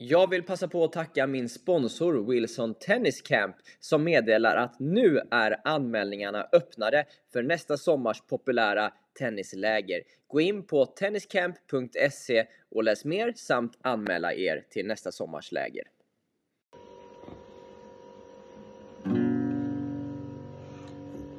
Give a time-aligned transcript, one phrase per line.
[0.00, 5.20] Jag vill passa på att tacka min sponsor Wilson Tennis Camp som meddelar att nu
[5.30, 10.02] är anmälningarna öppnade för nästa sommars populära tennisläger.
[10.28, 15.84] Gå in på tenniscamp.se och läs mer samt anmäla er till nästa sommars läger.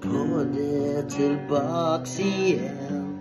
[0.01, 3.19] På det tillbaks igen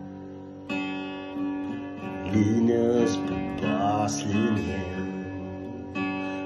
[2.33, 5.08] Linus på baslinjen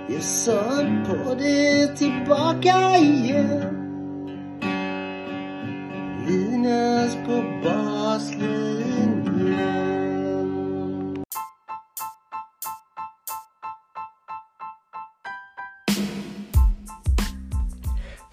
[0.08, 0.62] jag sa
[1.06, 3.78] på det tillbaka igen.
[6.26, 9.11] Linus på baslinjen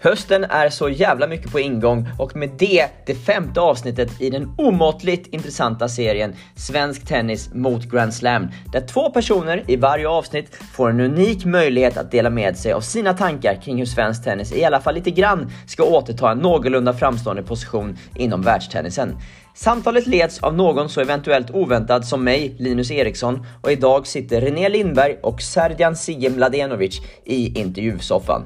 [0.02, 4.54] Hösten är så jävla mycket på ingång och med det det femte avsnittet i den
[4.58, 10.90] omåttligt intressanta serien Svensk Tennis mot Grand Slam där två personer i varje avsnitt får
[10.90, 14.64] en unik möjlighet att dela med sig av sina tankar kring hur svensk tennis i
[14.64, 19.16] alla fall lite grann ska återta en någorlunda framstående position inom världstennisen.
[19.54, 24.68] Samtalet leds av någon så eventuellt oväntad som mig, Linus Eriksson, och idag sitter René
[24.68, 28.42] Lindberg och Serdjan Sigge Mladenovic i intervjusoffan.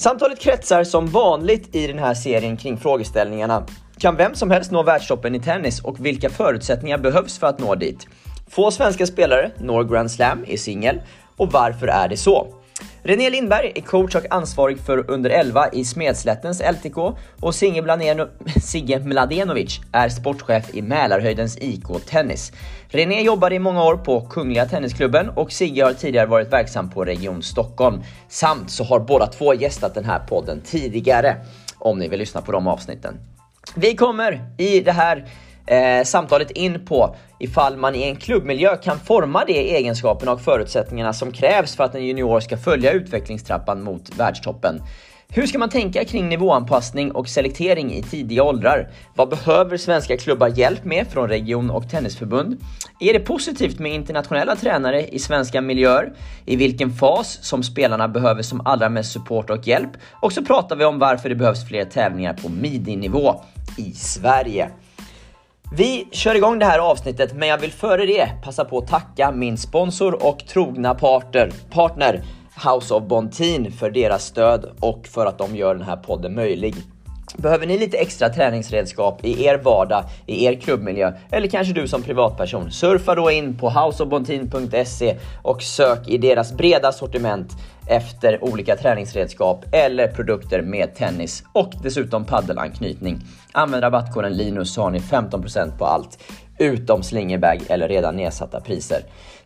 [0.00, 3.66] Samtalet kretsar som vanligt i den här serien kring frågeställningarna.
[3.98, 7.74] Kan vem som helst nå världstoppen i tennis och vilka förutsättningar behövs för att nå
[7.74, 8.06] dit?
[8.48, 11.00] Få svenska spelare når Grand Slam i singel
[11.36, 12.46] och varför är det så?
[13.02, 16.98] René Lindberg är coach och ansvarig för under 11 i Smedslättens LTK
[17.40, 18.28] och Sigge, Blaneno,
[18.62, 22.52] Sigge Mladenovic är sportchef i Mälarhöjdens IK Tennis.
[22.88, 27.04] René jobbade i många år på Kungliga Tennisklubben och Sigge har tidigare varit verksam på
[27.04, 28.02] Region Stockholm.
[28.28, 31.36] Samt så har båda två gästat den här podden tidigare,
[31.78, 33.14] om ni vill lyssna på de avsnitten.
[33.74, 35.24] Vi kommer i det här
[35.70, 41.12] eh, samtalet in på ifall man i en klubbmiljö kan forma de egenskaperna och förutsättningarna
[41.12, 44.82] som krävs för att en junior ska följa utvecklingstrappan mot världstoppen.
[45.32, 48.90] Hur ska man tänka kring nivåanpassning och selektering i tidiga åldrar?
[49.14, 52.56] Vad behöver svenska klubbar hjälp med från region och tennisförbund?
[53.00, 56.12] Är det positivt med internationella tränare i svenska miljöer?
[56.46, 59.90] I vilken fas som spelarna behöver som allra mest support och hjälp?
[60.22, 63.40] Och så pratar vi om varför det behövs fler tävlingar på midi-nivå
[63.76, 64.70] i Sverige.
[65.72, 69.32] Vi kör igång det här avsnittet, men jag vill före det passa på att tacka
[69.32, 72.24] min sponsor och trogna partner, partner
[72.66, 76.74] House of Bontin för deras stöd och för att de gör den här podden möjlig.
[77.36, 82.02] Behöver ni lite extra träningsredskap i er vardag, i er klubbmiljö eller kanske du som
[82.02, 82.70] privatperson?
[82.70, 87.52] Surfa då in på houseofbontin.se och sök i deras breda sortiment
[87.86, 93.20] efter olika träningsredskap eller produkter med tennis och dessutom paddelanknytning.
[93.52, 96.18] Använd rabattkoden LINUS så har ni 15% på allt
[96.58, 99.00] utom slingerbag eller redan nedsatta priser.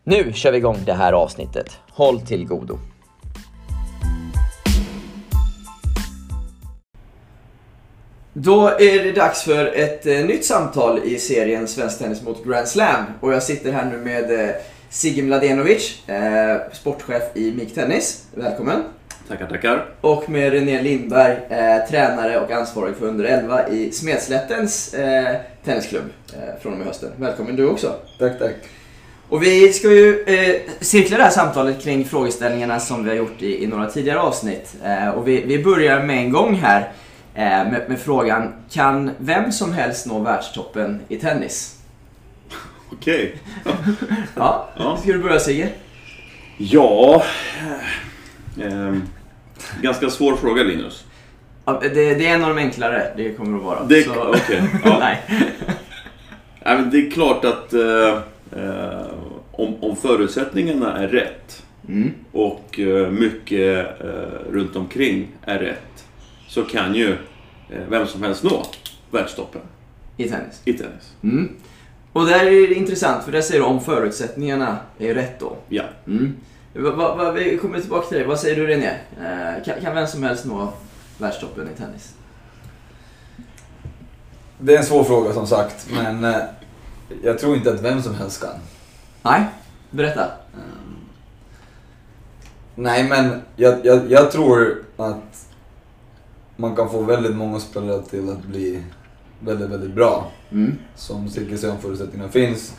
[0.04, 1.78] Nu kör vi igång det här avsnittet.
[1.90, 2.78] Håll till godo!
[8.36, 12.68] Då är det dags för ett eh, nytt samtal i serien Svensk Tennis mot Grand
[12.68, 13.04] Slam.
[13.20, 14.54] Och jag sitter här nu med eh,
[14.90, 18.24] Sigge Mladenovic, eh, sportchef i MIK Tennis.
[18.34, 18.82] Välkommen!
[19.28, 19.86] Tackar, tackar.
[20.00, 26.10] Och med René Lindberg, eh, tränare och ansvarig för under 11 i Smedslättens eh, tennisklubb
[26.32, 27.10] eh, från och med hösten.
[27.16, 27.94] Välkommen du också!
[28.18, 28.54] Tack, tack.
[29.28, 33.42] Och vi ska ju eh, cirkla det här samtalet kring frågeställningarna som vi har gjort
[33.42, 34.74] i, i några tidigare avsnitt.
[34.84, 36.92] Eh, och vi, vi börjar med en gång här
[37.34, 41.78] med, med frågan, kan vem som helst nå världstoppen i tennis?
[42.92, 43.36] Okej.
[44.36, 44.96] Ja, Ja.
[44.96, 45.68] ska du börja Sigge?
[46.58, 47.22] Ja...
[48.62, 49.02] ehm,
[49.82, 51.04] ganska svår fråga Linus.
[51.64, 53.84] Ja, det, det är en av de enklare, det kommer att vara.
[53.84, 54.96] Det- Så- okej, ja.
[55.00, 55.20] Nej.
[56.64, 58.08] Nej, men det är klart att eh,
[58.62, 59.06] eh,
[59.52, 62.10] om, om förutsättningarna är rätt Mm.
[62.32, 65.94] och eh, mycket eh, runt omkring är rätt
[66.54, 67.12] så kan ju
[67.69, 68.66] eh, vem som helst nå
[69.10, 69.60] världstoppen
[70.16, 70.60] I tennis.
[70.65, 71.12] i tennis.
[71.22, 71.56] Mm.
[72.12, 75.56] Och där är det intressant, för där säger du om förutsättningarna är rätt då.
[75.69, 75.82] Ja.
[76.06, 76.37] Mm.
[76.75, 78.25] Va, va, va, vi kommer tillbaka till det.
[78.25, 78.90] Vad säger du René?
[79.20, 80.73] Eh, kan, kan vem som helst nå
[81.19, 82.14] världstoppen i tennis?
[84.58, 86.43] Det är en svår fråga som sagt, men eh,
[87.23, 88.61] jag tror inte att vem som helst kan.
[89.23, 89.44] Nej,
[89.90, 90.25] berätta.
[90.25, 90.96] Ehm,
[92.75, 95.44] nej, men jag, jag, jag tror att
[96.56, 98.82] man kan få väldigt många spelare till att bli
[99.40, 100.30] väldigt, väldigt bra.
[100.50, 100.78] Mm.
[100.94, 102.74] Som Sigge säger, om förutsättningarna finns.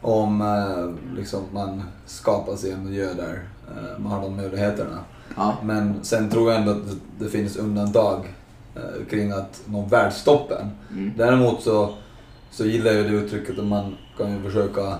[0.00, 4.98] Om eh, liksom, man skapar sig en miljö där eh, man har de möjligheterna.
[5.36, 5.56] Ja.
[5.62, 8.34] Men sen tror jag ändå att det, det finns undantag
[8.74, 10.70] eh, kring att nå världstoppen.
[10.92, 11.12] Mm.
[11.16, 11.94] Däremot så,
[12.50, 14.98] så gillar jag det uttrycket att man kan ju försöka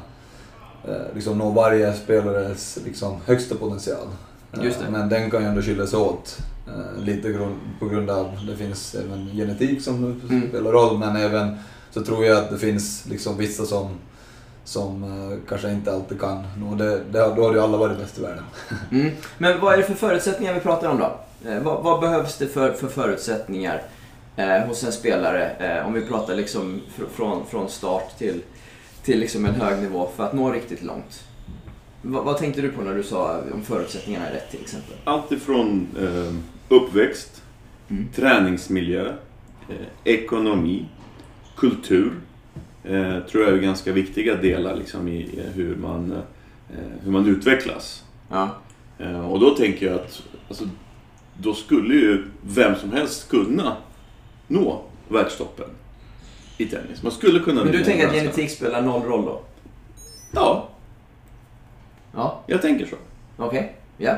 [1.14, 4.06] liksom nå varje spelares liksom, högsta potential.
[4.52, 4.90] Just det.
[4.90, 6.38] Men den kan ju ändå skiljas åt.
[6.66, 7.48] eh, Lite
[7.80, 10.48] på grund av, det finns även genetik som Mm.
[10.48, 11.56] spelar roll, men även
[11.90, 13.88] så tror jag att det finns liksom vissa som,
[14.64, 16.98] som eh, kanske inte alltid kan nå det.
[16.98, 18.44] det då har ju alla varit bäst i världen.
[18.90, 19.10] Mm.
[19.38, 21.20] Men vad är det för förutsättningar vi pratar om då?
[21.50, 23.82] Eh, vad, vad behövs det för, för förutsättningar
[24.36, 28.42] eh, hos en spelare, eh, om vi pratar liksom fr- från, från start till,
[29.02, 31.24] till liksom en hög nivå för att nå riktigt långt?
[32.02, 34.94] Va, vad tänkte du på när du sa om förutsättningarna är rätt till exempel?
[35.04, 36.34] Allt ifrån eh,
[36.76, 37.42] uppväxt,
[37.90, 38.08] Mm.
[38.14, 39.08] träningsmiljö,
[39.68, 40.86] eh, ekonomi,
[41.56, 42.12] kultur.
[42.84, 47.26] Eh, tror jag är ganska viktiga delar liksom, i, i hur, man, eh, hur man
[47.26, 48.04] utvecklas.
[48.30, 48.48] Ja.
[48.98, 50.64] Eh, och då tänker jag att alltså,
[51.38, 53.76] då skulle ju vem som helst kunna
[54.46, 55.68] nå världstoppen
[56.58, 57.02] i tennis.
[57.02, 59.40] Man skulle kunna Men du tänker att genetik spelar noll roll då?
[60.32, 60.68] Ja,
[62.14, 62.96] Ja, jag tänker så.
[63.36, 63.72] okej.
[63.96, 64.12] Ja.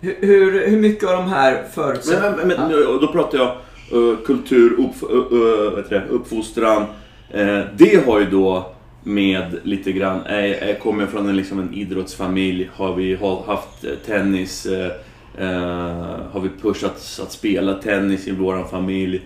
[0.00, 2.36] Hur, hur, hur mycket av de här Men, förutsättningarna...
[2.36, 6.84] men, men, och då pratar jag eh, kultur, upp, uh, uh, det, uppfostran.
[7.30, 8.72] Eh, det har ju då
[9.04, 13.84] med lite grann, är, kommer jag från en, liksom en idrottsfamilj, har vi ha- haft
[13.84, 14.90] eh, tennis, eh,
[15.38, 19.20] eh, har vi pushat att spela tennis i vår familj.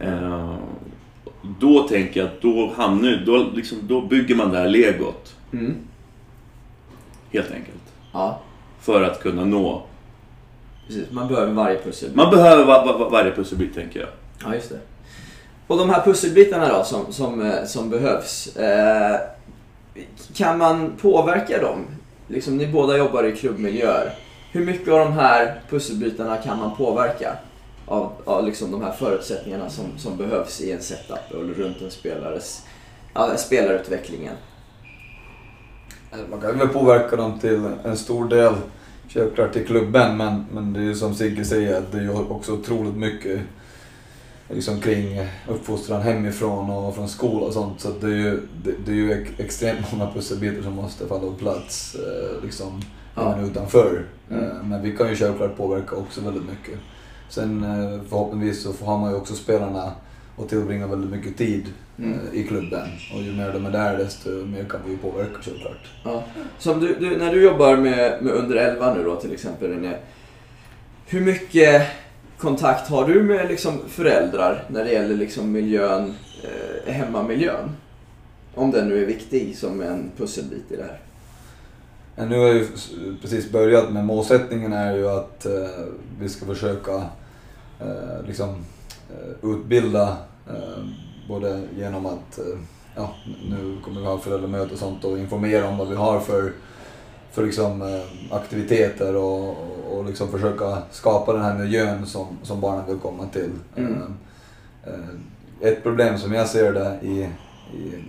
[0.00, 0.54] Eh,
[1.60, 5.74] då tänker jag att då hamnar då, liksom, då bygger man det här legot, Mm.
[7.34, 7.82] Helt enkelt.
[8.12, 8.40] Ja,
[8.80, 9.82] För att kunna nå.
[10.86, 11.10] precis.
[11.10, 12.16] Man behöver varje pusselbit.
[12.16, 14.08] Man behöver va, va, varje pusselbit tänker jag.
[14.44, 14.78] Ja, just det.
[15.66, 18.56] Och de här pusselbitarna då som, som, eh, som behövs.
[18.56, 19.20] Eh,
[20.34, 21.86] kan man påverka dem?
[22.28, 24.14] Liksom, ni båda jobbar i klubbmiljöer.
[24.52, 27.36] Hur mycket av de här pusselbitarna kan man påverka?
[27.86, 31.90] Av, av liksom de här förutsättningarna som, som behövs i en setup eller runt en
[31.90, 32.62] spelares
[33.14, 34.34] ja, spelarutvecklingen.
[36.30, 38.54] Man kan väl påverka dem till en stor del,
[39.08, 42.10] självklart till klubben, men, men det är ju som Sigge säger, att det är ju
[42.10, 43.40] också otroligt mycket
[44.48, 47.80] liksom kring uppfostran hemifrån och från skola och sånt.
[47.80, 51.20] Så det är ju, det, det är ju ex- extremt många pusselbitar som måste falla
[51.20, 52.82] på plats eh, liksom,
[53.16, 53.38] Ja.
[53.40, 54.04] utanför.
[54.30, 54.44] Mm.
[54.44, 56.78] Eh, Men vi kan ju självklart påverka också väldigt mycket.
[57.28, 59.92] Sen eh, förhoppningsvis så har man ju också spelarna
[60.38, 61.64] att tillbringa väldigt mycket tid
[61.98, 62.12] Mm.
[62.12, 62.88] eh, i klubben.
[63.14, 65.90] Och ju mer de är där desto mer kan vi påverka självklart.
[66.04, 66.24] Ja.
[66.58, 69.96] Som du, du, när du jobbar med, med under 11 nu då till exempel René.
[71.06, 71.86] Hur mycket
[72.38, 77.70] kontakt har du med liksom föräldrar när det gäller liksom miljön, eh, hemmamiljön?
[78.54, 81.00] Om den nu är viktig som en pusselbit i det här.
[82.16, 82.66] Men nu har jag ju
[83.22, 85.52] precis börjat, men målsättningen är ju att eh,
[86.20, 86.94] vi ska försöka
[87.80, 88.48] eh, liksom,
[89.10, 90.16] eh, utbilda
[90.48, 90.84] eh,
[91.28, 92.58] både genom att, eh,
[92.96, 93.14] ja,
[93.50, 96.52] nu kommer vi ha föräldramöte och sånt och informera om vad vi har för,
[97.32, 99.56] för liksom, eh, aktiviteter och,
[99.90, 103.50] och, liksom försöka skapa den här miljön som, som barnen vill komma till.
[103.76, 104.14] Mm.
[104.84, 107.22] Eh, ett problem som jag ser det i,
[107.76, 108.04] i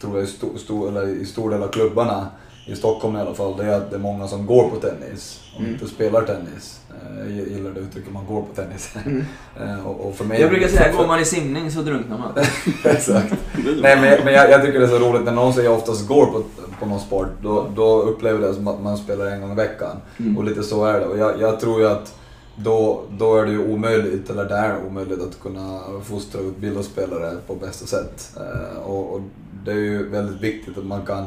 [0.00, 2.26] tror jag, i, stor, stor, eller i stor del av klubbarna
[2.66, 5.40] i Stockholm i alla fall, det är att det är många som går på tennis
[5.54, 5.72] och Mm.
[5.72, 6.80] inte spelar tennis.
[7.02, 8.90] Eh, Jag gillar det uttrycket, man går på tennis.
[9.06, 9.24] Mm.
[9.60, 12.32] Eh, och, och för mig, Jag brukar säga, går man i simning så drunknar man.
[12.84, 13.34] Exakt.
[13.82, 16.26] Nej men, men jag, jag tycker det är så roligt när någon säger oftast går
[16.26, 16.42] på,
[16.80, 19.54] på någon sport, då, då upplever jag det som att man spelar en gång i
[19.54, 19.96] veckan.
[20.18, 20.38] Mm.
[20.38, 21.06] Och lite så är det.
[21.06, 22.14] Och jag, jag tror ju att
[22.56, 26.82] då, då är det ju omöjligt, eller det är omöjligt att kunna fostra och utbilda
[26.82, 28.36] spelare på bästa sätt.
[28.36, 29.20] Eh, och, och
[29.64, 31.24] det är ju väldigt viktigt att man kan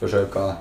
[0.00, 0.52] försöka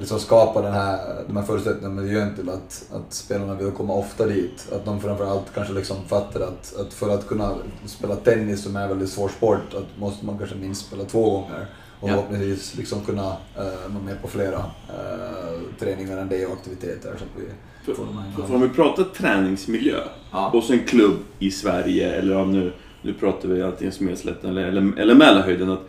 [0.00, 3.94] liksom skapa den här, de här förutsättningarna och miljön till att, att spelarna vill komma
[3.94, 4.68] ofta dit.
[4.72, 7.54] Att de framförallt kanske liksom fattar att, att för att kunna
[7.86, 11.30] spela tennis som är en väldigt svår sport, att måste man kanske minst spela två
[11.30, 11.66] gånger.
[12.00, 12.12] Och Ja.
[12.12, 14.58] förhoppningsvis liksom kunna eh, vara med på flera
[14.88, 17.14] eh, träningar än det och aktiviteter.
[17.18, 17.44] Så att vi
[17.84, 20.00] För, får de här för om vi pratar träningsmiljö
[20.32, 20.48] Ja.
[20.52, 22.72] hos en klubb i Sverige, eller om nu,
[23.02, 25.70] nu pratar vi antingen Smedslätten eller, eller, eller Mälarhöjden.
[25.70, 25.80] Att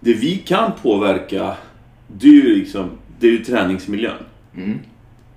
[0.00, 1.56] det vi kan påverka,
[2.08, 4.22] det är ju, liksom, det är ju träningsmiljön.
[4.56, 4.78] Mm.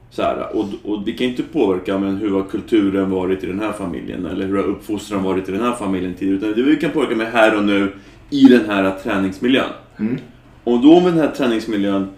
[0.09, 3.59] Så här, och, och vi kan inte påverka men hur har kulturen varit i den
[3.59, 6.37] här familjen eller hur har uppfostran varit i den här familjen tidigare.
[6.37, 7.93] Utan det vi kan påverka med här och nu
[8.29, 9.69] i den här träningsmiljön.
[9.99, 10.17] Mm.
[10.63, 12.09] Och då med den här träningsmiljön,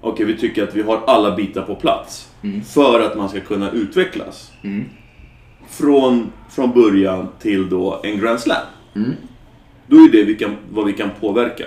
[0.00, 2.28] okej vi tycker att vi har alla bitar på plats.
[2.42, 2.62] Mm.
[2.62, 4.52] För att man ska kunna utvecklas.
[4.62, 4.84] Mm.
[5.68, 8.66] Från, från början till då en Grand Slam.
[8.94, 9.12] Mm.
[9.86, 11.64] Då är det vi kan, vad vi kan påverka.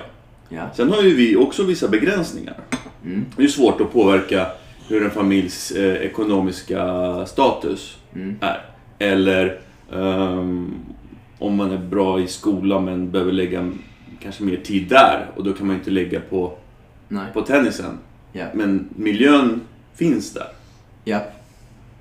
[0.49, 0.69] Ja.
[0.75, 2.57] Sen har ju vi också vissa begränsningar.
[3.05, 3.25] Mm.
[3.37, 4.47] Det är svårt att påverka
[4.87, 8.35] hur en familjs eh, ekonomiska status Mm.
[8.41, 8.61] är.
[8.99, 9.59] Eller
[9.93, 10.75] ehm,
[11.39, 13.71] om man är bra i skolan men behöver lägga
[14.21, 16.57] kanske mer tid där och då kan man inte lägga på
[17.07, 17.25] Nej.
[17.33, 17.97] på tennisen.
[18.31, 18.45] Ja.
[18.53, 19.61] Men miljön
[19.95, 20.47] finns där.
[21.03, 21.19] Ja.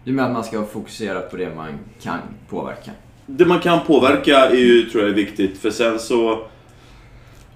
[0.05, 1.69] Du menar att man ska fokusera på det man
[2.03, 2.91] kan påverka?
[3.27, 5.59] Det man kan påverka är ju, tror jag, är viktigt.
[5.59, 6.47] För sen så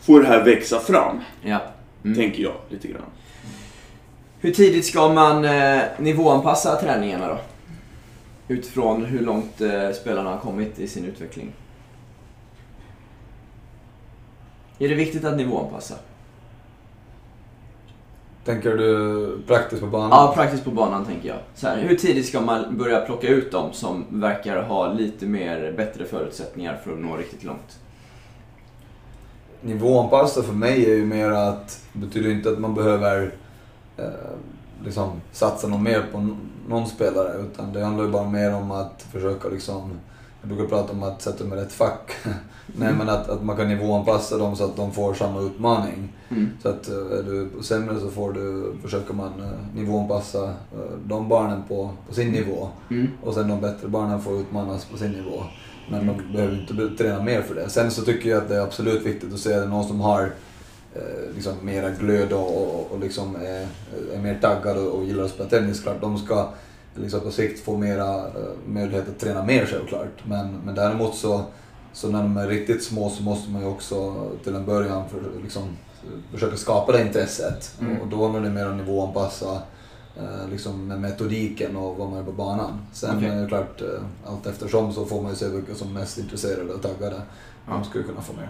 [0.03, 1.61] får det här växa fram, Ja.
[2.05, 2.17] Mm.
[2.17, 3.03] tänker jag lite grann.
[4.41, 7.39] Hur tidigt ska man eh, nivåanpassa träningarna då?
[8.49, 11.53] Utifrån hur långt eh, spelarna har kommit i sin utveckling.
[14.79, 15.95] Är det viktigt att nivåanpassa?
[18.45, 20.11] Tänker du praktiskt på banan?
[20.11, 21.39] Ja, praktiskt på banan tänker jag.
[21.55, 25.73] Så här, hur tidigt ska man börja plocka ut dem som verkar ha lite mer
[25.77, 27.79] bättre förutsättningar för att nå riktigt långt?
[29.63, 33.35] Nivåanpassa för mig är ju mer att, betyder inte att man behöver
[33.97, 34.05] eh,
[34.85, 36.37] liksom satsa något mer på
[36.69, 37.41] någon spelare.
[37.41, 39.91] Utan det handlar ju bara mer om att försöka liksom,
[40.41, 42.13] jag brukar prata om att sätta dem i rätt fack.
[42.67, 46.13] Nej men att, att man kan nivåanpassa dem så att de får samma utmaning.
[46.29, 46.51] Mm.
[46.63, 51.29] Så att eh, är du sämre så får du, försöker man eh, nivåanpassa eh, de
[51.29, 52.69] barnen på, på sin nivå.
[52.91, 53.09] Mm.
[53.23, 55.43] Och sen de bättre barnen får utmanas på sin nivå.
[55.89, 57.69] Men de behöver inte träna mer för det.
[57.69, 60.33] Sen så tycker jag att det är absolut viktigt att se att någon som har
[60.95, 63.67] eh, liksom mera glöd och, och, och liksom är,
[64.15, 65.83] är mer taggad och, och gillar att spela tennis.
[65.83, 66.49] Klart, de ska
[66.95, 68.25] liksom på sikt få mera eh,
[68.67, 70.25] möjlighet att träna mer självklart.
[70.25, 71.45] Men, men däremot så,
[71.93, 75.43] så när de är riktigt små så måste man ju också till en början för,
[75.43, 75.77] liksom,
[76.33, 77.75] försöka skapa det intresset.
[77.81, 78.01] Mm.
[78.01, 79.63] Och då handlar det mer om nivåanpassa
[80.51, 82.79] liksom med metodiken och vad man är på banan.
[82.93, 83.29] Sen Okej.
[83.29, 83.87] är det klart, eh,
[84.27, 87.23] allt eftersom så får man ju se vilka som är mest intresserade och taggade.
[87.67, 87.73] Ja.
[87.73, 88.49] De skulle kunna få mer.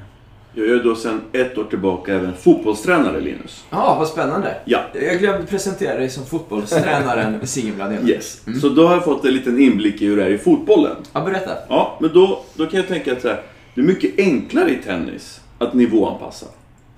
[0.55, 3.65] Jag är då sedan ett år tillbaka även fotbollstränare, Linus.
[3.71, 4.57] Ja, vad spännande.
[4.65, 4.81] Ja.
[4.95, 7.41] Jag glömde presentera dig som fotbollstränaren
[7.77, 8.09] Bladén.
[8.09, 8.47] Yes.
[8.47, 8.61] Mm.
[8.61, 10.97] Så då har jag fått en liten inblick i hur det är i fotbollen.
[11.13, 11.51] Ja, berätta.
[11.69, 13.43] Ja, men då, då kan jag tänka att så här,
[13.75, 16.47] det är mycket enklare i tennis att nivåanpassa.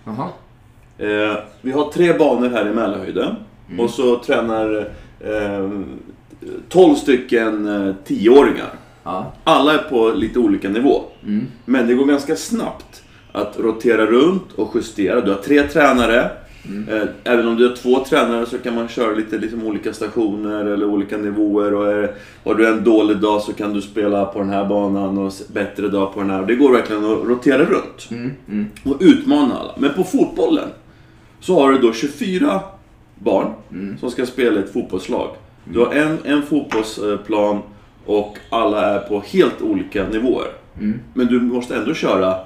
[0.05, 0.29] Jaha.
[0.99, 3.37] Eh, vi har tre banor här i Mälarhöjden
[3.69, 3.81] Mm.
[3.81, 4.89] och så tränar
[5.21, 5.71] eh,
[6.69, 8.71] 12 stycken eh, 10-åringar.
[9.05, 9.33] Ja.
[9.45, 11.03] Alla är på lite olika nivå.
[11.27, 11.47] Mm.
[11.65, 13.03] Men det går ganska snabbt
[13.33, 15.21] att rotera runt och justera.
[15.21, 16.31] Du har tre tränare.
[16.69, 16.89] Mm.
[16.89, 20.65] Eh, Även om du har två tränare så kan man köra lite liksom olika stationer
[20.65, 21.75] eller olika nivåer.
[21.75, 25.19] Och är, har du en dålig dag så kan du spela på den här banan
[25.19, 26.47] och bättre dag på den här.
[26.47, 28.31] Det går verkligen att rotera runt Mm.
[28.49, 28.67] Mm.
[28.85, 29.73] och utmana alla.
[29.79, 30.69] Men på fotbollen
[31.41, 32.61] så har du då 24
[33.19, 33.99] barn Mm.
[33.99, 35.29] som ska spela i ett fotbollslag.
[35.65, 37.63] Du har en, en fotbollsplan
[38.07, 40.49] och alla är på helt olika nivåer.
[40.79, 41.01] Mm.
[41.15, 42.39] Men du måste ändå köra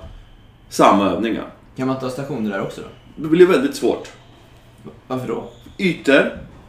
[0.69, 1.47] samma övningar.
[1.77, 3.23] Kan man ta stationer där också då?
[3.23, 4.09] Det blir väldigt svårt.
[5.07, 5.45] Varför då?
[5.79, 6.15] Ytor.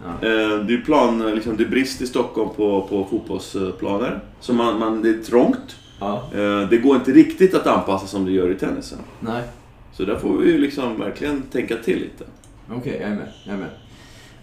[0.04, 0.28] Ja.
[0.28, 4.20] Eh, det, är plan, liksom, det är brist i Stockholm på, på fotbollsplaner.
[4.40, 5.76] Så man, man, det är trångt.
[6.00, 6.24] Ja.
[6.34, 8.98] Eh, det går inte riktigt att anpassa som det gör i tennisen.
[9.20, 9.44] Nej.
[9.94, 12.24] Så där får vi ju liksom verkligen tänka till lite.
[12.72, 13.28] Okej, jag är med.
[13.46, 13.70] Jag är med.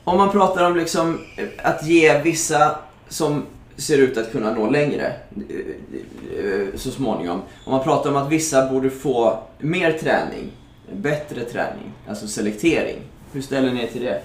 [0.06, 3.42] Om man pratar om liksom eh, att ge vissa som
[3.76, 5.12] ser ut att kunna nå längre
[5.48, 7.42] eh, eh, så småningom.
[7.64, 10.52] Om man pratar om att vissa borde få mer träning,
[10.92, 12.96] bättre träning, alltså selektering.
[13.32, 14.22] Hur ställer ni er till det?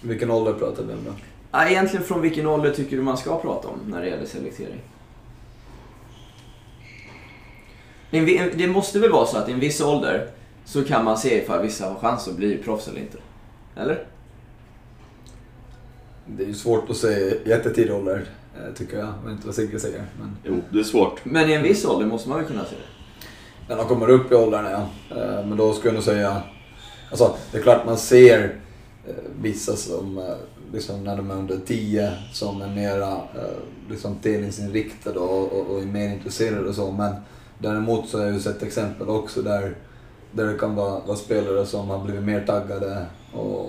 [0.00, 1.12] Vilken ålder pratar vi om då?
[1.52, 4.80] Ja, egentligen från vilken ålder tycker du man ska prata om när det gäller selektering?
[8.56, 10.30] Det måste väl vara så att i en viss ålder
[10.66, 13.18] så kan man se ifall vissa har chans att bli proffs eller inte?
[13.76, 14.06] Eller?
[16.26, 18.24] Det är ju svårt att säga jättetidig ålder,
[18.56, 19.06] eh, tycker jag.
[19.06, 20.04] Jag vet inte vad Sigge säger.
[20.18, 21.24] Men Jo, det är svårt.
[21.24, 22.82] Men i en viss ålder måste man väl kunna se det?
[23.68, 24.88] när de kommer upp i åldrarna, ja.
[25.16, 26.42] Eh, Men då skulle jag nog säga...
[27.10, 28.56] Alltså, det är klart man ser
[29.08, 30.34] eh, vissa som,
[30.72, 33.20] liksom när de är under 10, som är mera
[33.90, 36.92] liksom tävlingsinriktade och, och, och är mer intresserade och så.
[36.92, 37.14] Men
[37.58, 39.74] däremot så har jag ju sett exempel också där,
[40.36, 43.60] där det kan vara, vara spelare som har blivit mer taggade och,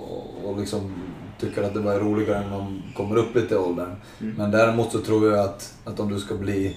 [0.44, 0.94] och, liksom
[1.40, 3.96] tycker att det var roligare när de kommer upp lite i åldern.
[4.20, 4.34] Mm.
[4.38, 6.76] Men däremot så tror jag att, att om du ska bli,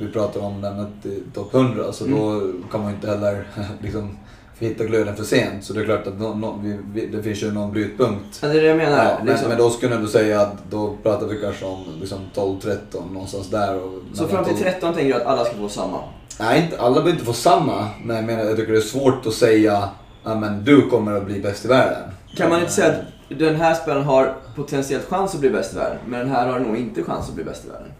[0.00, 2.18] vi pratar om den till topp 100, så Mm.
[2.18, 2.40] då
[2.70, 3.46] kan man ju inte heller
[3.82, 4.18] liksom
[4.58, 5.64] hitta glöden för sent.
[5.64, 8.38] Så det är klart att nå- nå- vi, vi, det finns ju någon brytpunkt.
[8.42, 9.04] Ja, det är det jag menar.
[9.04, 9.48] Ja, men, liksom.
[9.48, 12.76] men då skulle ändå säga att då pratar vi kanske om liksom 12-13
[13.12, 13.80] någonstans där.
[13.82, 15.98] Och Så fram till 13 tänker du att alla ska få samma?
[16.40, 17.88] Nej, inte, alla behöver inte få samma.
[18.04, 19.88] Men jag menar, jag tycker det är svårt att säga
[20.24, 22.10] att men du kommer att bli bäst i världen.
[22.36, 25.76] Kan man inte säga att den här spelaren har potentiellt chans att bli bäst i
[25.76, 27.92] världen, men den här har nog inte chans att bli bäst i världen?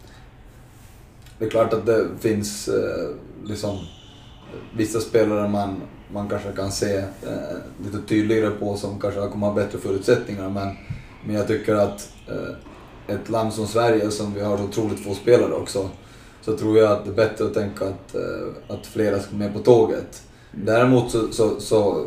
[1.38, 3.08] Det är klart att det finns eh,
[3.44, 3.78] liksom
[4.76, 9.54] vissa spelare man, man kanske kan se eh, lite tydligare på som kanske kommer ha
[9.54, 10.48] bättre förutsättningar.
[10.48, 10.76] Men,
[11.24, 15.52] men jag tycker att eh, ett land som Sverige som vi har otroligt få spelare
[15.52, 15.88] också
[16.48, 19.52] så tror jag att det är bättre att tänka att, eh, att flera ska med
[19.52, 20.22] på tåget.
[20.52, 22.06] Däremot så, så, så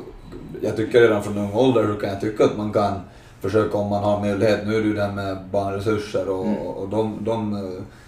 [0.62, 2.94] jag tycker redan från ung ålder så kan jag tycka att man kan
[3.42, 4.60] försöka om man har möjlighet.
[4.68, 6.58] Nu är det ju det här med barnresurser och, Mm.
[6.58, 7.60] och de, de eh,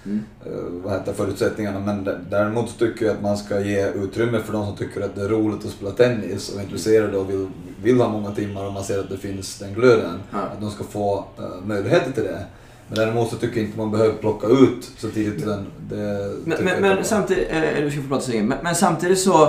[0.06, 0.24] Mm.
[0.46, 0.52] eh,
[0.84, 1.80] vad heter förutsättningarna.
[1.80, 5.16] Men däremot så tycker jag att man ska ge utrymme för de som tycker att
[5.16, 7.48] det är roligt att spela tennis och är intresserade och vill,
[7.84, 10.20] vill ha många timmar och man ser att det finns den glöden.
[10.32, 10.38] Ja.
[10.40, 11.26] Att de ska få
[11.66, 12.46] möjligheter till det.
[12.88, 15.46] Men däremot så tycker jag inte man behöver plocka ut så tidigt.
[15.46, 19.20] Den, det Men, men, samtidigt, eh, du ska få prata så länge, men, men samtidigt
[19.20, 19.44] så...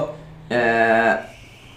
[0.49, 1.13] Eh,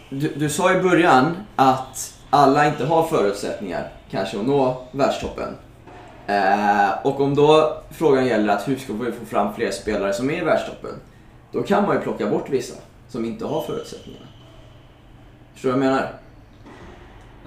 [0.10, 5.56] du, du sa i början att alla inte har förutsättningar kanske att nå världstoppen.
[6.28, 10.30] Eh, och om då frågan gäller att hur ska vi få fram fler spelare som
[10.30, 10.92] är i världstoppen?
[11.52, 12.74] Då kan man ju plocka bort vissa
[13.08, 14.26] som inte har förutsättningarna.
[15.54, 16.12] Förstår du vad jag menar?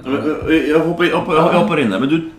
[0.04, 2.00] Ja, men, Jag hoppar, jag hoppar, jag hoppar in där.
[2.00, 2.30] Men du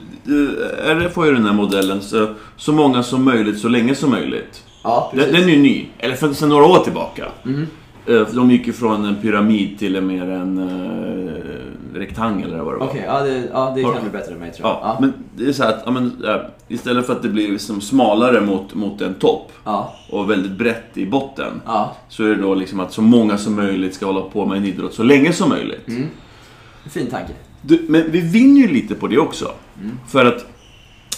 [0.84, 4.64] RF har ju den här modellen, så, så många som möjligt, så länge som möjligt.
[4.84, 7.26] Ja, Den, den är ju ny, eller för, sedan några år tillbaka.
[7.44, 7.68] Mhm.
[8.06, 12.74] Eh, De gick ju från en pyramid till en mer en uh, rektangel eller vad
[12.74, 12.86] det var.
[12.86, 14.78] Okej, ja det, ja, det kan du bättre än mig tror jag.
[14.82, 17.82] Ja, men det är så att ja, men, ja, istället för att det blir liksom
[17.82, 21.62] smalare mot, mot en topp ja, och väldigt brett i botten.
[21.66, 21.96] ja.
[22.10, 24.66] Så är det då liksom att så många som möjligt ska hålla på med en
[24.66, 25.88] idrott så länge som möjligt.
[25.88, 26.08] Mm.
[26.90, 27.34] Fin tanke.
[27.62, 29.52] Du, men vi vinner ju lite på det också.
[30.10, 30.46] För att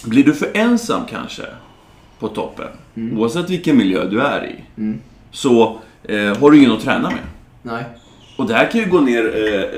[0.05, 1.43] blir du för ensam kanske
[2.19, 2.67] på toppen,
[3.17, 4.99] oavsett vilken miljö du är i, Mm.
[5.31, 7.19] så eh, har du ingen att träna med.
[7.61, 7.83] Nej.
[8.37, 9.25] Och det här kan ju gå ner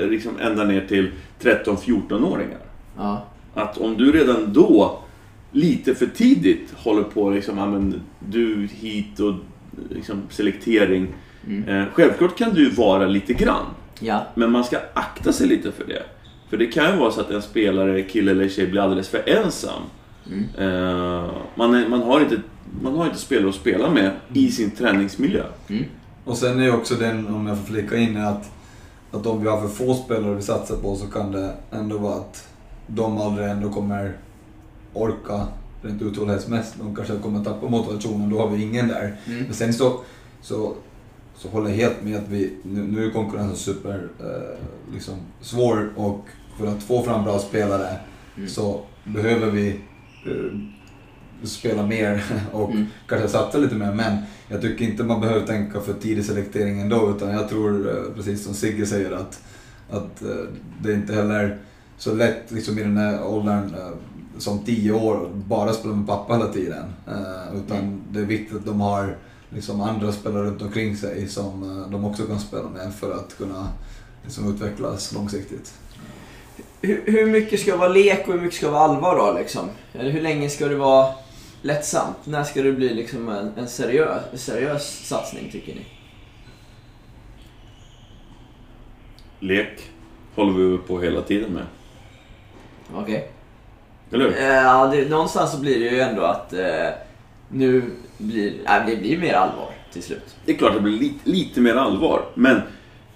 [0.02, 2.60] eh, liksom ända ner till 13-14-åringar.
[2.98, 3.26] Ja.
[3.54, 5.00] Att om du redan då,
[5.52, 9.34] lite för tidigt, håller på liksom, ja, men, du hit och
[9.90, 11.08] liksom, selektering.
[11.68, 13.66] Eh, självklart kan du vara lite grann.
[14.00, 14.26] Ja.
[14.36, 16.04] Men man ska akta sig lite för det.
[16.50, 19.30] För det kan ju vara så att en spelare, kille eller tjej, blir alldeles för
[19.30, 19.82] ensam.
[20.58, 22.42] Eh, man, är, man, har inte,
[22.82, 25.44] man har inte spelare att spela med i sin träningsmiljö.
[26.26, 28.52] Och sen är ju också den, om jag får flika in, att,
[29.12, 32.16] att om vi har för få spelare vi satsar på så kan det ändå vara
[32.16, 32.48] att
[32.88, 34.18] de aldrig ändå kommer
[34.94, 35.48] orka
[35.82, 36.80] rent uthållighetsmässigt.
[36.80, 39.18] De kanske kommer tappa motivationen, då har vi ingen där.
[39.26, 39.44] Mm.
[39.44, 40.00] Men sen så,
[40.42, 40.74] så,
[41.38, 45.90] så håller jag helt med att vi, nu, nu är konkurrensen super eh, liksom, svår
[45.96, 46.26] och
[46.60, 47.90] för att få fram bra spelare
[48.38, 48.50] Mm.
[48.50, 49.70] så behöver vi
[50.26, 50.60] eh,
[51.48, 52.86] spela mer och Mm.
[53.08, 53.94] kanske satsa lite mer.
[53.94, 54.18] Men
[54.48, 58.44] jag tycker inte man behöver tänka för tidig selektering ändå utan jag tror eh, precis
[58.44, 59.40] som Sigge säger att,
[59.90, 60.30] att eh,
[60.82, 61.58] det är inte heller
[61.98, 63.90] så lätt liksom i den här åldern eh,
[64.38, 66.84] som 10 år bara spela med pappa hela tiden.
[67.08, 69.18] Eh, Utan det är viktigt att de har
[69.56, 73.38] liksom andra spelare runt omkring sig som eh, de också kan spela med för att
[73.38, 73.68] kunna
[74.24, 75.74] liksom utvecklas långsiktigt.
[76.82, 79.70] Hur, hur mycket ska vara lek och hur mycket ska vara allvar då liksom?
[79.94, 81.14] Eller hur länge ska det vara
[81.62, 82.18] lättsamt?
[82.24, 85.86] När ska det bli liksom en, en seriös, seriös satsning tycker ni?
[89.40, 89.92] Lek
[90.36, 91.66] håller vi på hela tiden med.
[92.96, 93.32] Okej.
[94.12, 94.38] Eller hur?
[94.38, 96.90] Eh, Ja, det, någonstans så blir det ju ändå att eh,
[97.50, 97.84] nu
[98.18, 100.36] blir äh, det blir mer allvar till slut.
[100.46, 102.26] Det är klart att det blir lite, lite mer allvar.
[102.34, 102.62] Men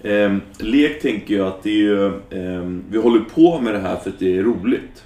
[0.02, 2.06] ehm, lek tänker jag att det är ju...
[2.30, 5.04] ehm, vi håller på med det här för att det är roligt.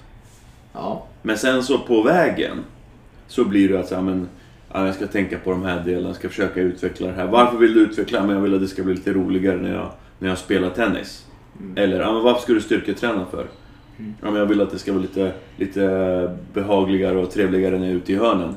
[0.73, 1.07] Ja.
[1.21, 2.57] Men sen så på vägen
[3.27, 4.29] så blir det att så här, men,
[4.73, 7.27] ja, jag ska tänka på de här delarna, jag ska försöka utveckla det här.
[7.27, 8.23] Varför vill du utveckla?
[8.23, 11.25] Men jag vill att det ska bli lite roligare när jag, när jag spelar tennis.
[11.75, 13.47] Eller, ja, men varför ska du styrketräna för?
[13.97, 17.93] Ja, men jag vill att det ska vara lite, lite behagligare och trevligare när jag
[17.93, 18.53] är ute i hörnen.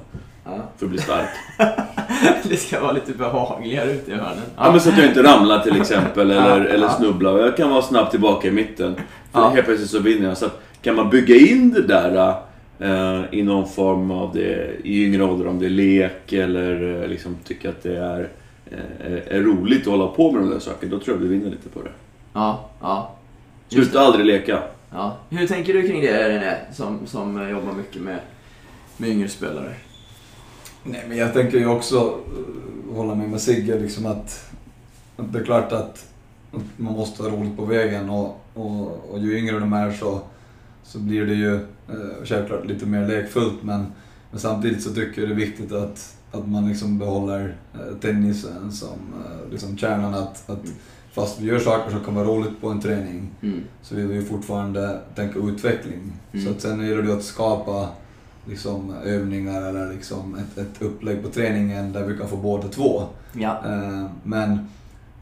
[0.49, 0.59] Ja.
[0.77, 1.29] För att bli stark.
[2.43, 4.43] det ska vara lite behagligare ute i hörnen.
[4.57, 6.93] Ja, men så att jag inte ramlar till exempel eller, Ja, eller ja.
[6.93, 7.39] snubblar.
[7.39, 8.95] Jag kan vara snabbt tillbaka i mitten.
[9.33, 9.49] För Ja.
[9.49, 10.37] helt plötsligt så vinner jag.
[10.39, 12.35] Så att, kan man bygga in det där
[12.79, 17.09] eh, i någon form av det i yngre ålder, om det är lek eller eh,
[17.09, 18.29] liksom tycka att det är,
[18.71, 21.51] eh, är roligt att hålla på med de där sakerna, då tror jag vi vinner
[21.51, 21.91] lite på det.
[22.33, 23.15] Ja, ja.
[23.69, 24.59] Sluta aldrig leka.
[24.93, 25.17] Ja.
[25.31, 28.19] Hur tänker du kring det René, som, som jobbar mycket med,
[28.97, 29.73] med yngre spelare?
[30.91, 34.51] Nej, men jag tänker ju också eh, hålla med med Sigge, liksom att,
[35.17, 36.05] att det är klart att
[36.53, 40.21] att man måste ha roligt på vägen och, och, och ju yngre de är så,
[40.83, 41.55] så blir det ju
[41.89, 43.87] eh, självklart lite mer lekfullt men,
[44.31, 48.73] men samtidigt så tycker jag det är viktigt att, att man liksom behåller eh, tennisen
[48.73, 50.63] som eh, liksom kärnan att, att
[51.13, 53.61] fast vi gör saker som kan vara roligt på en träning Mm.
[53.83, 56.13] så vill vi ju fortfarande tänka utveckling.
[56.33, 56.45] Mm.
[56.47, 57.89] Så att sen gäller det att skapa
[58.49, 63.03] liksom, övningar eller liksom ett, ett upplägg på träningen där vi kan få båda två.
[63.33, 63.63] Ja.
[63.65, 64.53] Eh, men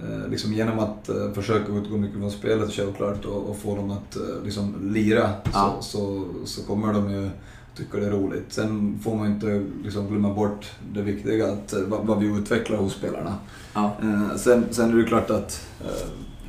[0.01, 3.91] eh, liksom genom att eh, försöka utgå mycket från spelet självklart och, och få dem
[3.91, 5.77] att liksom lira Ja.
[5.81, 7.31] så, så, så kommer de ju
[7.77, 8.45] tycka det är roligt.
[8.49, 12.93] Sen får man inte liksom glömma bort det viktiga, att, vad, vad vi utvecklar hos
[12.93, 13.35] spelarna.
[13.75, 13.97] Ja.
[14.37, 15.69] Sen, sen är det klart att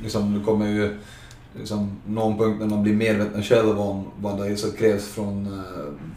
[0.02, 0.98] liksom, det kommer ju
[1.58, 5.62] liksom, någon punkt när man blir medveten själv om vad det är som krävs från,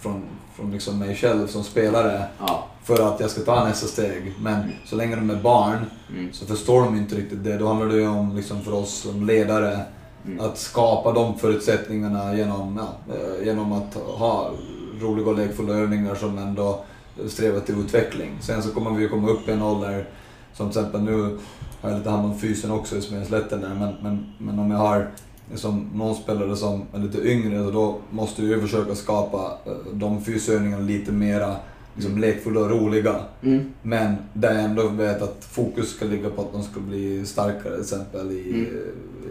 [0.01, 0.23] från,
[0.61, 2.65] från liksom mig själv som spelare Ja.
[2.83, 4.33] för att jag ska ta nästa steg.
[4.41, 5.77] Men så länge de är barn
[6.09, 6.33] Mm.
[6.33, 7.57] så förstår de inte riktigt det.
[7.57, 9.79] Då handlar det ju om, liksom, för oss som ledare
[10.25, 10.39] Mm.
[10.45, 14.51] att skapa de förutsättningarna genom, ja, eh, genom att ha
[15.01, 16.83] roliga och lekfulla övningar som ändå
[17.27, 18.37] strävar till utveckling.
[18.41, 20.05] Sen så kommer vi ju komma upp i en ålder,
[20.53, 21.37] som till exempel nu
[21.81, 24.77] har jag lite hand om fysen också i Smedjeslätten där, men, men, men om jag
[24.77, 25.11] har
[25.51, 30.21] liksom någon spelare som är lite yngre, så då måste ju försöka skapa eh, de
[30.23, 31.55] fysövningarna lite mera
[31.95, 33.15] liksom, lekfulla och roliga.
[33.43, 33.71] Mm.
[33.81, 37.73] Men där jag ändå vet att fokus ska ligga på att de ska bli starkare
[37.73, 38.65] till exempel i, Mm.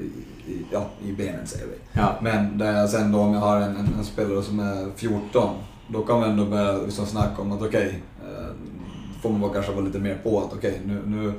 [0.00, 2.00] i, i, ja, i benen säger vi.
[2.00, 2.14] Ja.
[2.22, 5.56] Men där jag sen då om jag har en, en, en spelare som är 14,
[5.88, 8.46] då kan vi ändå börja liksom snacka om att okej, eh,
[9.22, 11.32] får man kanske vara lite mer på att okej, nu, nu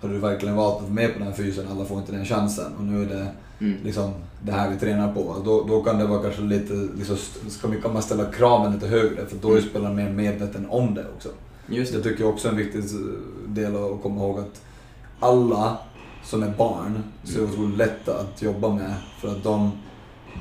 [0.00, 2.24] har du verkligen valt att vara med på den här fysen, alla får inte den
[2.24, 3.26] chansen och nu är det
[3.60, 3.78] Mm.
[3.84, 4.12] liksom
[4.42, 5.36] det här vi tränar på.
[5.44, 7.16] Då, då kan det vara kanske lite, liksom,
[7.48, 9.70] ska vi, kan man ställa kraven lite högre för då är Mm.
[9.70, 11.28] spelaren mer medveten om det också.
[11.68, 12.08] Just Jag det.
[12.08, 12.82] tycker också en viktig
[13.46, 14.60] del att komma ihåg att
[15.20, 15.78] alla
[16.24, 18.94] som är barn så är det otroligt lätta att jobba med.
[19.20, 19.70] För att de,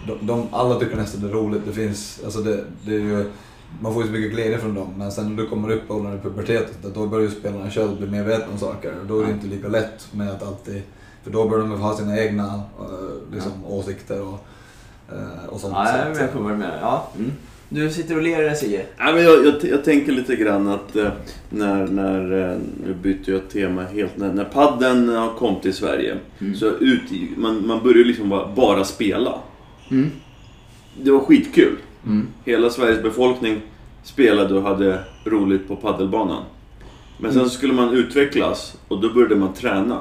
[0.08, 1.62] de, de alla tycker nästan det är roligt.
[1.66, 3.26] Det finns, alltså det, det är ju,
[3.82, 4.94] man får ju så mycket glädje från dem.
[4.98, 7.98] Men sen när du kommer upp i åldern i puberteten, då börjar ju spelarna själv
[7.98, 8.94] bli medvetna om saker.
[9.08, 10.82] Då är det inte lika lätt med att alltid,
[11.24, 12.46] för då börjar de ha sina egna
[12.80, 14.46] eh, liksom, åsikter och,
[15.12, 15.74] eh, och sånt.
[15.78, 16.78] Ja, jag är med på vad du menar.
[16.82, 17.10] Ja.
[17.18, 17.32] Mm.
[17.70, 18.86] Du sitter och ler där Sigge.
[19.00, 21.08] Nej, men jag, jag, jag tänker lite grann att eh,
[21.50, 26.18] när, när, eh, nu byter jag tema helt, när, när padden har kommit till Sverige
[26.40, 26.56] Mm.
[26.56, 27.02] så ut,
[27.38, 29.40] man, man börjar liksom bara, bara spela.
[29.92, 30.10] Mm.
[31.02, 31.78] Det var skitkul.
[32.06, 32.28] Mm.
[32.46, 33.62] Hela Sveriges befolkning
[34.04, 36.44] spelade och hade roligt på paddelbanan.
[37.18, 37.50] Men sen Mm.
[37.50, 40.00] skulle man utvecklas och då började man träna.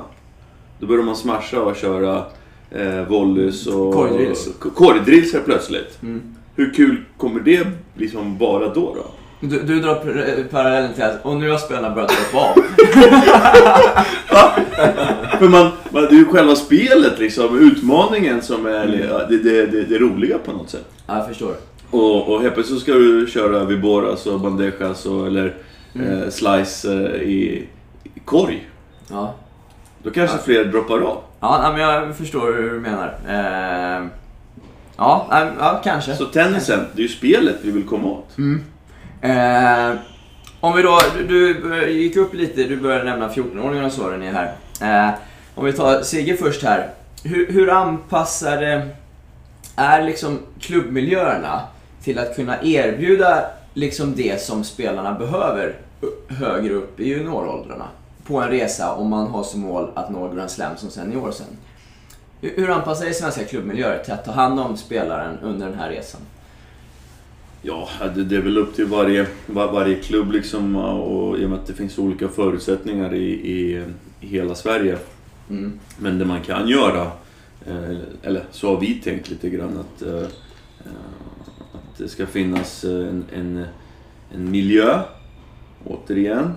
[0.83, 2.25] Då började man smasha och köra
[2.71, 3.95] eh, volleys och...
[3.95, 4.49] Korgdrills.
[4.75, 6.03] Korgdrills helt plötsligt.
[6.03, 6.23] Mm.
[6.57, 8.95] Hur kul kommer det liksom vara då?
[8.95, 9.05] då?
[9.40, 12.55] Du, du drar par- parallellen till att och nu har spelarna börjat hoppa av.
[15.38, 19.66] För man, man, det är ju själva spelet liksom, utmaningen som är ja, det, det,
[19.66, 20.87] det, det roliga på något sätt.
[21.07, 21.55] Ja, jag förstår.
[21.90, 25.55] Och, och helt plötsligt så ska du köra viboras och bandejas och, eller
[25.95, 27.68] eh, slice eh, i,
[28.14, 28.68] i korg.
[29.09, 29.35] Ja.
[30.03, 30.43] Då kanske Ja.
[30.45, 31.19] fler droppar av.
[31.41, 33.15] Ja, men jag förstår hur du menar.
[33.29, 34.07] Eh,
[34.97, 35.27] ja,
[35.59, 36.17] ja, kanske.
[36.17, 38.38] Så tennisen, det är ju spelet vi vill komma åt.
[38.38, 38.62] Mm.
[39.21, 39.97] Eh,
[40.61, 44.27] om vi då, du, du gick upp lite, du började nämna 14-åringarna och så ni
[44.27, 44.53] är här.
[45.09, 45.15] Eh,
[45.55, 46.88] om vi tar Sigge först här.
[47.25, 48.88] Hur, hur anpassade
[49.77, 51.61] är liksom klubbmiljöerna
[52.05, 57.85] till att kunna erbjuda liksom det som spelarna behöver u- högre upp i junioråldrarna
[58.25, 61.47] på en resa om man har som mål att nå Grand Slam som senior sen?
[62.41, 66.21] Hur, anpassar är svenska klubbmiljöer till att ta hand om spelaren under den här resan?
[67.63, 71.51] Ja, det, det är väl upp till varje, var, varje klubb liksom och i och
[71.51, 73.85] med att det finns olika förutsättningar i, i,
[74.21, 74.99] i hela Sverige.
[75.51, 75.79] Mm.
[75.99, 77.03] Men det man kan göra,
[77.67, 80.23] eh, eller så har vi tänkt lite grann att, eh,
[80.79, 80.93] eh,
[81.73, 83.65] att det ska finnas en, en,
[84.35, 85.01] en miljö,
[85.85, 86.53] återigen,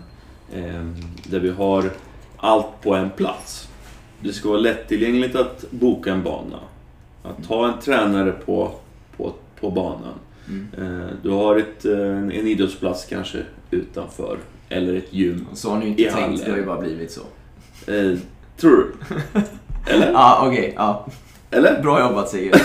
[1.23, 1.89] där vi har
[2.37, 3.67] allt på en plats.
[4.19, 6.59] Det ska vara lättillgängligt att boka en bana,
[7.23, 8.71] att ha en tränare på,
[9.17, 10.13] på, på banan.
[10.47, 10.67] Mm.
[10.77, 13.37] Eh, Du har ett, en en idrottsplats kanske
[13.71, 14.37] utanför,
[14.69, 15.47] eller ett gym.
[15.53, 16.39] Så har ni inte tänkt, hallen.
[16.45, 17.21] det har ju bara blivit så.
[17.91, 18.17] Eh,
[18.57, 18.93] tror du?
[19.93, 20.11] Eller?
[20.11, 20.73] Ja, okej.
[20.77, 21.07] ja.
[21.51, 21.81] Eller?
[21.81, 22.51] Bra jobbat Sigge.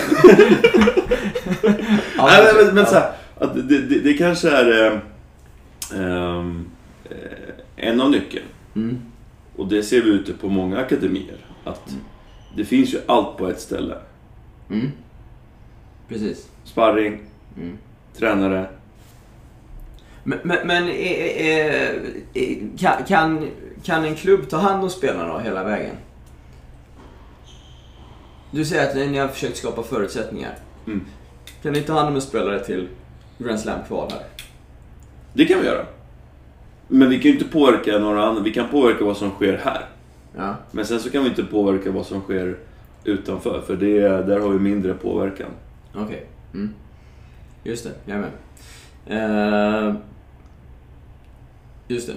[2.17, 4.93] ja, Nej, men, men, men så här, att det, det, det kanske är eh,
[6.01, 6.70] ehm, eh,
[7.81, 8.45] en av nyckeln.
[8.75, 9.01] Mm.
[9.55, 11.37] Och det ser vi ute på många akademier.
[11.63, 11.95] Att
[12.55, 13.95] det finns ju allt på ett ställe.
[14.69, 14.91] Mm.
[16.07, 16.47] Precis.
[16.63, 17.19] Sparring,
[17.57, 17.77] Mm.
[18.17, 18.69] tränare.
[20.23, 21.99] Men, men, men är, är,
[22.33, 23.47] är, kan,
[23.83, 25.95] kan, en klubb ta hand om spelarna hela vägen?
[28.51, 30.55] Du säger att ni har försökt skapa förutsättningar.
[30.87, 31.05] Mm.
[31.63, 32.87] Kan ni ta hand om en spelare till
[33.37, 34.23] Grand Slam-kval här?
[35.33, 35.85] Det kan vi göra.
[36.93, 38.43] Men vi kan ju inte påverka några andra.
[38.43, 39.85] Vi kan påverka vad som sker här.
[40.37, 40.55] Ja.
[40.71, 42.57] Men sen så kan vi inte påverka vad som sker
[43.03, 43.61] utanför.
[43.67, 45.47] För det, där har vi mindre påverkan.
[45.95, 46.25] Okej.
[46.53, 46.73] Mm.
[47.63, 49.87] Just det, jag är med.
[49.87, 49.95] Eh,
[51.87, 52.13] just det.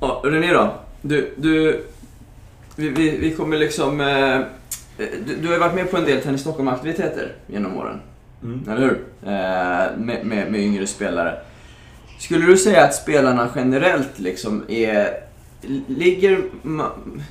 [0.00, 0.74] Ja, René då.
[1.02, 1.84] Du, du,
[2.76, 4.00] vi, vi, vi kommer liksom...
[4.00, 4.40] Eh,
[5.26, 8.00] du, du har ju varit med på en del Tennis Stockholm-aktiviteter genom åren.
[8.68, 9.00] Eller hur?
[9.22, 11.38] Eh, med, med, med yngre spelare.
[12.18, 15.24] Skulle du säga att spelarna generellt liksom är...
[15.86, 16.42] Ligger,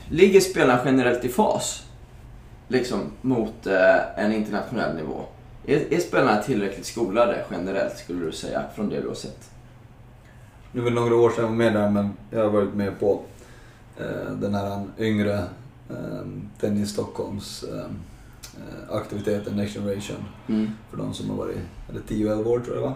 [0.09, 1.87] ligger spelarna generellt i fas?
[2.67, 5.21] liksom mot eh, en internationell nivå?
[5.65, 9.51] Är, är spelarna tillräckligt skolade generellt skulle du säga från det du har sett?
[10.73, 13.21] Är det några år sedan jag var med där men jag har varit med på
[13.97, 15.33] eh, den här yngre
[15.89, 16.27] eh,
[16.59, 20.25] Tennis Stockholms eh, eh, aktiviteten Next Generation.
[20.47, 20.69] Mm.
[20.89, 21.57] För de som har varit,
[21.89, 22.95] eller 10-11 år tror jag det var.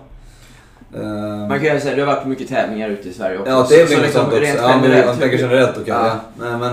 [0.96, 3.52] Eh, Man kan ju säga, du har varit mycket tävlingar ute i Sverige också.
[3.52, 4.42] Ja, Så- det är så liksom liksom sånt också.
[4.46, 5.84] rent Ja, men jag tänker generellt okej.
[5.88, 6.08] Ja.
[6.08, 6.20] Ja.
[6.40, 6.72] Nej, men,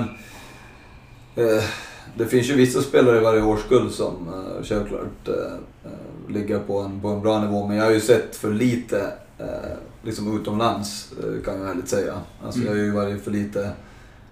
[1.46, 1.62] eh,
[2.16, 5.34] det finns ju vissa spelare i varje årskull som eh, självklart eh,
[5.84, 7.66] eh, ligger på en, på en bra nivå.
[7.66, 9.00] Men jag har ju sett för lite
[9.38, 9.46] eh,
[10.02, 12.14] liksom utomlands eh, kan jag ärligt säga.
[12.44, 12.72] Alltså, Mm.
[12.72, 13.70] Jag har ju varit för lite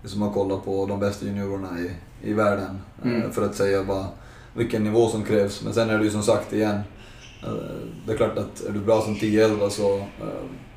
[0.03, 1.91] liksom, har kollat på de bästa juniorerna i,
[2.31, 2.81] i världen.
[3.05, 3.33] eh, Mm.
[3.33, 4.07] För att säga bara
[4.55, 5.63] vilken nivå som krävs.
[5.65, 6.81] Men sen är det ju som sagt igen.
[7.43, 7.49] Eh,
[8.07, 10.05] Det är klart att är du bra som 10-11 så, eh,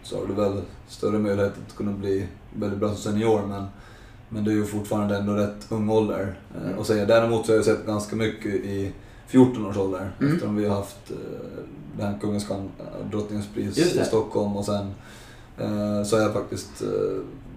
[0.03, 3.41] så har du väl större möjlighet att kunna bli väldigt bra som senior.
[3.47, 3.65] Men,
[4.29, 6.35] men det är ju fortfarande ändå rätt ung ålder.
[6.55, 6.77] eh.
[6.77, 7.05] Och säga.
[7.05, 8.91] Däremot så har jag sett ganska mycket i
[9.27, 10.11] 14 års ålder.
[10.19, 10.33] Mm.
[10.33, 11.11] Eftersom vi har haft
[11.97, 12.47] det här Kungens
[13.11, 14.91] Drottningens pris i Stockholm och sen
[16.05, 16.83] så har jag faktiskt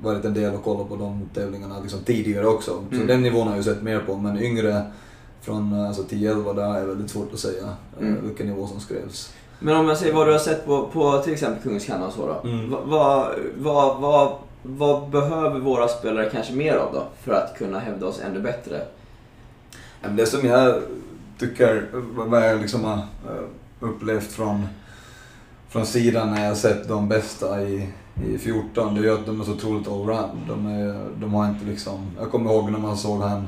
[0.03, 2.71] varit en del och kollat på de tävlingarna liksom tidigare också.
[2.91, 3.07] Så Mm.
[3.07, 4.17] den nivån har jag ju sett mer på.
[4.17, 4.83] Men yngre
[5.43, 7.63] från eh, alltså 10-11 där är väldigt svårt att säga
[8.01, 8.27] eh, Mm.
[8.27, 9.33] vilken nivå som skrevs.
[9.59, 12.13] Men om jag säger vad du har sett på, på till exempel Kungens Kanna och
[12.13, 12.49] så då.
[12.49, 12.71] Mm.
[12.71, 17.03] Vad, vad, vad, vad, behöver våra spelare kanske mer av då?
[17.23, 18.81] För att kunna hävda oss ännu bättre?
[20.11, 20.75] Det som jag
[21.39, 23.45] tycker, vad jag liksom har eh,
[23.81, 24.67] upplevt från,
[25.69, 27.89] från sidan när jag sett de bästa i,
[28.27, 30.39] i 14, det är ju att de är så otroligt allround.
[30.49, 33.47] De, är, de har inte liksom, jag kommer ihåg när man såg han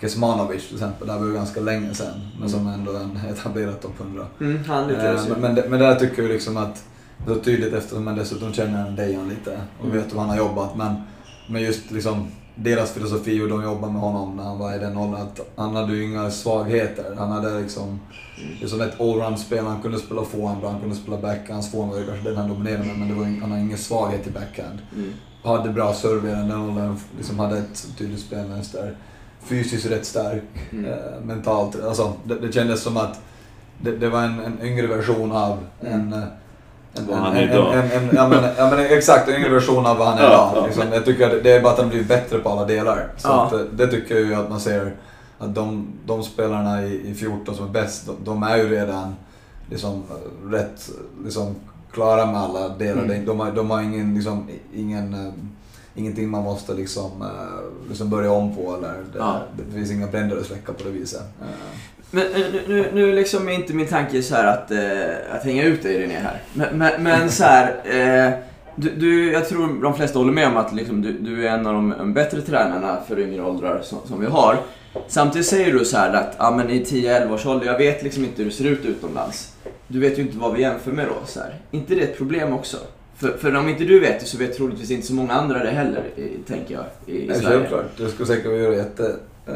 [0.00, 3.80] Kesmanovic till exempel, det här var ju ganska länge sedan, men som ändå en etablerad
[3.80, 4.26] topp 100.
[4.40, 5.28] Mm, han Eh, lyckades.
[5.28, 6.84] Men, men, det- men där tycker jag liksom att
[7.26, 9.96] det är tydligt eftersom man dessutom känner en Dejan lite och Mm.
[9.96, 10.76] vet hur han har jobbat.
[10.76, 10.94] Men,
[11.48, 14.96] men just liksom deras filosofi och de jobbar med honom när han var i den
[14.96, 15.20] åldern.
[15.22, 17.14] Att han hade ju inga svagheter.
[17.18, 18.00] Han hade liksom,
[18.60, 19.64] det är som ett allround-spel.
[19.64, 21.50] Han kunde spela forehand bra, han kunde spela backhand.
[21.52, 24.26] Hans forehand var kanske den han dominerade med men det var, han har ingen svaghet
[24.26, 24.78] i backhand.
[24.96, 25.12] Mm.
[25.44, 28.96] Hade bra serve i den åldern, liksom hade ett tydligt spelmönster.
[29.46, 30.84] Fysiskt rätt stark, Mm.
[30.84, 31.84] eh, mentalt.
[31.84, 33.20] Alltså, det, det kändes som att
[33.80, 35.92] det, det var en, en yngre version av Mm.
[36.00, 36.12] en...
[36.12, 36.18] eh,
[36.98, 37.74] En, Vad en, han är idag.
[38.14, 40.52] ja, men, ja men exakt, en yngre version av vad han är idag.
[40.54, 40.66] ja.
[40.66, 43.08] Liksom, jag tycker att det är bara att han blivit bättre på alla delar.
[43.16, 43.46] Så Ja.
[43.46, 44.92] att, eh, det tycker jag ju att man ser
[45.38, 49.14] att de, de spelarna i, i 14 som är bäst, de, de är ju redan
[49.70, 50.02] liksom,
[50.50, 50.90] rätt
[51.24, 51.54] liksom,
[51.92, 53.02] klara med alla delar.
[53.02, 53.24] Mm.
[53.26, 55.32] De, har, de har ingen, liksom, ingen, eh,
[55.96, 58.74] ingenting man måste liksom, eh, liksom börja om på.
[58.76, 59.40] Eller det, Ja.
[59.56, 61.20] det finns inga bränder att släcka på det viset.
[61.40, 61.46] Eh,
[62.10, 64.70] Men eh, nu, nu, nu liksom är inte min tanke så att,
[65.30, 66.42] att hänga ut dig René här.
[66.54, 67.74] Men, men, men så här,
[68.76, 71.66] du, du, jag tror de flesta håller med om att liksom, du, du är en
[71.66, 74.56] av de bättre tränarna för yngre åldrar som, som vi har.
[75.08, 78.24] Samtidigt säger du så här att ja, men i 10-11 års ålder, jag vet liksom
[78.24, 79.52] inte hur det ser ut utomlands.
[79.88, 81.26] Du vet ju inte vad vi jämför med då.
[81.26, 81.54] Så här.
[81.70, 82.76] inte det ett problem också?
[83.16, 85.70] För, för om inte du vet det så vet troligtvis inte så många andra det
[85.70, 86.10] heller,
[86.46, 87.58] tänker jag, i, i Nej, Sverige.
[87.58, 87.96] självklart.
[87.96, 89.54] Det skulle säkert göra jätte eh,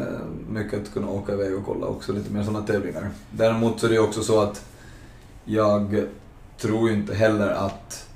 [0.49, 3.09] mycket att kunna åka iväg och kolla också lite mer sådana tävlingar.
[3.31, 4.65] Däremot så är det också så att
[5.45, 6.03] jag
[6.57, 8.09] tror ju inte heller att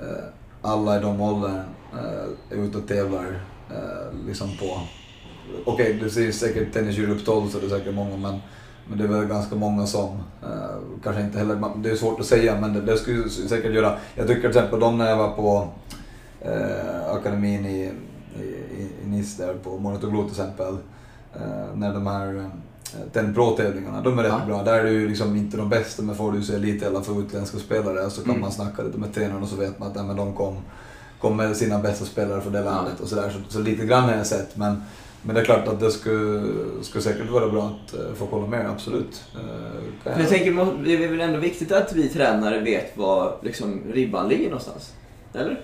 [0.00, 0.24] eh,
[0.62, 1.60] alla i de åldern
[1.92, 3.40] eh, är ute och tävlar
[4.26, 4.80] liksom på...
[5.64, 8.38] Okej, du ser säkert Tennis Europe 12 så det är säkert många men,
[8.88, 10.08] men det är väl ganska många som
[10.42, 11.62] eh, kanske inte heller...
[11.76, 13.96] Det är svårt att säga men det, det skulle säkert göra...
[14.14, 15.68] Jag tycker till exempel de när jag var på
[16.40, 17.92] eh, akademin i,
[18.40, 20.76] i, i, Nice där på Monotoglo till exempel.
[21.34, 22.46] Eh, när de här eh,
[23.12, 24.46] Ten Pro-tävlingarna, de är rätt Ja.
[24.46, 24.62] bra.
[24.62, 27.00] Där är det ju liksom inte de bästa men får du se lite i alla
[27.02, 28.40] fall utländska spelare så kan Mm.
[28.40, 30.56] man snacka lite med tränaren och så vet man att ja, men de kom,
[31.20, 33.30] kom med sina bästa spelare från det landet och sådär.
[33.30, 34.82] Så, så lite grann har jag sett men,
[35.22, 36.42] men det är klart att det skulle,
[36.82, 39.24] skulle säkert vara bra att eh, få kolla mer, absolut.
[39.34, 39.40] Eh,
[40.04, 44.28] Men jag tänker, det är väl ändå viktigt att vi tränare vet var liksom, ribban
[44.28, 44.92] ligger någonstans?
[45.34, 45.60] Eller?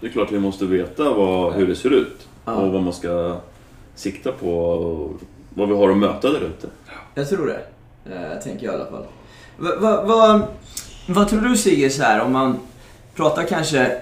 [0.00, 2.54] Det är klart vi måste veta vad, hur det ser ut Ja.
[2.54, 3.36] och vad man ska
[3.94, 5.20] sikta på och
[5.54, 6.66] vad vi har att möta där ute.
[7.14, 7.60] Jag tror det.
[8.14, 9.04] Eh, tänker jag i alla fall.
[9.58, 10.48] Va, va, va,
[11.08, 12.56] vad tror du Sigge, så här, om man
[13.14, 13.92] pratar kanske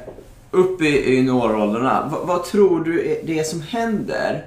[0.50, 2.08] upp i, i junioråldrarna.
[2.12, 4.44] Va, vad tror du är det som händer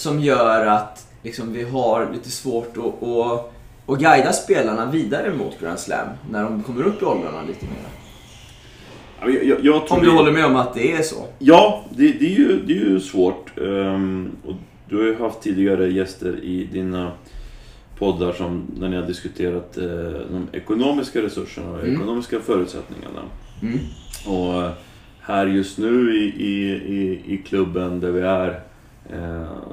[0.00, 3.52] som gör att liksom, vi har lite svårt att, att,
[3.86, 7.74] att guida spelarna vidare mot Grand Slam när de kommer upp i åldrarna lite mer?
[9.34, 11.26] Jag, jag, jag Om du det- håller med om att det är så?
[11.38, 13.58] Ja, det, det, är, ju, det är ju svårt.
[13.58, 14.54] Ehm, och
[14.88, 17.12] du har ju haft tidigare gäster i dina
[17.98, 19.84] poddar som när ni har diskuterat eh,
[20.30, 21.94] de ekonomiska resurserna och Mm.
[21.94, 23.20] ekonomiska förutsättningarna.
[23.62, 23.78] Mm.
[24.26, 24.70] Och
[25.20, 28.69] här just nu i, i, i, i klubben där vi är Eh,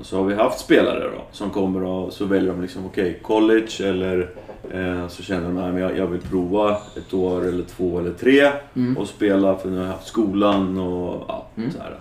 [0.02, 3.68] så har vi haft spelare då som kommer och så väljer de liksom okej, college
[3.80, 4.30] eller
[4.72, 8.52] eh, så känner de att jag, jag vill prova ett år eller två eller tre
[8.98, 11.96] och spela för nu har jag haft skolan och ja, så här.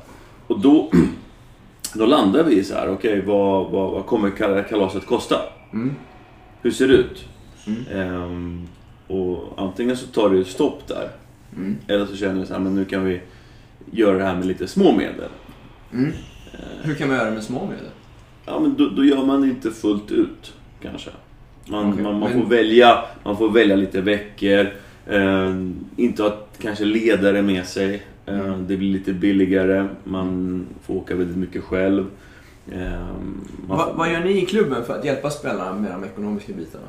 [0.46, 0.90] Och då,
[1.94, 5.37] då landar vi i så här, okej vad, vad, vad kommer kal- kalaset kosta?
[6.62, 7.25] Hur ser det ut?
[7.94, 8.68] Ehm,
[9.07, 11.09] och antingen så tar det stopp där.
[11.88, 13.20] Eller så känner vi så här, men nu kan vi
[13.90, 15.31] göra det här med lite små medel.
[16.83, 17.85] Hur kan man göra det med små medel?
[18.47, 21.11] Ja, men då, då gör man det inte fullt ut kanske.
[21.69, 24.71] Man, Okej, man, man, men- får välja, man får välja lite veckor.
[25.07, 25.55] Eh,
[25.97, 28.03] inte ha kanske ledare med sig.
[28.27, 28.59] Eh.
[28.59, 29.88] Det blir lite billigare.
[30.05, 32.07] Man får åka väldigt mycket själv.
[32.73, 33.07] Eh,
[33.69, 36.87] Va, får- vad gör ni i klubben för att hjälpa spelarna med de ekonomiska bitarna?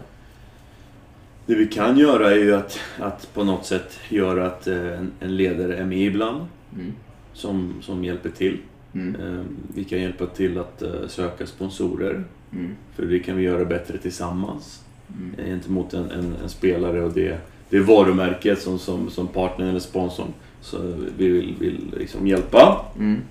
[1.46, 5.12] Det vi kan göra är ju att, att på något sätt göra att eh, en,
[5.20, 6.46] en ledare är med ibland.
[6.76, 6.94] Mm.
[7.34, 8.58] Som, som hjälper till.
[8.94, 9.16] Mm.
[9.16, 9.44] Eh,
[9.76, 12.24] Vi kan hjälpa till att eh, söka sponsorer.
[12.54, 12.72] Mm.
[12.96, 14.84] För det kan vi göra bättre tillsammans.
[15.18, 15.34] Mm.
[15.40, 17.38] eh, Gentemot en, en, en spelare och det,
[17.70, 20.78] det varumärket som, som, som partner eller sponsorn så
[21.18, 22.86] vi vill, vill liksom hjälpa.
[23.00, 23.22] Mm.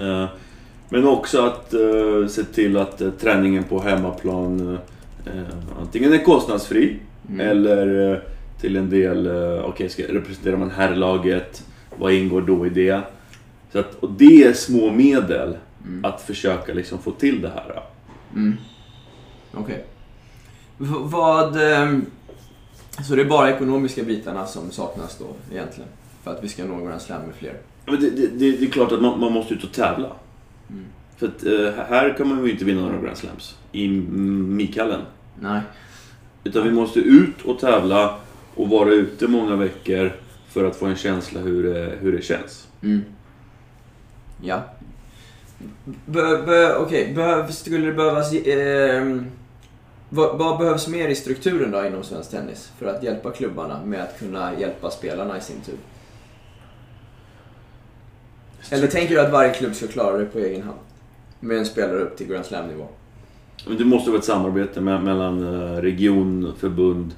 [0.00, 0.28] Eh,
[0.88, 4.78] Men också att eh, se till att träningen på hemmaplan
[5.80, 6.96] antingen är kostnadsfri
[7.30, 7.40] Mm.
[7.48, 8.22] eller
[8.60, 9.28] till en del,
[9.64, 11.64] okej, ska representerar man herrlaget?
[11.98, 13.00] Vad ingår då i det?
[13.72, 16.04] Så att, och det är små medel Mm.
[16.04, 17.82] att försöka liksom få till det här.
[18.34, 18.56] Mm.
[19.54, 19.84] Okej.
[20.78, 21.72] V- Vad...
[21.72, 22.04] ehm,
[23.08, 25.88] Så det är bara ekonomiska bitarna som saknas då egentligen?
[26.22, 27.54] För att vi ska nå Grand Slam med fler?
[27.86, 30.10] Men det, det, det, det är klart att man, man måste ut och tävla.
[30.70, 30.84] Mm.
[31.16, 35.00] För att eh, här kan man ju inte vinna några Grand Slams i M- Mikallen.
[35.40, 35.60] Nej.
[36.44, 38.18] Utan vi måste ut och tävla
[38.54, 40.12] och vara ute många veckor
[40.48, 42.68] för att få en känsla hur det, hur det känns.
[42.82, 43.00] Mm.
[44.42, 44.62] Ja.
[46.06, 48.32] Be, be, Okej, behövs, skulle det behövas...
[48.32, 49.26] ehm,
[50.10, 54.02] vad, vad behövs mer i strukturen då inom svensk tennis för att hjälpa klubbarna med
[54.02, 55.78] att kunna hjälpa spelarna i sin tur?
[58.70, 60.78] Eller tänker du att varje klubb ska klara det på egen hand?
[61.40, 62.86] Med en spelare upp till Grand Slam-nivå?
[63.66, 67.14] Men det måste vara ett samarbete mellan eh, region, förbund,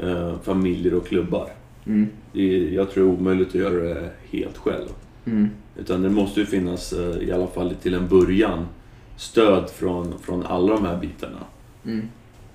[0.00, 1.50] eh, familjer och klubbar.
[1.86, 2.08] Mm.
[2.32, 4.88] Det är, jag tror omöjligt att göra det helt själv.
[5.24, 5.50] Mm.
[5.80, 8.66] Utan det måste ju finnas, eh, i alla fall till en början,
[9.16, 11.38] stöd från, från alla de här bitarna.
[11.84, 12.08] Mm.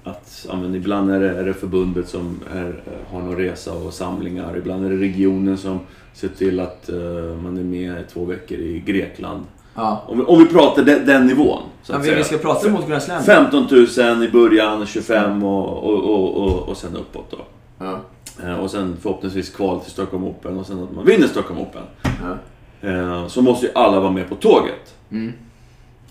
[0.04, 3.94] Att, ja, men ibland är det, är det förbundet som är, har någon resa och
[3.94, 4.58] samlingar.
[4.58, 5.80] Ibland är det regionen som
[6.14, 6.96] ser till att eh,
[7.44, 9.44] man är med två veckor i Grekland.
[9.76, 10.04] Ja.
[10.08, 11.62] Om vi, om vi pratar den, den nivån.
[11.84, 12.24] Så ja att vi, vi säga.
[12.24, 13.24] ska prata mot Slam.
[13.24, 17.38] 15 000 i början, 25 och, och, och, och, och sen uppåt då.
[17.78, 18.00] Ja.
[18.44, 21.82] Eh, Och sen förhoppningsvis kval till Stockholm Open och sen att man vinner Stockholm Open.
[22.04, 22.38] Ja.
[22.86, 24.95] Eh, Så måste ju alla vara med på tåget.
[25.12, 25.34] Mm.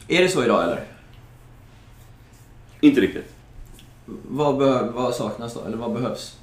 [0.08, 0.84] Är det så idag eller?
[2.80, 3.34] Inte riktigt.
[4.28, 4.54] Vad,
[4.94, 5.60] vad saknas då?
[5.66, 6.38] Eller vad behövs?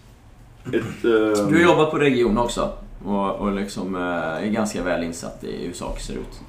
[0.65, 2.74] Ett, eh, Du har jobbat på region också
[3.06, 6.41] och, och liksom eh, är ganska väl insatt i hur saker ser ut.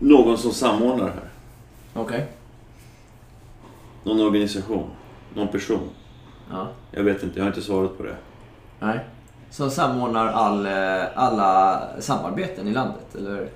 [0.00, 1.30] Någon som samordnar här.
[1.94, 2.26] Okej.
[4.04, 4.90] Någon organisation.
[5.34, 5.88] Någon person.
[6.50, 6.68] Ja.
[6.90, 8.16] Jag vet inte, jag har inte svarat på det.
[8.80, 9.00] Nej.
[9.50, 13.48] Som samordnar all, eh, alla samarbeten i landet, eller?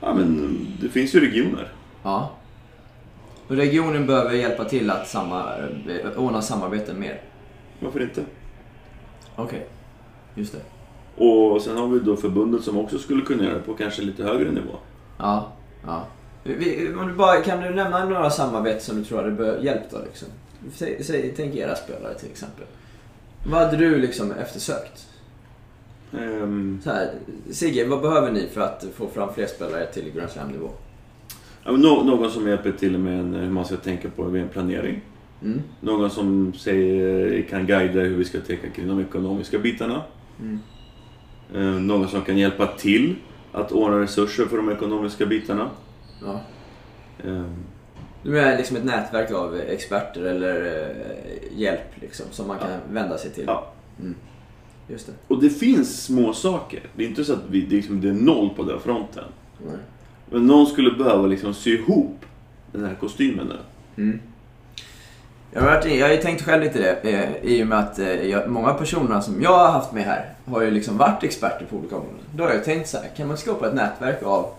[0.00, 1.72] Ja, men det finns ju regioner.
[2.02, 2.30] Ja.
[3.48, 5.56] Och regionen behöver hjälpa till att samma,
[5.88, 7.20] eh, ordna samarbeten mer.
[7.80, 8.22] Varför inte?
[9.36, 9.66] Okej.
[10.34, 10.60] Just det.
[11.24, 14.24] Och sen har vi då förbundet som också skulle kunna göra det på kanske lite
[14.24, 14.76] högre nivå.
[15.18, 15.52] Ja.
[15.86, 16.06] ja.
[16.42, 19.98] Vi, om du bara, kan du nämna några samarbeten som du tror hade hjälpt då
[20.04, 20.28] liksom?
[20.74, 22.64] Säg, säg, tänk era spelare till exempel.
[23.46, 25.08] Vad hade du liksom eftersökt?
[26.18, 27.10] Ehm, Så här,
[27.50, 30.68] Sigge, vad behöver ni för att få fram fler spelare till Grand Slam-nivå?
[31.64, 35.00] ja, någon som hjälper till med en, hur man ska tänka på en planering.
[35.42, 35.60] Mm.
[35.80, 40.02] Någon som säger, kan guida hur vi ska tänka kring de ekonomiska bitarna.
[40.40, 40.58] Mm.
[41.54, 43.14] Eh, Någon som kan hjälpa till
[43.52, 45.70] att ordna resurser för de ekonomiska bitarna.
[46.24, 46.40] Ja.
[47.24, 47.44] Eh,
[48.22, 53.18] Du är liksom ett nätverk av experter eller eh, hjälp liksom, som man kan vända
[53.18, 53.44] sig till.
[53.46, 53.66] Ja.
[54.00, 54.14] Mm.
[54.92, 55.12] Just det.
[55.28, 56.80] Och det finns små saker.
[56.96, 59.24] Det är inte så att vi, det, är liksom, det är noll på den fronten.
[59.66, 59.76] Nej.
[60.30, 62.24] Men någon skulle behöva liksom sy ihop
[62.72, 63.58] den här kostymen nu.
[64.02, 64.20] Mm.
[65.52, 68.28] Jag har, jag har ju tänkt själv lite det eh, i och med att eh,
[68.28, 71.66] jag, många av personerna som jag har haft med här har ju liksom varit experter
[71.70, 72.20] på olika områden.
[72.36, 74.50] Då har jag tänkt så här, kan man skapa ett nätverk av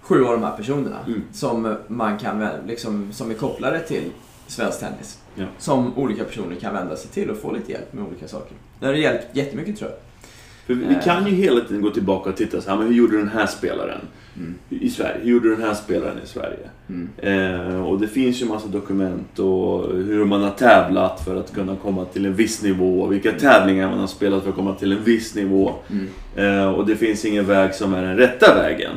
[0.00, 1.22] sju av de här personerna Mm.
[1.32, 4.10] som man kan liksom, som är kopplade till
[4.46, 5.18] svensk tennis.
[5.34, 5.44] Ja.
[5.58, 8.56] Som olika personer kan vända sig till och få lite hjälp med olika saker.
[8.80, 9.98] Det har hjälpt jättemycket tror jag.
[10.66, 11.02] För vi, Eh.
[11.04, 13.46] kan ju hela tiden gå tillbaka och titta så här, men hur gjorde den här
[13.46, 14.00] spelaren
[14.70, 15.18] i Sverige?
[15.22, 16.68] Hur gjorde den här spelaren i Sverige?
[17.16, 21.76] Eh, och det finns ju massa dokument och hur man har tävlat för att kunna
[21.76, 23.00] komma till en viss nivå.
[23.00, 25.72] och Vilka tävlingar man har spelat för att komma till en viss nivå.
[26.36, 28.92] Eh, och det finns ingen väg som är den rätta vägen.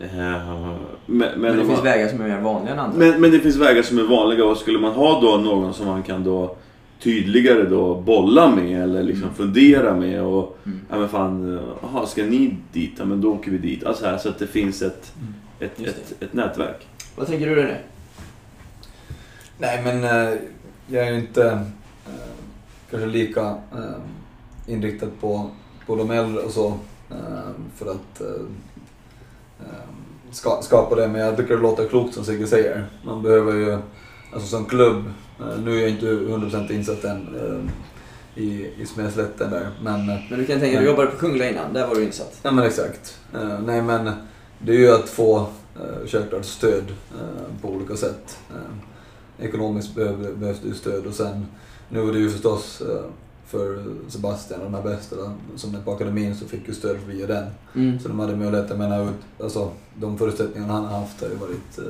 [0.00, 0.74] Eh,
[1.06, 2.98] men, men, Men det finns man- vägar som är mer vanliga än andra.
[2.98, 5.86] men, men det finns vägar som är vanliga och skulle man ha då någon som
[5.86, 6.56] man kan då
[7.00, 10.58] tydligare då bolla med eller liksom fundera med och
[10.90, 12.92] ja men fan, aha, ska ni dit?
[12.98, 13.84] Ja men då åker vi dit.
[13.84, 15.12] Alltså här, så att det finns ett,
[15.60, 16.86] ett, Just ett, ett nätverk.
[17.16, 17.76] Vad tänker du René?
[19.58, 20.38] Nej men eh,
[20.86, 21.44] jag är ju inte
[22.06, 22.12] eh,
[22.90, 24.02] kanske lika eh,
[24.66, 25.50] inriktad på,
[25.86, 26.78] på de äldre och så.
[27.76, 28.22] För att
[30.32, 31.08] ska, skapa det.
[31.08, 32.86] Men jag tycker det låter klokt som Sigge säger.
[33.04, 33.78] Man behöver ju,
[34.34, 35.04] alltså som klubb,
[35.40, 39.68] eh, nu är jag inte 100% insatt än eh, i, i Smedslätten där.
[39.82, 42.38] Men, eh, Men du kan tänka, du jobbade på Kungla innan, där var du insatt.
[42.42, 43.18] Ja men exakt.
[43.34, 44.10] Eh, nej men
[44.58, 45.38] det är ju att få
[45.76, 48.38] uh, självklart stöd eh, på olika sätt.
[48.50, 51.46] Eh, ekonomiskt behöv, behövs det ju stöd och sen
[51.88, 53.04] nu var det ju förstås eh,
[53.52, 55.16] för Sebastian och de här bästa
[55.56, 57.44] som är på akademin så fick ju stöd via den.
[57.74, 58.00] Mm.
[58.00, 61.34] Så de hade möjlighet, jag menar ut, alltså de förutsättningarna han har haft har ju
[61.34, 61.84] varit eh,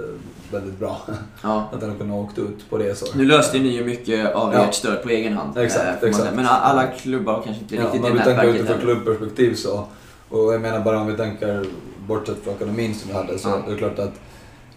[0.53, 0.97] väldigt bra.
[1.43, 1.69] Ja.
[1.73, 3.09] att han har kunnat åkt ut på resor.
[3.17, 4.65] Nu löste ni ju mycket av Ja.
[4.65, 5.59] ert stöd på egen hand.
[5.59, 6.35] Exakt, eh, exakt.
[6.37, 9.55] Men alla klubbar har kanske inte Ja, riktigt men det vi tänker nätverket utifrån klubbperspektiv
[9.55, 9.85] så,
[10.29, 11.67] och jag menar bara om vi tänker
[12.09, 13.59] bortsett från akademin som vi hade, så Ja.
[13.67, 14.13] det är klart att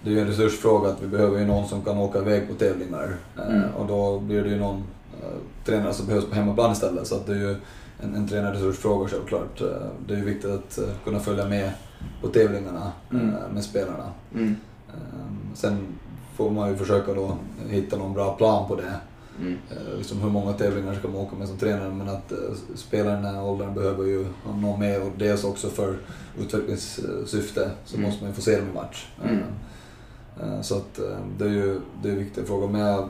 [0.04, 2.54] det är ju en resursfråga att vi behöver ju någon som kan åka iväg på
[2.54, 3.16] tävlingar.
[3.38, 3.70] Eh, Mm.
[3.76, 4.84] Och då blir det ju någon
[5.66, 7.08] tränare som behövs på hemmaplan istället.
[7.08, 7.56] Så att det är ju
[8.00, 9.62] en, en tränarresursfråga självklart.
[9.62, 9.68] Eh,
[10.08, 11.72] det är ju viktigt att eh, kunna följa med
[12.22, 13.30] på tävlingarna Mm.
[13.30, 14.12] eh, med spelarna.
[14.34, 14.56] Mm.
[14.88, 15.88] Eh, Sen
[16.36, 17.38] får man ju försöka då
[17.70, 18.94] hitta någon bra plan på det.
[19.40, 19.58] Mm.
[19.72, 22.38] Eh, liksom hur många tävlingar ska man åka med som tränare men att eh,
[22.92, 25.98] den här åldern behöver ju ha någon med och dels också för
[26.40, 28.10] utvecklingssyfte så Mm.
[28.10, 29.08] måste man ju få se dem i match.
[29.24, 29.40] Mm.
[30.42, 33.10] Eh, Så att eh, det är ju det är en viktig fråga men jag,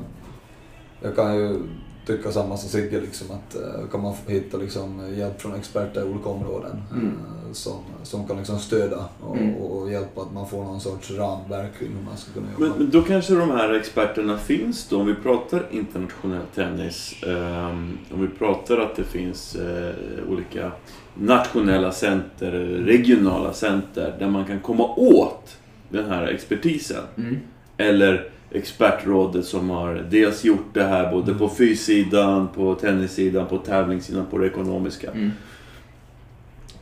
[1.02, 1.60] jag kan ju
[2.06, 6.04] tycka samma som Sigge liksom att eh, kan man hitta liksom hjälp från experter i
[6.04, 7.06] olika områden Mm.
[7.08, 9.56] eh, som, som kan liksom stödja och, Mm.
[9.56, 12.66] och, och hjälpa att man får någon sorts ramverk kring hur man ska kunna jobba.
[12.68, 17.14] Men, men då kanske de här experterna finns då, om vi pratar internationell tennis.
[17.24, 19.94] ehm, om vi pratar att det finns eh,
[20.30, 20.72] olika
[21.14, 22.52] nationella center,
[22.86, 25.58] regionala center där man kan komma åt
[25.90, 27.04] den här expertisen.
[27.18, 27.38] Mm.
[27.78, 34.26] Eller expertrådet som har dels gjort det här både på fyssidan, på tennissidan, på tävlingssidan,
[34.26, 35.12] på det ekonomiska.
[35.12, 35.32] Mm.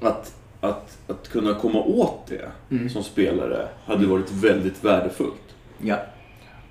[0.01, 2.89] Att, att, att kunna komma åt det Mm.
[2.89, 5.55] som spelare hade varit väldigt värdefullt.
[5.81, 5.97] Ja.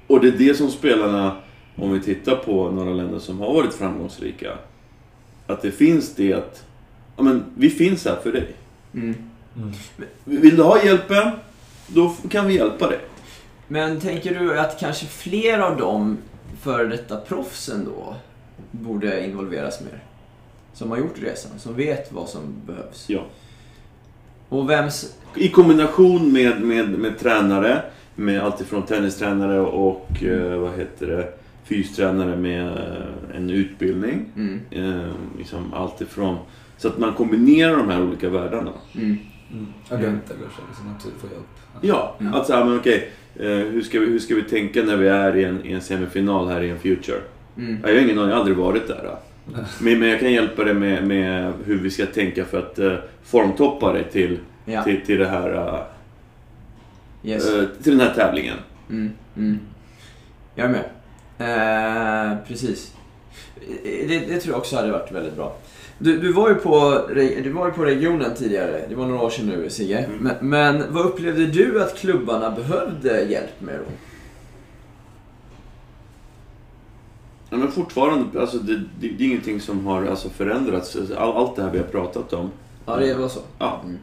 [0.06, 1.36] Och det är det som spelarna,
[1.76, 4.52] om vi tittar på några länder som har varit framgångsrika,
[5.46, 6.64] att det finns det att,
[7.16, 8.46] ja men vi finns här för dig.
[8.94, 9.14] Mm.
[10.24, 11.30] Vill du ha hjälpen,
[11.86, 12.98] då kan vi hjälpa dig.
[13.72, 16.18] Men tänker du att kanske fler av dem
[16.60, 18.14] före detta proffsen då
[18.70, 20.02] borde involveras mer?
[20.72, 23.08] Som har gjort resan, som vet vad som behövs.
[23.08, 23.20] Ja.
[24.48, 25.16] Och vems...
[25.36, 27.82] I kombination med, med, med tränare,
[28.14, 31.32] med alltifrån tennistränare och eh, vad heter det,
[31.64, 34.24] fystränare med eh, en utbildning.
[34.36, 34.60] Mm.
[34.70, 36.38] Eh, liksom alltifrån,
[36.78, 38.72] så att man kombinerar de här olika världarna.
[38.94, 39.18] Mm.
[39.52, 39.66] Mm.
[39.88, 41.46] Agenter kanske, liksom att få hjälp.
[41.80, 42.34] Ja, Mm.
[42.34, 45.44] att säga, men okej, hur, ska vi, hur ska vi tänka när vi är i
[45.44, 47.18] en, i en semifinal här i en Future?
[47.56, 47.78] Mm.
[47.82, 49.00] Jag har ingen aning, jag har aldrig varit där.
[49.04, 49.18] Då.
[49.80, 52.94] Men, men jag kan hjälpa dig med, med hur vi ska tänka för att eh,
[53.24, 54.82] formtoppa dig till, Ja.
[54.84, 55.84] till, till, det här,
[57.24, 57.48] Yes.
[57.50, 58.56] eh, till den här tävlingen.
[58.90, 59.10] Mm.
[59.36, 59.58] Mm.
[60.54, 60.84] Jag är med.
[62.32, 62.94] Eh, precis.
[63.84, 65.56] Det, det tror jag också hade varit väldigt bra.
[65.98, 69.30] Du, du, var ju på, du var ju på regionen tidigare, det var några år
[69.30, 69.98] sedan nu Sigge.
[69.98, 70.18] Mm.
[70.18, 73.92] Men, men vad upplevde du att klubbarna behövde hjälp med då?
[77.50, 80.96] Ja, men fortfarande, alltså, det, det, det är ingenting som har alltså, förändrats.
[80.96, 82.50] All, allt det här vi har pratat om,
[82.86, 83.40] Ja, det var så.
[83.58, 83.98] ja, Mm.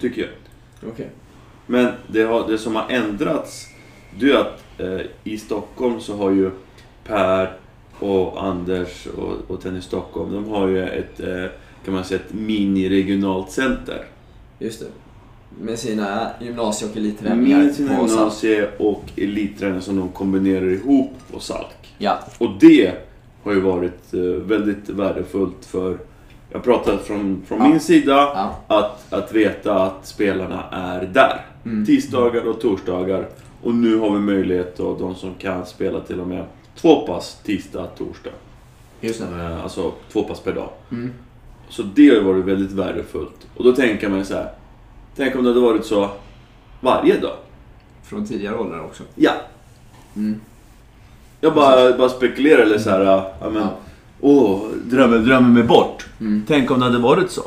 [0.00, 0.30] tycker jag.
[0.92, 1.10] Okej.
[1.66, 3.66] Men det, har, det som har ändrats,
[4.20, 6.50] det är att eh, i Stockholm så har ju
[7.04, 7.56] Per
[8.00, 11.44] och Anders och, och Tennis Stockholm, de har ju ett, eh,
[11.84, 14.04] kan man säga, ett mini-regionalt center.
[14.58, 14.86] Just det.
[15.60, 21.40] Med sina gymnasie och elitträningar Med sina gymnasie och elitträning som de kombinerar ihop på
[21.40, 21.94] Salk.
[21.98, 22.18] Ja.
[22.38, 22.92] Och det
[23.42, 25.98] har ju varit eh, väldigt värdefullt för,
[26.52, 27.68] jag pratar från, från Ja.
[27.68, 28.56] min sida, Ja.
[28.66, 31.46] att, att veta att spelarna är där.
[31.64, 31.86] Mm.
[31.86, 33.28] Tisdagar och torsdagar.
[33.62, 36.44] Och nu har vi möjlighet då, de som kan spela till och med
[36.80, 38.30] två pass tisdag, torsdag.
[39.00, 39.26] Just det.
[39.44, 40.68] Eh, Alltså två pass per dag.
[40.90, 41.12] Mm.
[41.68, 43.46] Så det har ju varit väldigt värdefullt.
[43.56, 44.50] Och då tänker man ju så här.
[45.16, 46.10] Tänk om det hade varit så
[46.80, 47.36] varje dag.
[48.02, 49.02] Från tidigare åldrar också.
[49.14, 49.32] Ja.
[50.16, 50.40] Mm.
[51.40, 53.00] Jag bara, bara spekulerar eller så här.
[53.00, 53.68] Ja, men, Ja.
[54.20, 56.06] Åh, drömmer, drömmer mig bort.
[56.20, 56.44] Mm.
[56.48, 57.42] Tänk om det hade varit så.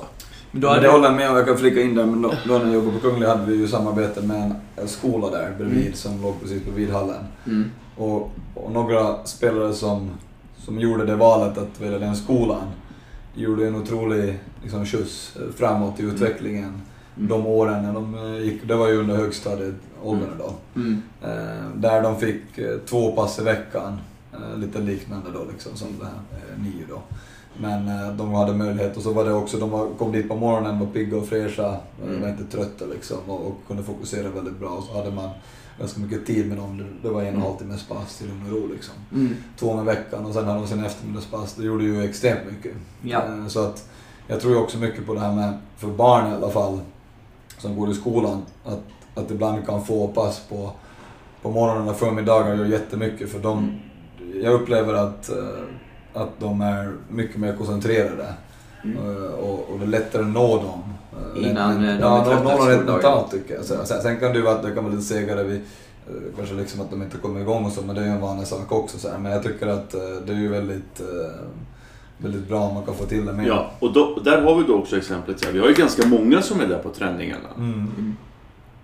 [0.52, 2.22] Men då Men hade det håller jag med om, jag kan flika in där, men
[2.22, 5.30] då, då när jag jobbade på Kungliga hade vi ju samarbete med en, en skola
[5.30, 5.94] där bredvid Mm.
[5.94, 7.24] som låg precis bredvid hallen.
[7.46, 7.72] Mm.
[7.98, 10.10] Och, och några spelare som,
[10.58, 12.68] som gjorde det valet att välja den skolan
[13.36, 16.82] gjorde en otrolig liksom, skjuts framåt i utvecklingen
[17.16, 20.54] de åren när de eh, gick, det var ju under högstadieåldern då.
[20.76, 21.02] Mm.
[21.22, 23.98] Eh, där de fick eh, två pass i veckan.
[24.34, 27.02] Eh, lite liknande då liksom som det här eh, nio då.
[27.58, 30.80] Men eh, de hade möjlighet och så var det också, de kom dit på morgonen,
[30.80, 32.22] var pigga och fräscha, eh, Mm.
[32.22, 34.70] var inte trötta liksom och, och kunde fokusera väldigt bra.
[34.70, 35.30] Och så hade man
[35.82, 36.84] ganska mycket tid med dem.
[37.04, 38.94] Det, var en och en halv timmes pass i lugn och ro liksom.
[39.14, 39.36] Mm.
[39.60, 41.54] Två med veckan och sen hade de sin eftermiddagspass.
[41.54, 42.74] Det gjorde ju extremt mycket.
[43.02, 43.24] Ja.
[43.26, 43.90] Eh, Så att
[44.28, 46.80] jag tror ju också mycket på det här med, för barn i alla fall,
[47.58, 48.80] som går i skolan, att,
[49.16, 50.72] att ibland kan få pass på,
[51.42, 53.80] på morgonen och förmiddagar gör jättemycket för de,
[54.44, 55.64] jag upplever att, eh,
[56.22, 58.34] att de är mycket mer koncentrerade.
[58.84, 58.98] Mm.
[58.98, 60.94] Eh, Och, och det är lättare att nå dem.
[61.36, 62.86] Eh, Innan, eh, de ja, är trötta nå efter dem rent skoldagen.
[62.86, 63.66] mentalt tycker jag.
[63.66, 65.62] Sen, sen, sen kan det ju vara att det kan vara lite segare vid
[66.08, 68.22] eh, Kanske liksom att de inte kommer igång och så, men det är ju en
[68.22, 68.98] vanlig sak också.
[68.98, 69.18] Så här.
[69.18, 69.92] Men jag tycker att
[70.26, 71.02] det är ju väldigt,
[72.18, 73.48] väldigt bra om man kan få till det mer.
[73.48, 75.40] Ja, och då, där har vi då också exemplet.
[75.40, 77.50] Så här, vi har ju ganska många som är där på träningarna.
[77.58, 78.16] Mm.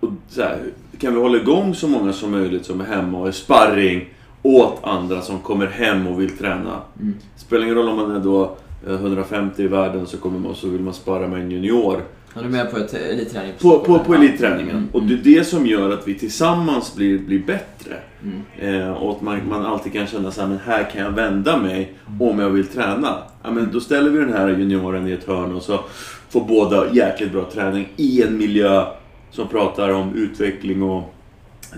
[0.00, 0.58] Och så här,
[0.98, 4.08] kan vi hålla igång så många som möjligt som är hemma och är sparring
[4.42, 6.80] åt andra som kommer hem och vill träna.
[7.00, 7.14] Mm.
[7.36, 8.56] Spelar ingen roll om man är då
[8.86, 12.02] eh, 150 i världen så kommer man så vill man spara med en junior.
[12.34, 14.76] Han är med på ett elitträning På, på, på elitträningen.
[14.76, 14.88] Mm.
[14.92, 17.96] Och det är det som gör att vi tillsammans blir, blir bättre.
[18.22, 18.82] Mm.
[18.82, 21.56] Eh, och att man, man alltid kan känna så här, men här kan jag vända
[21.56, 23.18] mig om jag vill träna.
[23.42, 25.80] Ja, men då ställer vi den här junioren i ett hörn och så
[26.28, 28.84] får båda jäkligt bra träning i en miljö
[29.30, 31.14] som pratar om utveckling och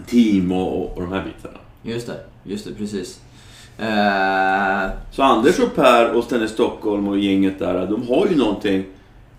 [0.06, 1.58] team och, och, och de här bitarna.
[1.82, 3.20] Just det, just det, precis.
[3.78, 8.84] Eh, Så Anders och Per och Stenny Stockholm och gänget där, de har ju någonting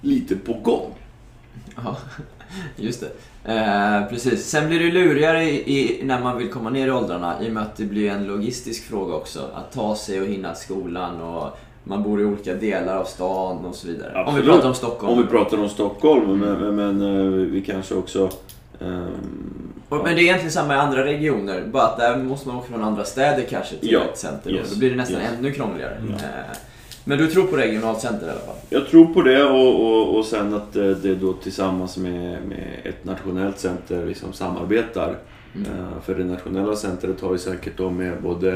[0.01, 0.91] lite på gång.
[1.76, 1.98] Ja,
[2.76, 3.08] just det.
[3.54, 4.46] Eh, precis.
[4.50, 7.54] Sen blir det lurigare i, i, när man vill komma ner i åldrarna i och
[7.54, 9.40] med att det blir en logistisk fråga också.
[9.54, 13.66] Att ta sig och hinna till skolan och man bor i olika delar av stan
[13.66, 14.10] och så vidare.
[14.10, 14.46] Om vi Absolut.
[14.46, 15.14] pratar om Stockholm.
[15.14, 18.30] Om vi pratar om Stockholm, men, men, men eh, vi kanske också...
[18.82, 19.08] ehm,
[19.90, 22.68] Och- Men det är egentligen samma i andra regioner, bara att där måste man åka
[22.68, 24.52] från andra städer kanske till Ja, ett center.
[24.52, 25.32] yes, Då blir det nästan yes.
[25.40, 25.96] ännu krångligare.
[25.96, 26.14] Mm.
[26.14, 26.20] Eh,
[27.06, 28.56] Men du tror på regionalt center i alla fall?
[28.70, 32.78] Jag tror på det och, och, och sen att eh, det då tillsammans med, med
[32.84, 35.18] ett nationellt center liksom samarbetar.
[35.56, 35.68] Mm.
[35.72, 38.54] Eh, För det nationella centret har ju säkert då med både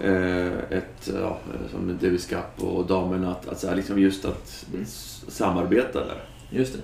[0.00, 1.38] eh, ett, ja,
[1.70, 4.86] som Davis Cup och damerna, att, att så här, liksom just att Mm.
[5.28, 6.22] samarbeta där.
[6.50, 6.78] Just det.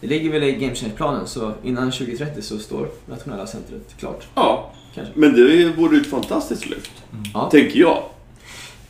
[0.00, 4.26] Det ligger väl i Game Change-planen, så innan 2030 så står nationella centret klart.
[4.34, 5.12] Ja, Kanske.
[5.16, 6.92] men det vore ett fantastiskt lyft.
[7.34, 7.48] Ja.
[7.50, 8.02] Tänker jag.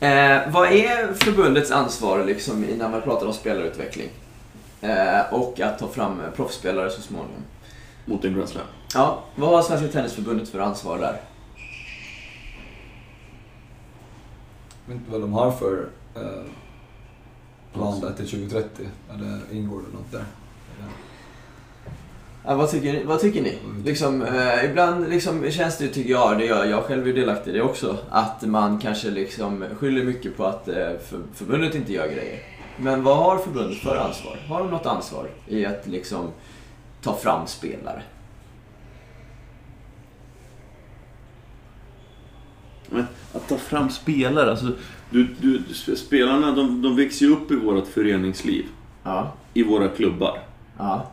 [0.03, 4.09] Eh, vad är förbundets ansvar liksom, när man pratar om spelarutveckling?
[4.81, 7.43] Eh, och att ta fram proffsspelare så småningom.
[8.05, 8.65] Mot en Grand Slam.
[8.93, 11.21] Ja, vad har Svenska Tennisförbundet för ansvar där?
[14.85, 16.45] Jag vet inte vad de har för eh,
[17.73, 18.85] plan där till 2030.
[19.13, 20.25] Eller ingår det något där?
[22.45, 23.57] Ja, vad, tycker ni, vad tycker ni?
[23.85, 27.53] Liksom, eh, ibland liksom, känns det tycker jag, det gör jag själv är delaktig i
[27.53, 32.07] det också, att man kanske liksom skyller mycket på att eh, för, förbundet inte gör
[32.07, 32.39] grejer.
[32.77, 34.37] Men vad har förbundet för ansvar?
[34.47, 36.27] Har de något ansvar i att liksom
[37.01, 38.01] ta fram spelare?
[42.89, 44.71] Men att ta fram spelare, alltså,
[45.09, 45.63] du, du,
[45.95, 48.65] spelarna de, de växer ju upp i vårt föreningsliv.
[49.03, 49.33] Ja.
[49.53, 50.39] I våra klubbar.
[50.77, 51.11] Ja.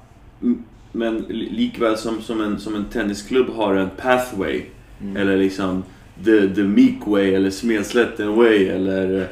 [0.93, 4.63] Men li- likväl som, som, en, som en tennisklubb har en pathway,
[5.03, 5.17] Mm.
[5.17, 5.83] eller liksom
[6.25, 9.21] the, the meek way, eller Smedslätten way, eller...
[9.21, 9.27] Eh,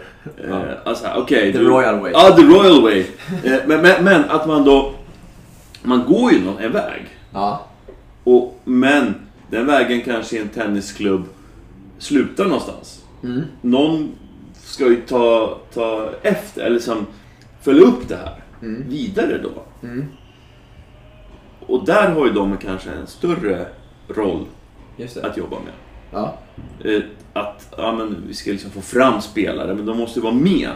[0.51, 0.63] Ja.
[0.85, 1.53] alltså, okej.
[1.53, 2.13] The du- Royal Way.
[2.13, 3.05] Ja, the royal way.
[3.45, 4.95] Eh, men, men, men att man då...
[5.83, 7.03] Man går ju någon en väg.
[7.33, 7.67] Ja.
[8.25, 9.15] Och, men
[9.51, 11.25] den vägen kanske i en tennisklubb
[11.99, 13.05] slutar någonstans.
[13.25, 13.43] Mm.
[13.63, 14.09] Någon
[14.65, 17.07] ska ju ta, ta efter, eller liksom
[17.63, 18.85] följa upp det här Mm.
[18.89, 19.63] vidare då.
[21.69, 23.67] Och där har ju de kanske en större
[24.09, 24.45] roll
[24.97, 25.27] Just det.
[25.27, 25.73] att jobba med.
[26.11, 26.35] Ja.
[26.85, 27.03] Eh,
[27.33, 30.71] Att ja, men vi ska liksom få fram spelare, men de måste vara med.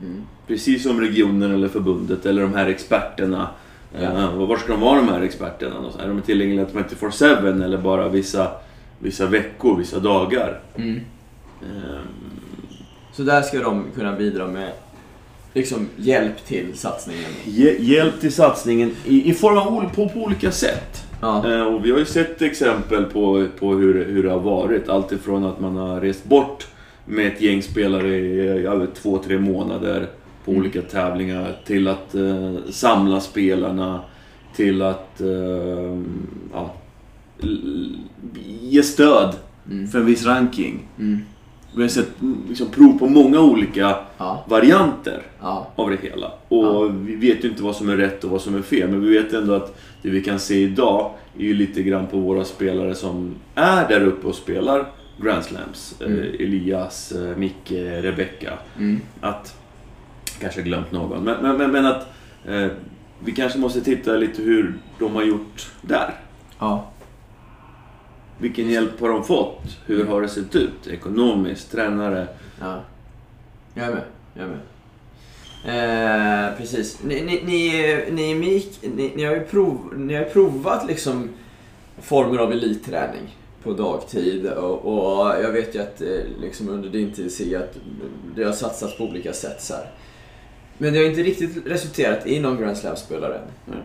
[0.00, 0.22] Mm.
[0.46, 3.48] Precis som regionen eller förbundet eller de här experterna.
[3.94, 4.00] Ja.
[4.00, 5.74] Eh, var ska de vara de här experterna?
[6.02, 8.50] Är de tillgängliga 24-7 eller bara vissa,
[8.98, 10.60] vissa veckor, vissa dagar?
[10.76, 11.00] Mm.
[11.62, 12.06] Ehm,
[13.12, 14.72] Så där ska de kunna bidra med
[15.56, 17.24] liksom hjälp till satsningen?
[17.44, 21.02] Hj- hjälp till satsningen i, i form av på, på olika sätt.
[21.20, 21.52] Ja.
[21.52, 24.88] Eh, och vi har ju sett exempel på, på hur, hur det har varit.
[24.88, 26.66] Allt ifrån att man har rest bort
[27.04, 30.08] med ett gäng spelare i vet, två, tre månader
[30.44, 30.60] på Mm.
[30.60, 34.00] olika tävlingar till att eh, samla spelarna,
[34.56, 35.98] till att eh,
[36.52, 36.74] ja,
[38.60, 39.36] ge stöd
[39.70, 39.88] Mm.
[39.88, 40.78] för en viss ranking.
[40.98, 41.18] Mm.
[41.76, 44.44] Vi har sett mm, liksom, prov på många olika Ja.
[44.48, 45.70] varianter Ja.
[45.76, 46.32] av det hela.
[46.48, 46.82] Och Ja.
[46.82, 48.88] vi vet ju inte vad som är rätt och vad som är fel.
[48.88, 52.18] Men vi vet ändå att det vi kan se idag är ju lite grann på
[52.18, 54.86] våra spelare som är där uppe och spelar
[55.22, 55.94] Grand Slams.
[56.00, 56.18] Mm.
[56.18, 57.72] Eh, Elias, eh, Micke,
[58.02, 58.52] Rebecca.
[58.78, 59.00] Mm.
[59.20, 59.58] Att,
[60.40, 61.24] kanske glömt någon.
[61.24, 62.06] Men, men, men, men att
[62.48, 62.66] eh,
[63.24, 66.14] vi kanske måste titta lite hur de har gjort där.
[66.58, 66.90] Ja.
[68.38, 69.62] Vilken hjälp har de fått?
[69.86, 70.86] Hur har det sett ut?
[70.86, 72.28] Ekonomiskt, tränare.
[72.60, 72.80] Ja.
[73.74, 74.02] Jag är med.
[74.34, 74.60] Jag är med.
[75.66, 77.02] Eh, precis.
[77.02, 81.28] Ni, ni, ni, ni, Mik, ni, ni, har ju prov, ni har provat liksom
[81.98, 86.08] former av elitträning på dagtid och, och jag vet ju att eh,
[86.40, 87.76] liksom under din tid Sigge att
[88.36, 89.90] det har satsats på olika sätt så här.
[90.78, 93.40] Men det har inte riktigt resulterat i någon Grand Slam-spelare.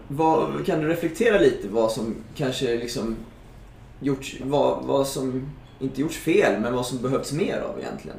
[0.08, 3.16] Vad, kan du reflektera lite vad som kanske liksom
[4.02, 8.18] gjorts, vad, vad som inte gjorts fel men vad som behövs mer av egentligen?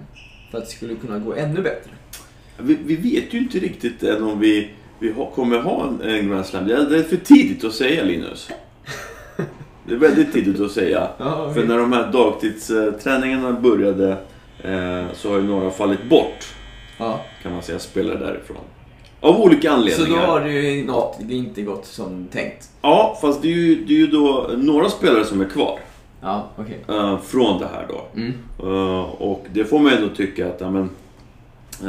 [0.50, 1.90] För att det skulle kunna gå ännu bättre.
[2.58, 6.28] Vi, vi vet ju inte riktigt än om vi, vi har, kommer ha en, en
[6.28, 6.66] Grand Slam.
[6.66, 8.50] Det är, för tidigt att säga Linus.
[9.86, 11.08] Det är väldigt tidigt att säga.
[11.18, 14.10] Ja, För när de här dagtidsträningarna började
[14.62, 16.54] eh, så har ju några fallit bort.
[16.98, 17.20] ja.
[17.42, 18.56] Kan man säga, spelare därifrån.
[19.22, 20.20] Av olika Så anledningar.
[20.20, 22.70] då har det ju något, det inte gått som tänkt.
[22.82, 25.78] Ja, fast det är, ju, det är ju då några spelare som är kvar.
[26.20, 26.78] Ja, okej.
[26.88, 28.20] eh, från det här då.
[28.20, 28.32] Mm.
[28.58, 30.90] Eh, och det får man ändå tycka att, ja, men,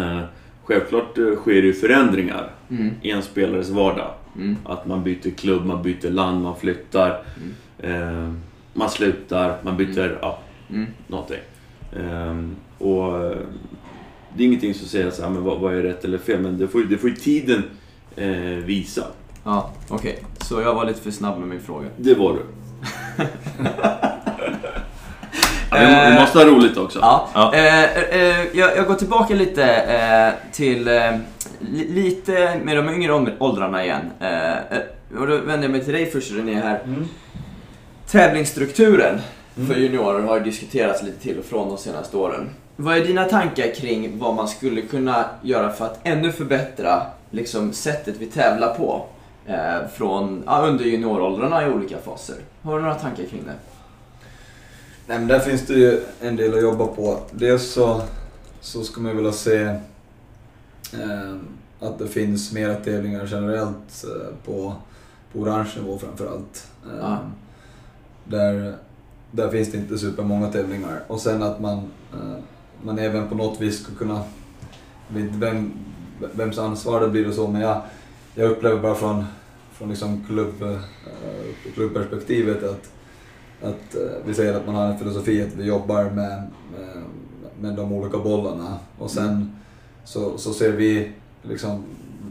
[0.04, 0.22] eh,
[0.64, 2.90] självklart sker det ju förändringar Mm.
[3.02, 4.12] i en spelares vardag.
[4.36, 4.58] Mm.
[4.66, 7.24] Att man byter klubb, man byter land, man flyttar.
[7.80, 8.32] Eh,
[8.74, 10.86] man slutar, man byter, ja, Mm.
[11.08, 11.40] någonting.
[12.78, 13.34] Och
[14.38, 16.58] det är ingenting som säger så här, men vad, vad är rätt eller fel, men
[16.58, 17.64] det får, ju- det får ju tiden
[18.16, 18.30] eh,
[18.66, 19.04] visa.
[19.44, 20.24] Ja, okej.
[20.42, 21.88] Så jag var lite för snabb med min fråga.
[21.98, 22.40] Det var du.
[25.72, 27.00] ja, vi, vi måste ha roligt också.
[27.02, 27.30] Ja.
[27.34, 27.54] Ja.
[27.56, 31.12] Eh, eh, jag, jag går tillbaka lite eh, till eh,
[31.60, 34.02] li, lite med de yngre åld- åldrarna igen.
[34.20, 34.58] Eh, eh,
[35.20, 36.82] och då vänder jag mig till dig först René här.
[38.08, 39.20] Tävlingsstrukturen
[39.68, 42.50] för juniorer har ju diskuterats lite till och från de senaste åren.
[42.76, 47.02] Vad är dina tankar kring vad man skulle kunna göra för att ännu förbättra
[47.32, 49.06] liksom, sättet vi tävlar på?
[49.46, 52.36] Eh, från, ja, under junioråldrarna i olika faser.
[52.62, 53.54] Har du några tankar kring det?
[55.08, 57.20] Nej, men där finns det ju en del att jobba på.
[57.32, 58.02] Dels så,
[58.62, 59.64] så ska man vilja se
[60.94, 61.36] eh,
[61.80, 64.74] att det finns mera tävlingar generellt eh, på,
[65.34, 66.68] på orange nivå framförallt.
[66.86, 67.18] Eh, Ja.
[68.24, 68.76] där,
[69.32, 71.00] där finns det inte supermånga tävlingar.
[71.08, 71.78] Och sen att man,
[72.14, 72.36] eh,
[72.84, 74.22] man även på något vis ska kunna,
[75.08, 75.72] jag vet inte vem,
[76.34, 77.82] vems ansvar det blir och så, men jag,
[78.36, 79.26] jag upplever bara från,
[79.72, 82.94] från liksom klubb, eh, klubbperspektivet att
[83.64, 87.04] att eh, vi säger att man har en filosofi att vi jobbar med, med,
[87.60, 88.78] med de olika bollarna.
[88.98, 89.56] Och sen
[90.06, 91.12] så, så ser vi
[91.42, 91.84] liksom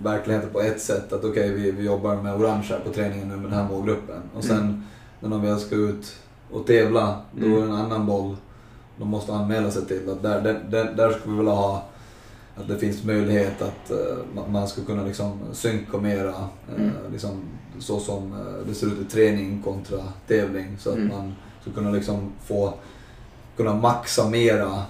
[0.03, 3.37] verkligheten på ett sätt att okej vi, vi jobbar med orange här på träningen nu
[3.37, 4.23] med den här målgruppen.
[4.35, 4.85] Och sen
[5.21, 6.17] när de väl ska ut
[6.51, 8.37] och tävla då är det en annan boll
[8.99, 10.11] de måste anmäla sig till.
[10.11, 11.85] Att där, där, där, där skulle vi vilja ha
[12.57, 13.91] att det finns möjlighet att
[14.35, 16.91] ma- man ska kunna liksom synka mera eh, Mm.
[17.13, 17.43] liksom,
[17.79, 21.09] så som eh, det ser ut i träning kontra tävling så att Mm.
[21.09, 22.75] man ska kunna liksom få
[23.57, 24.83] kunna maxa mera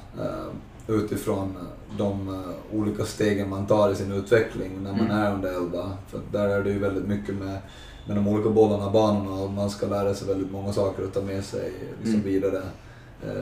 [0.89, 1.57] utifrån
[1.99, 2.43] de
[2.73, 5.17] olika stegen man tar i sin utveckling när man Mm.
[5.19, 5.91] är under 11.
[6.09, 7.59] För där är det ju väldigt mycket med,
[8.07, 11.21] med de olika bollarna banorna och man ska lära sig väldigt många saker och ta
[11.21, 12.27] med sig liksom Mm.
[12.27, 12.63] vidare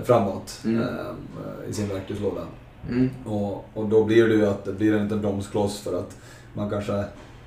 [0.05, 0.81] framåt Mm.
[0.81, 2.43] eh, i sin verktygslåda.
[2.89, 3.11] Mm.
[3.25, 6.17] Och, och då blir det ju att det blir en liten bromskloss för att
[6.55, 7.05] man kanske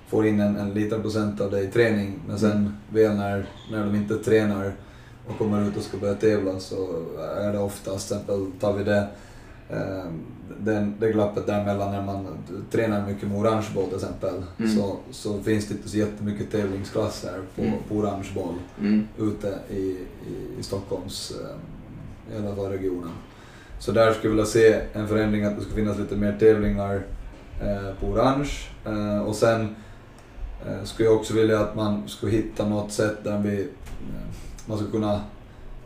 [0.08, 3.86] får in en, en liten procent av det i träning men sen väl när, när
[3.86, 4.72] de inte tränar
[5.28, 6.76] och kommer ut och ska börja tävla så
[7.40, 9.08] är det oftast, till exempel tar vi det,
[9.70, 10.06] eh,
[10.60, 12.28] den, det glappet däremellan när man
[12.72, 14.76] tränar mycket med orange boll till exempel Mm.
[14.76, 17.74] så, så finns det inte så jättemycket tävlingsklasser på, Mm.
[17.90, 19.08] på orange boll Mm.
[19.20, 19.98] ute i, i,
[20.60, 21.56] i Stockholms, eh,
[22.32, 23.12] i alla fall regionen.
[23.80, 27.04] Så där skulle jag vilja se en förändring att det ska finnas lite mer tävlingar
[27.62, 28.52] eh, på orange.
[28.86, 29.76] Eh, och sen
[30.66, 33.68] eh, skulle jag också vilja att man skulle hitta något sätt där vi, eh,
[34.66, 35.22] man ska kunna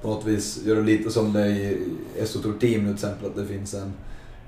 [0.01, 1.77] på något vis göra lite som det är i
[2.17, 3.93] Estotor Tour Team nu till exempel, att det finns en,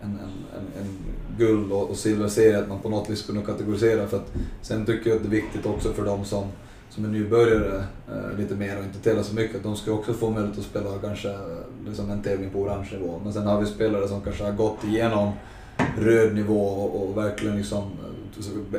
[0.02, 0.98] en, en, en, en
[1.38, 4.08] guld och, och silverserie, att man på något vis kunde kategorisera.
[4.08, 4.32] För att,
[4.62, 6.44] sen tycker jag att det är viktigt också för de som,
[6.90, 10.14] som är nybörjare eh, lite mer och inte tävlar så mycket, att de ska också
[10.14, 13.22] få möjlighet att spela kanske eh, liksom en tävling på orange nivå.
[13.24, 15.32] Men sen har vi spelare som kanske har gått igenom
[16.00, 17.84] röd nivå och, och verkligen liksom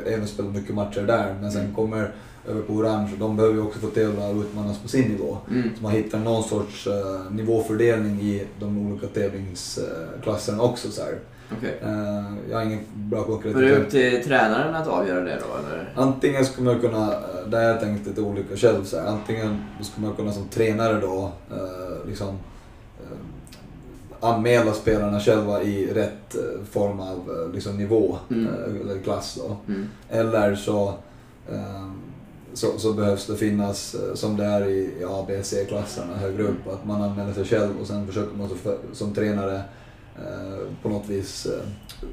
[0.05, 2.11] eh, även spelat mycket matcher där, men sen kommer
[2.47, 5.37] över på orange och de behöver ju också få tävla och utmanas på sin nivå.
[5.49, 5.69] Mm.
[5.77, 10.91] Så man hittar någon sorts eh, nivåfördelning i de olika tävlingsklasserna också.
[10.91, 11.01] Så.
[11.57, 11.79] Okej.
[11.83, 13.77] Eh, jag har ingen bra Men det är konkretitet.
[13.77, 15.93] upp till tränaren att avgöra det då, eller?
[15.95, 17.13] Antingen skulle man kunna,
[17.47, 21.31] där jag tänkt lite olika själv, så här, antingen skulle man kunna som tränare då
[22.07, 22.37] liksom
[24.21, 27.17] anmäla spelarna själva i rätt eh, form av
[27.47, 28.47] eh, liksom, nivå, Mm.
[28.47, 29.39] eh, eller klass.
[29.67, 29.87] Mm.
[30.09, 30.87] Eller så,
[31.51, 31.91] eh,
[32.53, 36.67] så, så behövs det finnas, som det är i, i A, B, C-klasserna högre upp,
[36.73, 38.49] att man anmäler sig själv och sen försöker man
[38.93, 39.61] som tränare
[40.81, 41.47] på något vis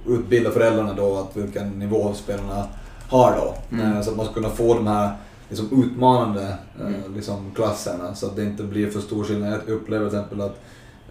[0.06, 2.66] utbilda föräldrarna då att vilken nivå spelarna
[3.08, 3.76] har då.
[3.76, 4.02] Mm.
[4.02, 5.10] Så att man ska kunna få de här
[5.48, 7.14] liksom, utmanande Mm.
[7.14, 9.52] liksom, klasserna så att det inte blir för stor skillnad.
[9.66, 10.60] Jag upplever till exempel att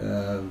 [0.02, 0.44] eh,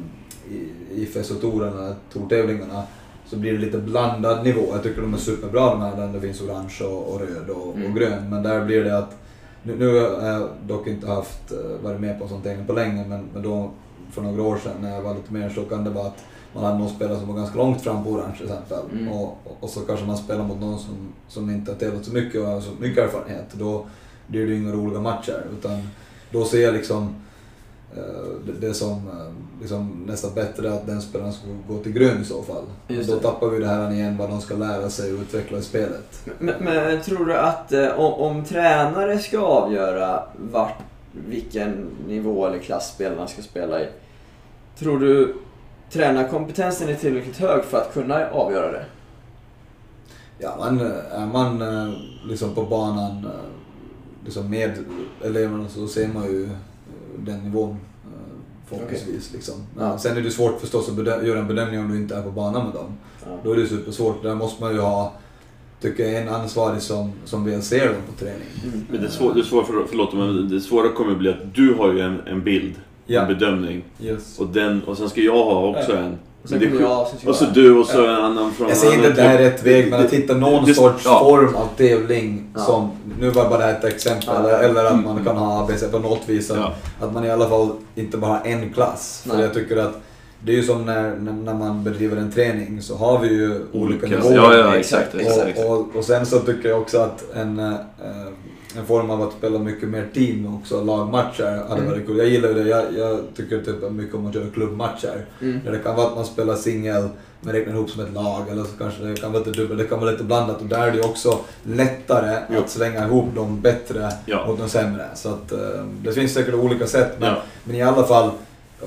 [0.51, 0.70] i,
[1.03, 2.82] i FSO-torerna, tortävlingarna,
[3.26, 4.62] så blir det lite blandad nivå.
[4.72, 7.76] Jag tycker de är superbra de här där det finns orange och, och röd och,
[7.76, 7.90] Mm.
[7.92, 8.30] och grön.
[8.30, 9.16] Men där blir det att,
[9.62, 12.72] nu, nu har jag dock inte haft, eh, varit med på en sån tävling på
[12.72, 13.70] länge, men, men då
[14.11, 16.24] för några år sedan när jag var lite mer så kan det vara att
[16.55, 18.78] man hade någon spelare som var ganska långt fram på orange till exempel.
[18.92, 19.09] Mm.
[19.09, 20.94] Och, och, och så kanske man spelar mot någon som,
[21.28, 23.47] som inte har tävlat så mycket och har så mycket erfarenhet.
[23.53, 23.86] Då
[24.26, 25.47] blir det ju inga roliga matcher.
[25.59, 25.88] Utan
[26.30, 27.14] då ser jag liksom
[28.47, 32.24] det, det som eh, liksom nästan bättre att den spelaren ska gå till grön i
[32.24, 32.64] så fall.
[33.07, 36.28] Då tappar vi det här igen vad de ska lära sig och utveckla i spelet.
[36.38, 40.78] Men, men tror du att eh, om, om tränare ska avgöra vart,
[41.12, 43.86] vilken nivå eller klass spelarna ska spela i.
[44.78, 45.34] Tror du
[45.90, 48.84] tränarkompetensen är tillräckligt hög för att kunna avgöra det?
[50.38, 50.80] Ja, man,
[51.11, 51.94] är man eh,
[52.24, 53.30] liksom på banan eh,
[54.24, 54.78] liksom med
[55.24, 56.51] eleverna så ser man ju eh,
[57.18, 57.78] den nivån
[58.68, 59.32] förhoppningsvis.
[59.32, 59.54] Liksom.
[59.76, 59.98] Men Ja.
[59.98, 62.30] Sen är det svårt förstås att bedö- göra en bedömning om du inte är på
[62.30, 62.92] banan med dem.
[63.44, 64.22] Då är det supersvårt.
[64.22, 65.12] Där måste man ju ha,
[65.80, 68.48] tycker jag, en ansvarig som, som väl ser dem på träning.
[68.64, 68.86] Mm.
[68.90, 71.92] Men det, svår, det, svåra, för, förlåt, men det svåra kommer bli att du har
[71.92, 72.74] ju en, en bild,
[73.06, 73.20] Ja.
[73.20, 73.84] en bedömning.
[74.02, 74.38] Yes.
[74.38, 75.98] Och, den, och sen ska jag ha också Ja.
[75.98, 76.16] en.
[76.47, 78.94] Och sen kommer jag, ska Och så du och så en annan från Jag säger
[78.94, 81.18] inte att det här är rätt väg, men att hitta någon Det- sorts ja.
[81.20, 82.61] form av tävling Ja.
[82.61, 82.90] som,
[83.20, 84.51] nu var bara ett exempel, Ja.
[84.51, 85.05] eller att Mm.
[85.05, 86.51] man kan ha ABC på något vis.
[86.51, 86.72] Att, Ja.
[87.07, 89.24] att man i alla fall inte bara har en klass.
[89.30, 90.01] För jag tycker att
[90.44, 94.07] det är ju som när, när, man bedriver en träning så har vi ju olika,
[94.07, 94.34] Olika- nivåer.
[94.36, 95.59] ja, ja, exakt, exakt.
[95.59, 97.72] Och, och, och sen så tycker jag också att en, eh,
[98.78, 101.90] en form av att spela mycket mer team också, lagmatcher, hade Mm.
[101.90, 102.16] varit kul.
[102.18, 102.68] Jag gillar ju det.
[102.70, 105.24] Jag, jag tycker typ mycket om att köra klubbmatcher.
[105.42, 105.60] Mm.
[105.64, 107.08] Där det kan vara att man spelar singel,
[107.40, 109.84] men räknar ihop som ett lag, eller så kanske det kan vara lite dubbel, det
[109.84, 110.60] kan vara lite blandat.
[110.60, 112.60] Och där är det ju också lättare Jo.
[112.60, 114.46] att slänga ihop de bättre Ja.
[114.46, 115.04] mot de sämre.
[115.14, 115.58] Så att eh,
[116.02, 117.36] det finns säkert olika sätt, men, Ja.
[117.64, 118.30] men i alla fall,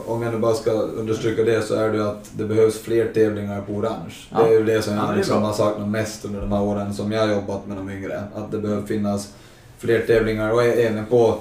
[0.06, 3.06] om jag nu bara ska understryka det, så är det ju att det behövs fler
[3.14, 4.14] tävlingar på orange.
[4.32, 4.38] Ja.
[4.44, 6.62] Det är ju det som Ja, det jag liksom har saknat mest under de här
[6.62, 8.24] åren som jag har jobbat med de yngre.
[8.36, 9.34] Att det behöver finnas
[9.80, 11.40] fler tävlingar och även på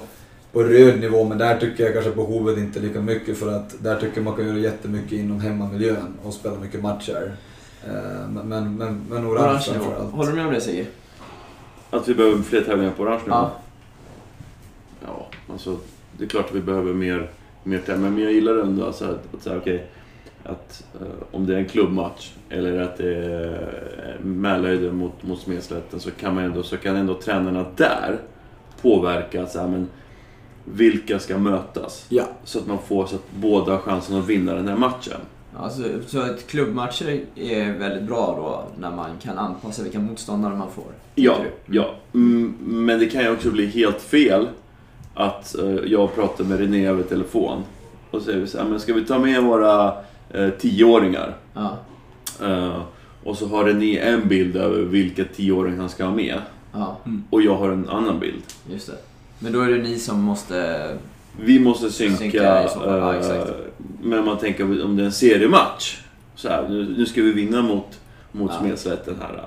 [0.51, 3.99] på röd nivå, men där tycker jag kanske behovet inte lika mycket för att där
[3.99, 7.31] tycker man kan göra jättemycket inom hemmamiljön och spela mycket matcher.
[7.87, 7.91] Eh,
[8.29, 9.83] Men, men, men, men orange Orange nivå.
[9.83, 10.11] framförallt.
[10.13, 10.85] Håller du med om det Sigge?
[11.89, 13.31] Att vi behöver fler tävlingar på orange nu?
[13.31, 13.51] Ja.
[15.05, 15.77] Ja, alltså
[16.17, 17.29] det är klart att vi behöver mer,
[17.63, 18.11] mer tävlingar.
[18.11, 19.87] Men jag gillar ändå alltså att, att säga okej,
[20.49, 25.99] att eh, om det är en klubbmatch eller att det är Mälarhöjden mot, mot Smedslätten
[25.99, 28.17] så kan man ändå, så kan ändå tränarna där
[28.81, 29.87] påverka att så här, men
[30.65, 32.05] vilka ska mötas.
[32.09, 32.23] Ja.
[32.43, 35.19] Så att man får så att båda har chansen att vinna den här matchen.
[35.57, 40.71] Alltså, så ett klubbmatcher är väldigt bra då när man kan anpassa vilka motståndare man
[40.71, 40.83] får.
[41.15, 41.75] Ja, du?
[41.75, 41.95] ja.
[42.13, 44.47] Mm, men det kan ju också bli helt fel
[45.13, 47.63] att eh, jag pratar med René över telefon
[48.11, 49.93] och säger så här, men ska vi ta med våra
[50.33, 51.35] eh, tioåringar?
[51.53, 51.77] Ja.
[52.43, 52.81] Eh,
[53.23, 56.41] och så har René en bild över vilka tioåringar han ska ha med
[56.73, 56.97] ja,
[57.29, 58.41] och jag har en annan bild.
[58.71, 58.97] just det.
[59.39, 60.87] Men då är det ni som måste...
[61.41, 63.51] Vi måste synka, Synka ja, eh, exakt.
[64.01, 65.97] men man tänker om det är en seriematch,
[66.35, 67.99] så här, nu, nu ska vi vinna mot,
[68.31, 68.59] mot Ja.
[68.59, 69.43] Smedslätten här.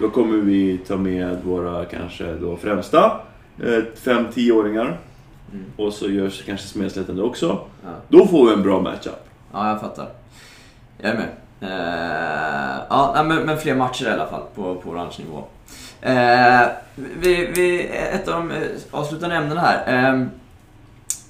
[0.00, 3.20] Då kommer vi ta med våra kanske då främsta,
[3.62, 4.98] eh, fem tioåringar
[5.52, 5.64] Mm.
[5.76, 7.60] och så görs kanske Smedslätten det också.
[7.84, 7.88] Ja.
[8.08, 9.27] Då får vi en bra matchup.
[9.52, 10.08] Ja, jag fattar.
[10.98, 11.28] Jag är med.
[11.60, 15.44] Eh, ja, men, men fler matcher i alla fall på, på orange nivå.
[16.00, 18.58] Eh, vi, vi, ett av de eh,
[18.90, 20.08] avslutande ämnena här.
[20.12, 20.24] Eh,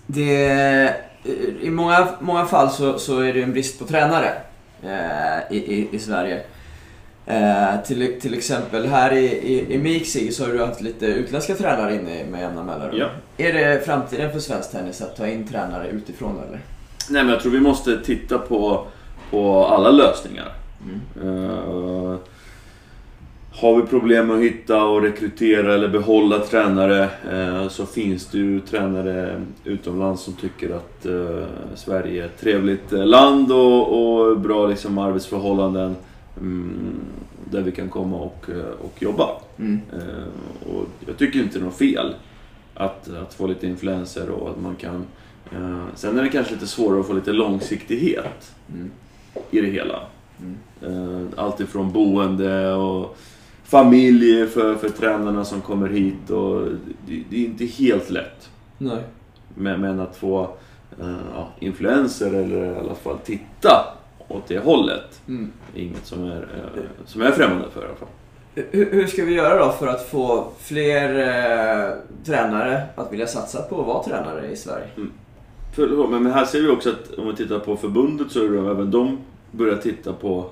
[0.06, 0.94] det,
[1.60, 4.32] I många, många fall så, så är det en brist på tränare.
[5.50, 6.42] i, i, i Sverige.
[7.86, 11.94] Till, till exempel här i, i, i Mixig så har du haft lite utländska tränare
[11.94, 12.98] inne med jämna mellanrum.
[12.98, 13.08] Ja.
[13.36, 16.60] Är det framtiden för svensk tennis att ta in tränare utifrån eller?
[17.10, 18.86] Nej men jag tror vi måste titta på,
[19.30, 20.52] på alla lösningar.
[20.84, 21.44] Mm.
[21.44, 22.16] Eh,
[23.52, 28.38] har vi problem med att hitta och rekrytera eller behålla tränare eh, så finns det
[28.38, 34.66] ju tränare utomlands som tycker att eh, Sverige är ett trevligt land och, och bra
[34.66, 35.96] liksom, arbetsförhållanden.
[36.40, 37.00] Mm,
[37.50, 38.46] där vi kan komma och,
[38.80, 39.28] och jobba.
[39.58, 39.80] Mm.
[40.72, 42.14] Och jag tycker inte det är något fel
[42.74, 45.04] att, att få lite influenser och att man kan...
[45.52, 48.90] Eh, sen är det kanske lite svårare att få lite långsiktighet Mm.
[49.50, 50.00] i det hela.
[50.40, 50.56] Mm.
[50.82, 53.16] Eh, allt ifrån boende och
[53.64, 56.30] familj för, för tränarna som kommer hit.
[56.30, 56.60] Och
[57.06, 58.48] det, det är inte helt lätt.
[58.78, 59.02] Nej.
[59.54, 60.40] Men, men att få
[61.00, 63.94] eh, ja, influenser eller i alla fall titta
[64.28, 65.52] åt det hållet Mm.
[65.74, 66.36] är inget som är,
[66.76, 68.08] eh, som jag är främmande för i alla fall.
[68.54, 71.92] Hur, hur ska vi göra då för att få fler eh,
[72.24, 74.86] tränare att vilja satsa på att vara tränare i Sverige?
[75.78, 78.58] Förlåt, men här ser vi också att om vi tittar på förbundet så är det
[78.70, 79.18] även de
[79.50, 80.50] börjar titta på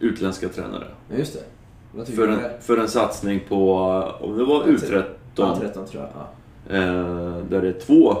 [0.00, 0.84] utländska tränare.
[1.10, 1.38] Ja, just
[1.94, 2.04] det.
[2.12, 3.74] För en, för en satsning på,
[4.20, 5.02] om det var U13,
[5.36, 6.10] Ja, 13 tror jag.
[6.14, 6.76] Ja.
[6.76, 8.16] eh, där det är två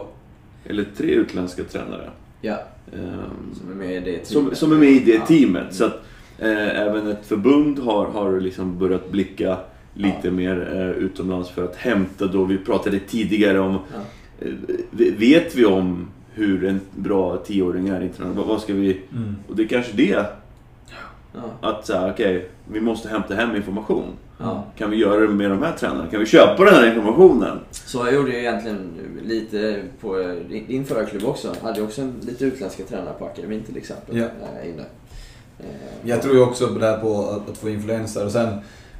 [0.64, 2.10] eller tre utländska tränare.
[2.40, 2.56] ja.
[2.92, 4.58] ehm, Som är med i det som, teamet.
[4.58, 5.26] som är med i det Ja.
[5.26, 5.74] teamet.
[5.74, 6.00] Så att
[6.38, 9.56] eh, även ett förbund har, har liksom börjat blicka
[9.94, 10.30] lite Ja.
[10.30, 14.46] mer eh, utomlands för att hämta då, vi pratade tidigare om, Ja.
[14.46, 14.52] eh,
[15.18, 18.36] vet vi om hur en bra tioåring är internationellt?
[18.38, 19.00] Vad- Vad ska vi...
[19.12, 19.36] Mm.
[19.48, 20.24] Och det är kanske det,
[21.34, 21.40] Ja.
[21.70, 24.04] att säga okej, vi måste hämta hem information.
[24.38, 24.64] Ja.
[24.76, 26.06] Kan vi göra det med de här tränarna?
[26.06, 27.58] Kan vi köpa den här informationen?
[27.70, 28.90] Så jag gjorde ju egentligen
[29.24, 30.34] lite på
[30.68, 31.52] din förra klubb också.
[31.62, 34.16] Hade ju också en, lite utländska tränare på akademin till exempel.
[34.16, 34.26] Ja.
[34.64, 34.82] Inne.
[35.58, 35.64] Eh,
[36.08, 38.48] Jag tror ju också på det här på att, att få influenser och sen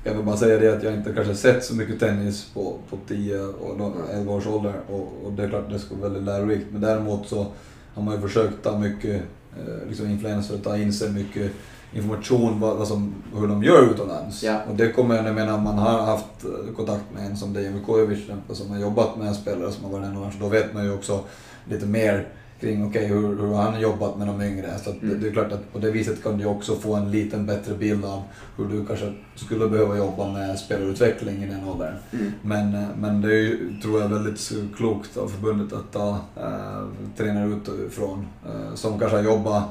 [0.04, 3.40] jag bara säga det att jag inte kanske sett så mycket tennis på, på 10
[3.40, 6.66] och nå- 11 års ålder och, och det är klart det skulle vara väldigt lärorikt
[6.72, 7.46] men däremot så
[7.94, 9.22] har man ju försökt ta mycket
[9.58, 11.52] eh, liksom influenser och ta in sig mycket
[11.92, 14.42] information vad, vad som, hur de gör utomlands.
[14.42, 14.60] Ja.
[14.70, 18.18] Och det kommer, jag menar, man har haft eh, kontakt med en som Dejan Vukovic
[18.52, 20.84] som har jobbat med en spelare som har varit några år, så då vet man
[20.84, 21.20] ju också
[21.64, 22.28] lite mer
[22.60, 24.78] kring okej hur, hur han har jobbat med de yngre.
[24.78, 25.20] Så att det, Mm.
[25.20, 28.04] det är klart att på det viset kan du också få en liten bättre bild
[28.04, 28.22] av
[28.56, 31.94] hur du kanske skulle behöva jobba med spelarutveckling i den åldern.
[32.12, 32.32] Mm.
[32.42, 36.86] Men, eh, men det är ju, tror jag, väldigt klokt av förbundet att ta eh,
[37.16, 39.64] tränare utifrån eh, som kanske har jobbat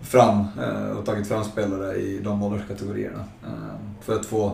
[0.00, 3.24] fram eh, och tagit fram spelare i de ålderskategorierna.
[3.44, 4.52] Eh, för att få,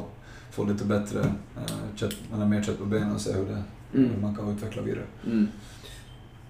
[0.51, 1.19] få lite bättre,
[1.57, 3.63] eh, kött, eller mer kött på benen och se hur, det,
[3.93, 4.21] hur Mm.
[4.23, 5.05] man kan utveckla vidare.
[5.27, 5.49] Mm.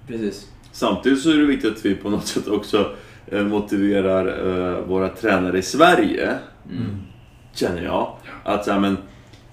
[0.07, 0.47] Precis.
[0.75, 2.91] Samtidigt så är det viktigt att vi på något sätt också
[3.27, 6.35] eh, motiverar eh, våra tränare i Sverige,
[6.71, 6.97] Mm.
[7.55, 8.17] känner jag.
[8.45, 8.97] Att så men,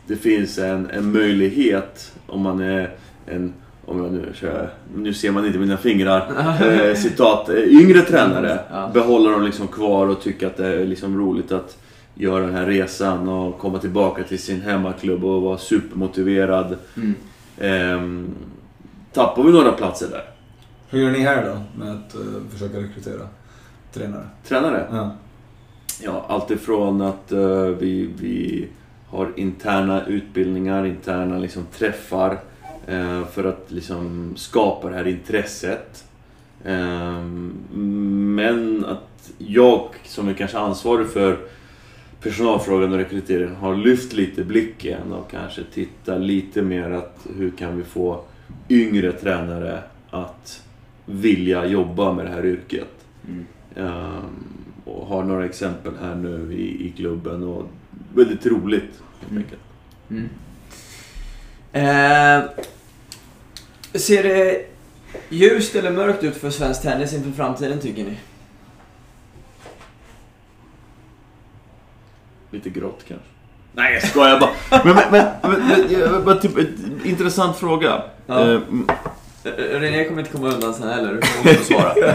[0.07, 2.89] det finns en, en möjlighet om man är
[3.27, 3.53] en,
[3.85, 6.31] om jag nu kör, nu ser man inte mina fingrar,
[6.89, 8.59] eh, citat, eh, yngre tränare.
[8.71, 8.91] Ja.
[8.93, 11.77] Behålla dem liksom kvar och tycka att det är liksom roligt att
[12.15, 16.75] göra den här resan och komma tillbaka till sin hemmaklubb och vara supermotiverad.
[16.97, 17.15] Mm.
[17.59, 18.27] Ehm,
[19.13, 20.23] tappar vi några platser där?
[20.91, 23.27] Hur gör ni här då med att eh, försöka rekrytera
[23.93, 24.27] tränare?
[24.43, 24.87] Tränare?
[24.91, 25.15] Ja.
[26.03, 28.67] Ja, alltifrån att eh, vi, vi
[29.07, 32.39] har interna utbildningar, interna liksom, träffar
[32.87, 36.05] eh, för att liksom, skapa det här intresset.
[36.65, 37.57] Ehm,
[38.35, 41.37] men att jag som är kanske ansvarig för
[42.21, 47.77] personalfrågan och rekryteringen har lyft lite blicken och kanske tittar lite mer att hur kan
[47.77, 48.23] vi få
[48.69, 50.63] yngre tränare att
[51.11, 53.05] vilja jobba med det här yrket.
[53.27, 53.45] Mm.
[53.75, 54.23] Ehm,
[54.85, 57.69] och har några exempel här nu i, i klubben och
[58.15, 59.43] väldigt roligt helt Mm.
[59.43, 59.61] enkelt.
[60.09, 60.29] Mm.
[61.73, 62.49] Eh,
[63.99, 64.65] ser det
[65.29, 68.17] ljust eller mörkt ut för svensk tennis inför framtiden tycker ni?
[72.51, 73.27] Lite grått kanske.
[73.73, 74.51] Nej jag skojar bara.
[74.85, 78.03] Men, men, men, men, men jag- bara typ, ett, intressant fråga.
[78.27, 78.53] Ja.
[78.53, 78.61] Eh,
[79.43, 82.13] René kommer inte komma undan sen heller, du kommer också svara.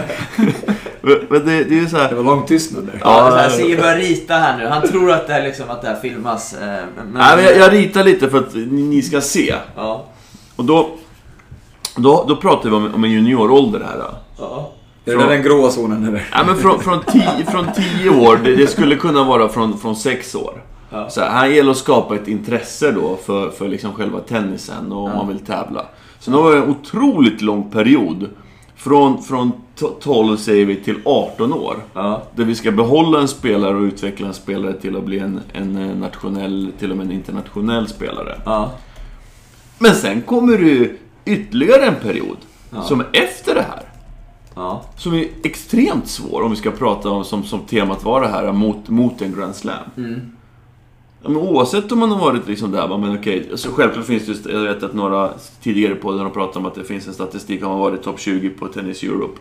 [1.29, 2.13] men det, det är ju så Det här.
[2.13, 2.99] var lång tystnad där.
[3.03, 4.65] Ja, så här, Sigge börjar rita här nu.
[4.67, 6.53] Han tror att det, är liksom, att det här filmas.
[6.53, 6.59] eh,
[6.97, 9.55] Men, Nej, men jag, jag ritar lite för att ni, ska se.
[9.75, 10.05] Ja.
[10.55, 10.89] Och då,
[11.95, 13.97] då, då pratar vi om, om en juniorålder här.
[13.97, 14.15] Då.
[14.39, 14.71] ja.
[15.05, 16.27] Är det där den gråa zonen eller?
[16.31, 19.95] Ja, men från, från, tio, från tio år, det, det skulle kunna vara från, från
[19.95, 20.61] sex år.
[20.89, 21.09] Ja.
[21.09, 25.03] Så här, här gäller att skapa ett intresse då för, för liksom själva tennisen och
[25.03, 25.15] om Ja.
[25.17, 25.85] man vill tävla.
[26.27, 28.29] Sen har vi en otroligt lång period
[28.75, 31.75] från, från to- 12 säger vi till 18 år.
[31.93, 32.23] Ja.
[32.35, 35.77] Där vi ska behålla en spelare och utveckla en spelare till att bli en, en
[35.77, 38.41] eh, nationell, till och med en internationell spelare.
[38.45, 38.71] Ja.
[39.79, 40.89] Men sen kommer det
[41.31, 42.37] ytterligare en period
[42.69, 42.81] Ja.
[42.83, 43.81] som är efter det här.
[44.55, 44.81] Ja.
[44.95, 48.51] Som är extremt svår om vi ska prata om, som, som temat var det här,
[48.51, 49.75] mot, mot en Grand Slam.
[49.97, 50.31] Mm.
[51.27, 54.31] Ja, men oavsett om man har varit liksom där, men okej, alltså självklart finns det,
[54.31, 55.29] just- jag vet att några
[55.61, 58.49] tidigare den har pratat om att det finns en statistik, har man varit topp 20
[58.49, 59.39] på Tennis Europe,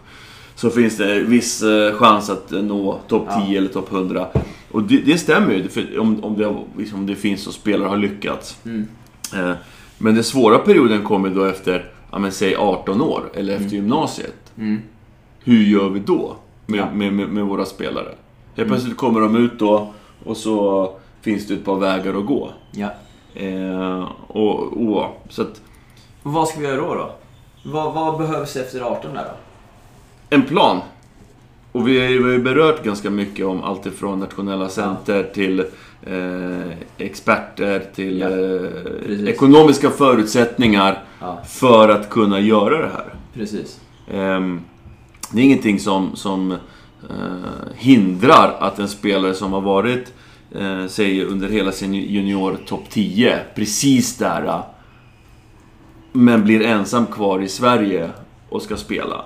[0.55, 3.59] så finns det viss eh, chans att eh, nå topp 10 Ja.
[3.59, 4.26] eller topp 100.
[4.70, 7.89] Och det, det stämmer ju, för om, om, det, liksom, om det finns och spelare
[7.89, 8.59] har lyckats.
[8.64, 8.87] Mm.
[9.37, 9.53] Eh,
[9.99, 14.53] men den svåra perioden kommer då efter, ja men säg 18 år, eller efter gymnasiet.
[14.59, 14.78] Mm.
[15.45, 16.87] Hur gör vi då med, Ja.
[16.95, 18.09] med, med, med våra spelare?
[18.57, 19.93] Helt plötsligt kommer de ut då
[20.24, 20.91] och så
[21.27, 22.51] finns det ett par vägar att gå.
[22.72, 22.89] Ja.
[23.35, 25.61] Eh, och, och, så att
[26.22, 26.95] Och vad ska vi göra då?
[26.95, 27.11] då?
[27.70, 29.31] Vad, vad behövs efter 18 där då?
[30.37, 30.81] en plan.
[31.72, 35.61] Och vi har ju berört ganska mycket om allt ifrån nationella center till
[36.03, 43.14] eh, experter till Ja, eh, ekonomiska förutsättningar Ja, för att kunna göra det här.
[43.35, 43.81] precis.
[44.11, 44.61] Ehm,
[45.33, 46.57] det är ingenting som, som eh,
[47.74, 50.12] hindrar att en spelare som har varit,
[50.57, 54.61] eh, säg under hela sin junior topp 10, precis där, eh,
[56.12, 58.11] men blir ensam kvar i Sverige
[58.48, 59.24] och ska spela.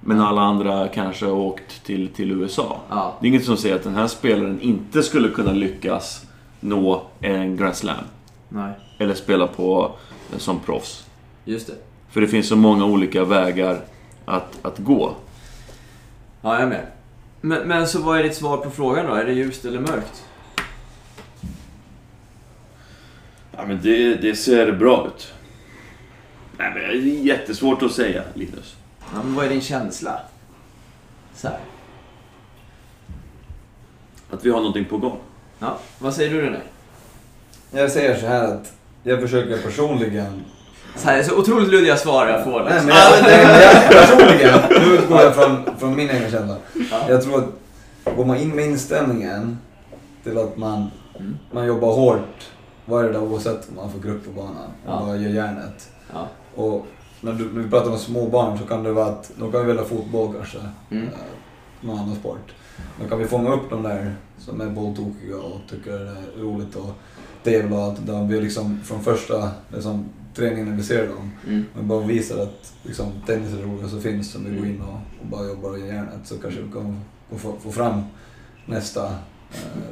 [0.00, 2.76] Men alla andra kanske har åkt till, till USA.
[2.90, 3.16] Ja.
[3.20, 6.26] Det är inget som säger att den här spelaren inte skulle kunna lyckas
[6.60, 8.04] nå en Grand Slam.
[8.48, 9.90] Nej, Eller spela på,
[10.36, 11.06] som proffs.
[11.44, 11.74] just det.
[12.10, 13.80] För det finns så många olika vägar
[14.24, 15.12] att, att gå.
[16.42, 16.86] Ja, jag är med.
[17.40, 19.14] Men, men så vad är ditt svar på frågan då?
[19.14, 20.24] Är det ljust eller mörkt?
[23.56, 25.32] Ja, men det, det ser bra ut.
[26.58, 28.76] Nej, men det är jättesvårt att säga, Linus.
[29.14, 30.20] Ja, men vad är din känsla?
[31.34, 31.58] Så här.
[34.30, 35.18] Att vi har någonting på gång.
[35.58, 36.58] Ja, vad säger du René?
[37.70, 38.72] Jag säger så här att
[39.02, 40.44] jag försöker personligen...
[40.96, 42.64] Så här, så otroligt luddiga svar jag får.
[42.64, 46.56] Nej, men jag, nej, jag, personligen, nu utgår jag från, från min egen känsla.
[46.90, 47.04] Ja.
[47.08, 49.58] Jag tror att går man in med inställningen
[50.22, 51.38] till att man, Mm.
[51.50, 52.50] man jobbar hårt
[52.86, 54.56] varje dag oavsett om man får grupp på banan
[54.86, 55.00] och Ja.
[55.06, 55.90] bara gör järnet.
[56.12, 56.28] Ja.
[56.54, 56.86] Och
[57.20, 59.66] när, du, när vi pratar om små barn så kan det vara att de kan
[59.66, 60.58] välja fotboll kanske,
[60.90, 61.06] Mm.
[61.06, 61.12] eh,
[61.80, 62.54] någon annan sport.
[63.02, 65.96] Då kan vi fånga upp de där som är bolltokiga och tycker det
[66.38, 66.94] är roligt att
[67.44, 68.26] tävla och allt det.
[68.30, 70.04] Vi liksom från första liksom,
[70.34, 71.64] träningen när vi ser dem, Mm.
[71.74, 74.80] men bara visar att liksom, tennis är det roligaste som finns som vi går in
[74.82, 76.68] och, och bara jobbar och gör järnet så kanske vi
[77.34, 78.02] att få, få fram
[78.66, 79.14] nästa,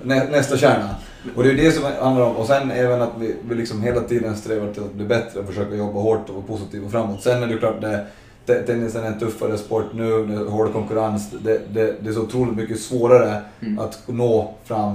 [0.02, 0.88] nä, nästa kärna.
[1.36, 2.36] Och det är det som handlar om.
[2.36, 5.46] Och sen även att vi, vi liksom hela tiden strävar till att bli bättre och
[5.46, 7.22] försöka jobba hårt och vara positiva framåt.
[7.22, 8.06] Sen är det klart det
[8.46, 11.30] te- Tennisen är en tuffare sport nu, det är hård konkurrens.
[11.30, 13.78] Det, det, det är så otroligt mycket svårare Mm.
[13.78, 14.94] att nå fram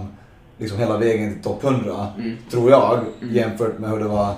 [0.58, 2.38] liksom hela vägen till topp 100, Mm.
[2.52, 3.36] tror jag, Mm.
[3.36, 4.34] jämfört med hur det var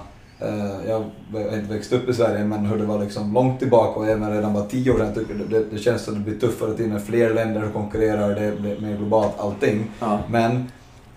[0.88, 4.08] jag har inte växt upp i Sverige men hur det var liksom långt tillbaka och
[4.08, 5.26] även redan bara tio år sedan.
[5.50, 8.80] Det, det, känns som att det blir tuffare till när fler länder konkurrerar, det blir
[8.82, 9.92] mer globalt allting.
[10.00, 10.20] Ja.
[10.30, 10.64] Men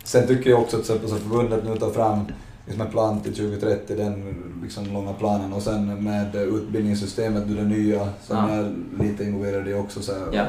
[0.04, 2.20] sen tycker jag också att så förbundet nu tar fram
[2.66, 5.52] liksom en plan till 2030, den liksom långa planen.
[5.52, 8.48] Och sen med utbildningssystemet, det nya som Ja.
[8.48, 10.44] jag är lite involverad i också, så här, Ja.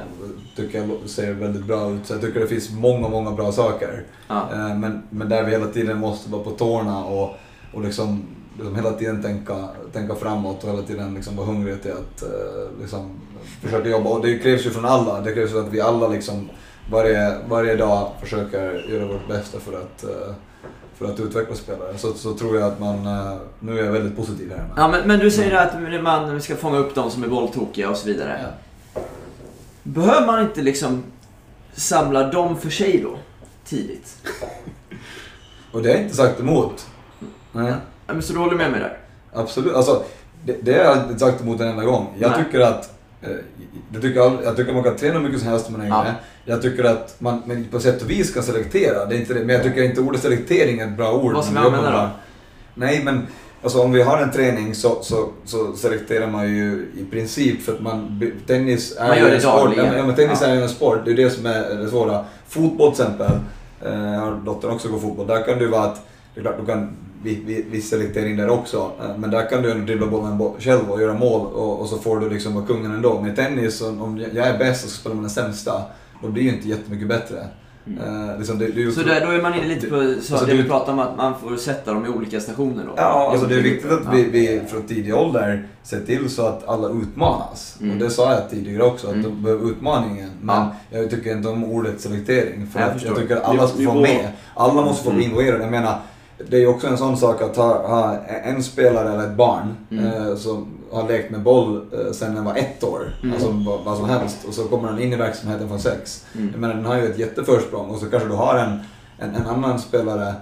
[0.56, 2.06] tycker jag ser väldigt bra ut.
[2.06, 4.04] Så jag tycker det finns många, många bra saker.
[4.30, 7.30] Eh, Men, men där vi hela tiden måste vara på tårna och,
[7.74, 8.24] och liksom,
[8.62, 12.82] liksom hela tiden tänka, tänka framåt och hela tiden liksom vara hungriga till att eh,
[12.82, 13.22] liksom,
[13.62, 14.10] försöka jobba.
[14.10, 15.22] Och det krävs ju från alla.
[15.22, 16.50] Det krävs ju att vi alla liksom
[16.92, 20.34] varje, varje dag försöker göra vårt bästa för att, eh,
[20.96, 21.98] för att utveckla spelare.
[21.98, 24.66] Så, så tror jag att man, eh, nu är jag väldigt positiv här.
[24.76, 27.98] Ja, men, men du säger att man ska fånga upp de som är bolltokiga och
[27.98, 28.40] så vidare.
[28.44, 29.02] Ja.
[29.84, 31.04] Behöver man inte liksom
[31.74, 33.18] samla dem för sig då?
[33.66, 34.18] Tidigt?
[35.72, 36.88] Och det jag inte sagt emot.
[37.52, 37.74] Nej.
[38.14, 38.98] Men så du håller med mig där?
[39.34, 39.74] Absolut.
[39.76, 40.04] Alltså,
[40.46, 42.08] det, det har jag inte sagt emot en enda gång.
[42.20, 42.44] Jag Nej.
[42.46, 43.30] tycker att eh,
[43.94, 45.98] jag tycker, jag tycker man kan träna hur mycket som helst när man yngre.
[46.06, 46.14] Ja.
[46.46, 49.06] Jag tycker att man men på sätt och vis kan selektera.
[49.06, 49.40] Det är inte det.
[49.46, 51.34] Men jag tycker inte ordet selektering är ett bra ord.
[51.34, 52.10] Vad ska vi jobbar använda då?
[52.74, 53.28] Nej, men
[53.64, 57.74] alltså, om vi har en träning så, så, så selekterar man ju i princip för
[57.74, 58.22] att man...
[58.48, 59.70] Tennis är Man ju en sport.
[59.78, 60.48] Ja, men- tennis Ja.
[60.48, 61.00] är ju en sport.
[61.06, 62.26] Det är det som är det svåra.
[62.48, 63.32] Fotboll till exempel.
[63.86, 65.28] Eh, Jag har dottern också går fotboll.
[65.28, 68.38] Där kan det ju vara att det är klart du kan vi- vi- viss selektering
[68.38, 68.92] där också.
[69.02, 71.88] Eh, Men där kan du ändå dribbla bollen bo- själv och göra mål och, och
[71.88, 73.20] så får du liksom vara kungen ändå.
[73.22, 75.82] Men i tennis, om jag är bäst och så spelar man den sämsta,
[76.22, 77.38] då blir ju inte jättemycket bättre.
[77.86, 80.54] Eh, liksom det, det Så där, då är man inne lite på så Alltså, det
[80.54, 82.92] vi pratar om att man får sätta dem i olika stationer då?
[82.98, 86.68] Ja, alltså det är viktigt att vi, vi från tidig ålder ser till så att
[86.70, 87.78] alla utmanas.
[87.82, 87.94] Mm.
[87.94, 89.24] Och det sa jag tidigare också, att Mm.
[89.26, 90.30] de behöver utmaningen.
[90.42, 90.56] Men
[90.90, 91.00] Ja.
[91.00, 92.68] jag tycker inte om ordet selektering.
[92.68, 94.28] För Jag jag tycker att alla ska få vara med.
[94.56, 95.30] Alla måste få bli Mm.
[95.32, 95.64] involverade.
[95.64, 96.00] Jag menar,
[96.50, 99.76] det är ju också en sån sak att ha, ha en spelare eller ett barn
[99.92, 100.06] Mm.
[100.06, 103.14] eh, som har lekt med boll eh, sen den var ett år.
[103.24, 103.34] Mm.
[103.36, 104.38] Alltså vad, vad som helst.
[104.48, 106.26] Och så kommer den in i verksamheten från sex.
[106.36, 106.50] Mm.
[106.52, 107.90] Jag menar, den har ju ett jätteförsprång.
[107.90, 108.80] Och så kanske du har en,
[109.20, 110.34] en, en annan spelare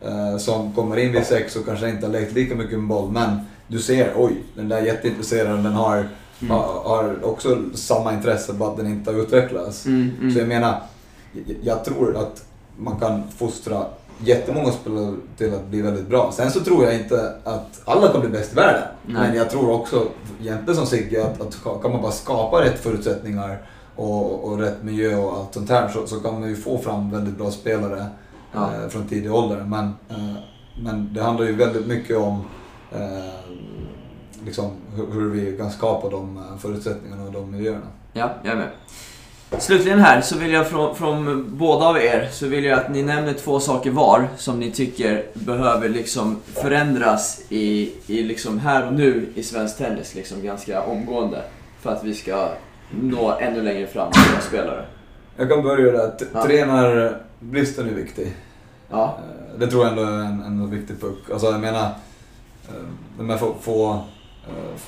[0.00, 3.10] eh, som kommer in vid sex och kanske inte har lekt lika mycket med boll.
[3.10, 5.64] Men du ser, oj, den där är jätteintresserad.
[5.64, 6.08] Den har,
[6.42, 6.50] Mm.
[6.56, 9.86] har, har också samma intresse, bara att den inte har utvecklats.
[9.86, 10.32] Mm, mm.
[10.32, 10.80] Så jag menar,
[11.32, 12.44] jag, jag tror att
[12.76, 13.84] man kan fostra
[14.18, 16.32] jättemånga spelare till att bli väldigt bra.
[16.32, 18.82] Sen så tror jag inte att alla kan bli bäst i världen.
[19.06, 19.28] Nej.
[19.28, 20.08] Men jag tror också,
[20.40, 23.62] egentligen som Sigge, att, att kan man bara skapa rätt förutsättningar
[23.96, 27.10] och, och rätt miljö och allt sånt här så, så kan man ju få fram
[27.10, 28.06] väldigt bra spelare
[28.52, 28.70] Ja.
[28.74, 29.64] eh, från tidig ålder.
[29.66, 30.34] Men, eh,
[30.82, 32.44] men det handlar ju väldigt mycket om
[32.92, 33.52] eh,
[34.44, 37.86] liksom, hur, hur vi kan skapa de eh, förutsättningarna och de miljöerna.
[38.12, 38.68] Ja, jag är med.
[39.58, 43.02] Slutligen här så vill jag från, från båda av er så vill jag att ni
[43.02, 48.92] nämner två saker var som ni tycker behöver liksom förändras i, i liksom här och
[48.92, 51.42] nu i svensk tennis liksom ganska omgående
[51.80, 52.48] för att vi ska
[52.90, 54.84] nå ännu längre fram med våra spelare.
[55.36, 56.12] Jag kan börja där.
[56.34, 56.42] Ja.
[56.44, 58.36] Tränarbristen är viktig.
[58.90, 59.18] Ja,
[59.58, 61.30] Det tror jag ändå är en, en viktig puck.
[61.32, 61.84] Alltså jag menar,
[62.68, 62.74] eh,
[63.18, 63.92] de här få, få
[64.46, 64.80] eh,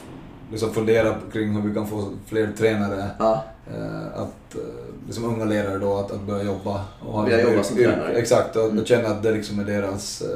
[0.50, 3.10] liksom fundera kring hur vi kan få fler tränare.
[3.18, 3.44] ja,
[4.14, 4.60] Att, eh,
[5.06, 6.84] liksom unga ledare då, att, att börja jobba.
[7.00, 8.12] Och ha Börja jobba som tränare.
[8.12, 8.84] Exakt, och Mm.
[8.84, 10.28] känna att det liksom är deras eh,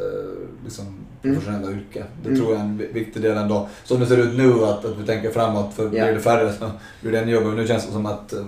[0.65, 0.85] liksom,
[1.23, 1.37] Mm.
[1.37, 2.05] professionella yrke.
[2.23, 2.41] Det Mm.
[2.41, 3.69] tror jag är en vi- viktig del ändå.
[3.85, 5.75] Som det ser ut nu, att, att vi tänker framåt.
[5.75, 5.89] För Ja.
[5.91, 6.71] blir det färre så
[7.01, 7.55] blir det en jobb.
[7.57, 8.45] Nu känns det som att eh,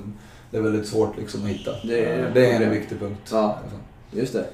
[0.50, 1.70] det är väldigt svårt liksom att hitta.
[1.84, 3.28] Det är Eh, det är en viktig punkt.
[3.32, 3.58] Ja.
[4.10, 4.44] just det.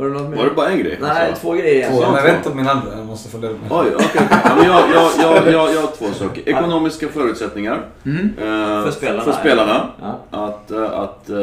[0.00, 0.36] Har du något mer?
[0.36, 0.98] Var det bara en grej?
[1.00, 1.42] Nej, Alltså?
[1.42, 4.06] två grejer Två, men inte om min andra, jag måste fundera på Oj, okej.
[4.14, 4.26] okej.
[4.44, 6.48] Ja, men jag, jag, jag, jag, jag har två saker.
[6.48, 7.82] Ekonomiska förutsättningar.
[8.04, 8.24] Mm.
[8.38, 9.22] eh, För spelarna.
[9.22, 9.88] För spelarna.
[10.00, 10.18] Ja.
[10.30, 11.36] Att, eh, att eh,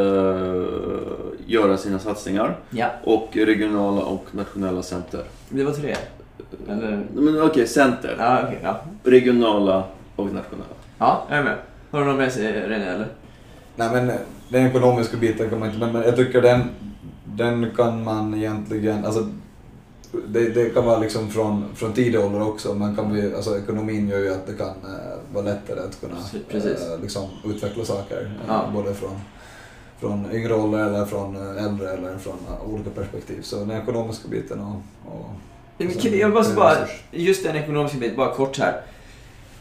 [1.45, 2.55] göra sina satsningar.
[2.69, 5.21] ja, Och regionala och nationella center.
[5.49, 5.95] det var tre.
[6.69, 7.03] Eller?
[7.13, 8.15] Men okej, center.
[8.19, 8.59] Ja, okej.
[8.63, 8.79] ja.
[9.03, 9.83] Regionala
[10.15, 10.73] och nationella.
[10.97, 11.55] ja, jag är med.
[11.91, 13.07] Har du något med sig René eller?
[13.75, 14.11] Nej men
[14.49, 16.61] den ekonomiska biten kan man inte, men- men jag tycker den,
[17.37, 19.27] den kan man egentligen, alltså
[20.27, 24.09] det, det kan vara liksom från, från tidig ålder också, men kan vi, alltså ekonomin
[24.09, 26.15] gör ju att det kan eh, vara lättare att kunna
[26.95, 28.21] eh, liksom utveckla saker.
[28.25, 28.69] eh, Ja.
[28.73, 29.19] Både från,
[29.99, 33.41] från yngre ålder eller från eh, äldre eller från eh, olika perspektiv.
[33.41, 35.11] Så den ekonomiska biten och...
[35.11, 35.29] och
[35.77, 36.75] sen Jag måste bara,
[37.11, 38.81] just den ekonomiska biten, bara kort här.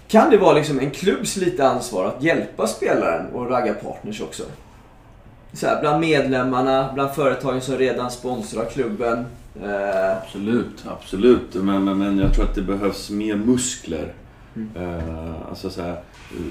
[0.08, 4.42] Kan det vara liksom en klubbs lite ansvar att hjälpa spelaren och ragga partners också?
[5.56, 9.24] Så här, bland medlemmarna, bland företagen som redan sponsrar klubben.
[9.62, 11.54] Eh, Absolut, absolut.
[11.54, 14.12] Men, men, men jag tror att det behövs mer muskler.
[14.56, 14.68] Mm.
[14.76, 15.96] Eh, alltså så här,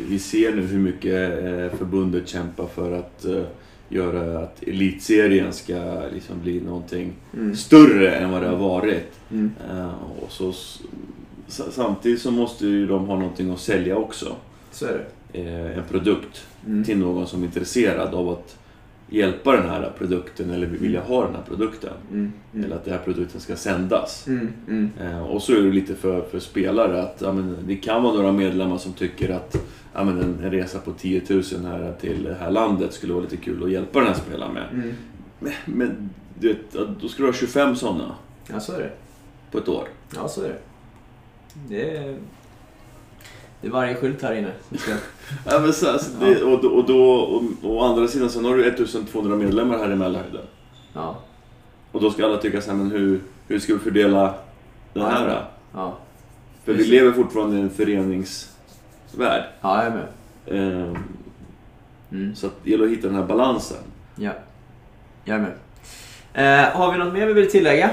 [0.10, 3.42] vi ser nu hur mycket eh, förbundet kämpar för att eh,
[3.90, 9.12] göra att elitserien ska liksom bli någonting mm, större än vad det har varit.
[9.32, 9.90] mm, Eh,
[10.24, 10.54] och så,
[11.48, 14.36] samtidigt så måste ju de ha någonting att sälja också.
[14.72, 15.06] så är det.
[15.74, 16.84] En produkt Mm.
[16.84, 18.58] till någon som är intresserad av att
[19.10, 21.94] hjälpa den här produkten eller vilja ha den här produkten.
[22.12, 24.28] Mm, mm, Eller att den här produkten ska sändas.
[24.28, 27.76] mm, mm, Eh, och så är det lite för, för spelare att ja, men, det
[27.76, 31.44] kan vara några medlemmar som tycker att ja, men en, en resa på 10 000
[31.66, 34.66] här till det här landet skulle vara lite kul att hjälpa den här spelaren med.
[34.74, 34.94] mm.
[35.40, 38.16] Men, men du vet, då ska du ha 25 sådana
[38.48, 38.92] Ja, så är det.
[39.52, 39.88] på ett år.
[40.16, 40.58] Ja, så är det.
[41.70, 42.18] Det är,
[43.62, 44.52] det är varje skylt här inne.
[45.46, 48.56] Ja, men så, alltså, det, och, då- och, då, och, å andra sidan så har
[48.58, 50.42] du 1200 medlemmar här i Mälarhöjden.
[50.94, 51.16] Ja,
[51.92, 54.34] Och då ska alla tycka så här, men hur, hur ska vi fördela
[54.94, 55.28] den Ja, här?
[55.28, 55.34] ja.
[55.34, 55.80] då?
[55.80, 55.98] ja.
[56.66, 59.44] För vi lever fortfarande i en föreningsvärld.
[59.62, 60.82] ja jag är med.
[60.82, 60.98] Eh,
[62.12, 62.36] Mm.
[62.36, 63.78] så att det gäller att hitta den här balansen.
[64.16, 64.32] Ja,
[65.26, 66.64] jag är med.
[66.68, 67.90] Eh, har vi något mer vi vill tillägga?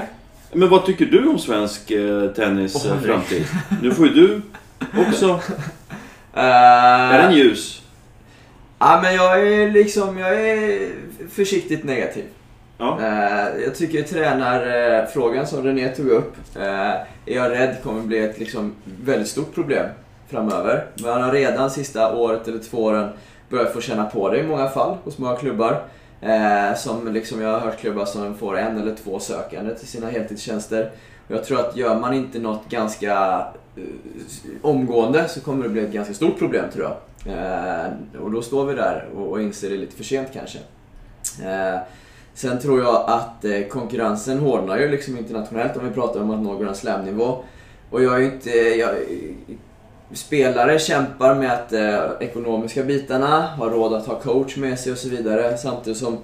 [0.53, 2.99] Men vad tycker du om svensk eh, tennis herre.
[2.99, 3.45] framtid?
[3.81, 4.41] Nu får ju du
[5.07, 5.39] också...
[6.35, 7.81] Eh, Är den ljus?
[8.79, 10.89] Ja, men jag är liksom, jag är
[11.29, 12.25] försiktigt negativ.
[12.77, 12.99] Ja.
[13.01, 18.39] Eh, jag tycker tränarfrågan som René tog upp, eh, är jag rädd kommer bli ett
[18.39, 19.85] liksom, väldigt stort problem
[20.29, 20.85] framöver.
[21.03, 23.09] Man har redan sista året eller två åren
[23.49, 25.81] börjat få känna på det i många fall hos många klubbar.
[26.21, 30.09] Eh, som liksom, jag har hört klubbar som får en eller två sökande till sina
[30.09, 30.91] heltidstjänster.
[31.27, 33.45] Jag tror att gör man inte något ganska
[33.75, 33.83] eh,
[34.61, 36.97] omgående så kommer det bli ett ganska stort problem tror jag.
[37.35, 37.91] Eh,
[38.21, 40.59] och då står vi där och, och inser det lite för sent kanske.
[41.43, 41.79] Eh,
[42.35, 46.41] Sen tror jag att eh, konkurrensen hårdnar ju liksom internationellt om vi pratar om att
[46.41, 47.37] nå Grand Slam-nivå.
[47.89, 48.49] Och jag är ju inte...
[48.49, 48.95] Jag,
[50.13, 54.97] spelare kämpar med att eh, ekonomiska bitarna, har råd att ha coach med sig och
[54.97, 55.57] så vidare.
[55.57, 56.17] Samtidigt som,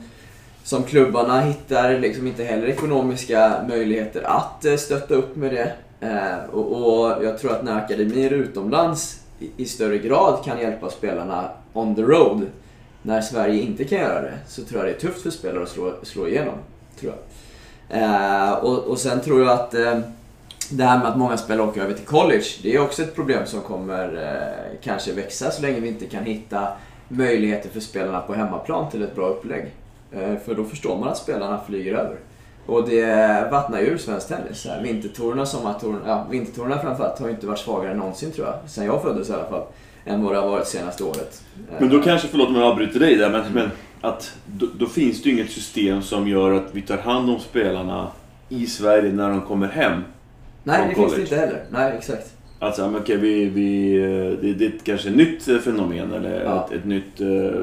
[0.70, 5.74] som klubbarna hittar liksom inte heller ekonomiska möjligheter att eh, stötta upp med det.
[6.08, 9.20] Eh, och, jag tror att när akademier utomlands
[9.58, 12.46] i, större grad kan hjälpa spelarna on the road,
[13.02, 15.70] när Sverige inte kan göra det, så tror jag det är tufft för spelare att
[15.70, 16.56] slå, slå igenom.
[17.00, 18.02] Tror jag.
[18.02, 19.72] Eh, och, och sen tror jag att
[20.70, 23.46] det här med att många spelare åker över till college, det är också ett problem
[23.46, 26.68] som kommer eh, kanske växa så länge vi inte kan hitta
[27.08, 29.72] möjligheter för spelarna på hemmaplan till ett bra upplägg.
[30.11, 32.15] Eh, för då förstår man att spelarna flyger över.
[32.65, 34.65] Och det vattnar ju ur svensk tennis.
[34.65, 34.84] Här.
[34.84, 38.56] Vintertorerna, sommartorerna, ja, vintertorerna framförallt har ju inte varit svagare än någonsin tror jag.
[38.69, 39.64] Sen jag föddes i alla fall.
[40.06, 41.44] Än vad det har varit senaste året.
[41.80, 43.69] Men då kanske, förlåt om jag avbryter dig där, men, men
[44.02, 47.40] att då, då finns det ju inget system som gör att vi tar hand om
[47.40, 48.07] spelarna
[48.49, 50.02] i Sverige när de kommer hem.
[50.64, 51.22] Nej, det finns det college.
[51.22, 51.64] inte heller.
[51.72, 52.34] Nej, exakt.
[52.60, 56.44] Alltså, men okej, vi, vi, eh, det, det är kanske ett nytt eh, fenomen eller
[56.44, 56.65] Ja.
[56.65, 57.61] ett, ett nytt eh,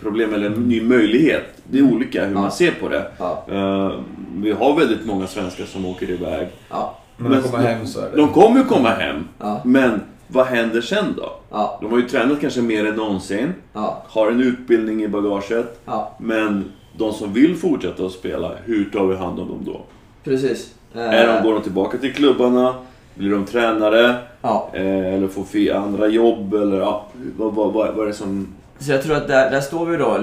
[0.00, 1.53] problem eller en ny möjlighet.
[1.70, 2.40] Det är olika hur Ja.
[2.40, 3.06] man ser på det.
[3.18, 3.44] Ja.
[3.48, 3.92] Eh,
[4.36, 6.48] vi har väldigt många svenskar som åker iväg.
[6.70, 6.98] Ja.
[7.16, 8.16] Men när de kommer hem så är det...
[8.16, 9.60] De kommer ju komma hem, Ja.
[9.64, 11.32] men vad händer sen då?
[11.50, 11.78] Ja.
[11.82, 14.02] De har ju tränat kanske mer än någonsin, Ja.
[14.08, 16.16] har en utbildning i bagaget, Ja.
[16.18, 16.64] men
[16.96, 19.80] de som vill fortsätta att spela, hur tar vi hand om dem då?
[20.24, 20.74] Precis.
[20.94, 22.74] Är Eh, de, går de tillbaka till klubbarna?
[23.14, 24.14] Blir de tränare?
[24.42, 24.70] Ja.
[24.72, 26.54] Eh, eller får fi- andra jobb?
[26.54, 27.04] Eller ja,
[27.36, 28.46] vad, vad, vad, vad är det som...
[28.78, 30.18] Så jag tror att där, där står vi då,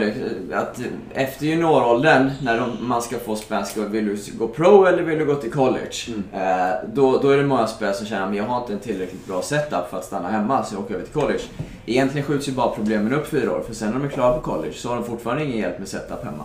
[0.53, 0.79] att
[1.13, 5.25] efter junioråldern, när de, man ska få spänska, vill du gå pro eller vill du
[5.25, 5.95] gå till college?
[6.33, 9.27] Eh, då, då är det många spelare som känner att jag har inte en tillräckligt
[9.27, 11.41] bra setup för att stanna hemma, så jag åker över till college.
[11.85, 14.41] Egentligen skjuts ju bara problemen upp fyra år, för sen när de är klara på
[14.41, 16.43] college så har de fortfarande ingen hjälp med setup hemma.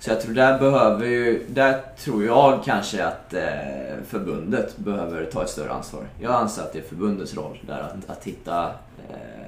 [0.00, 3.40] Så jag tror där behöver ju, där tror jag kanske att eh,
[4.08, 6.02] förbundet behöver ta ett större ansvar.
[6.20, 8.64] Jag anser att det är förbundets roll där att, att hitta,
[9.08, 9.39] eh,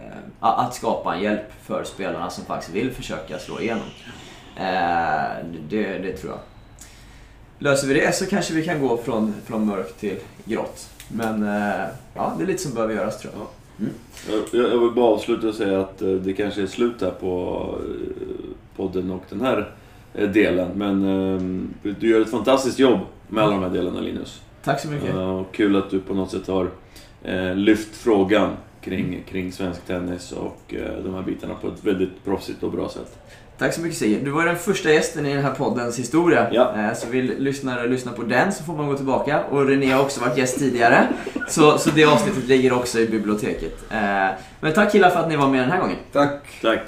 [0.42, 3.84] att skapa en hjälp för spelarna som faktiskt vill försöka slå igenom.
[4.56, 6.40] Eh, det, det tror jag.
[7.58, 10.88] Löser vi det så kanske vi kan gå från, från mörkt till grått.
[11.08, 13.46] Men eh, ja, det är lite som behöver göras tror jag.
[14.52, 17.74] Jag, jag vill bara avsluta och säga att eh, det kanske är slut här på
[18.76, 19.70] podden och den här
[20.12, 20.70] delen.
[20.74, 24.42] Men du gör ett fantastiskt jobb med alla de här delarna Linus.
[24.64, 25.14] Tack så mycket.
[25.14, 26.70] Och kul att du på något sätt har
[27.54, 32.62] lyft frågan kring, kring svensk tennis och eh, de här bitarna på ett väldigt proffsigt
[32.62, 33.18] och bra sätt.
[33.58, 34.18] Tack så mycket Sigge.
[34.24, 36.48] Du var den första gästen i den här poddens historia.
[36.52, 36.74] Ja.
[36.76, 39.44] Eh, Så vill lyssnare lyssna på den så får man gå tillbaka.
[39.44, 41.08] Och René har också varit gäst tidigare.
[41.48, 43.84] Så, så det avsnittet ligger också i biblioteket.
[43.90, 44.28] Eh,
[44.60, 45.96] Men tack killar för att ni var med den här gången.
[46.12, 46.40] Tack!
[46.62, 46.80] Tack!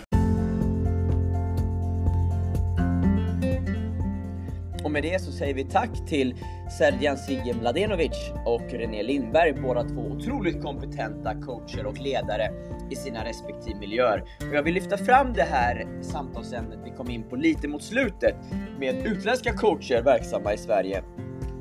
[5.04, 6.34] Det så säger vi tack till
[6.78, 12.50] Sergian Sigge Mladenovic och René Lindberg, båda två otroligt kompetenta coacher och ledare
[12.90, 14.24] i sina respektive miljöer.
[14.50, 18.36] Och jag vill lyfta fram det här samtalsämnet vi kom in på lite mot slutet
[18.78, 21.02] med utländska coacher verksamma i Sverige.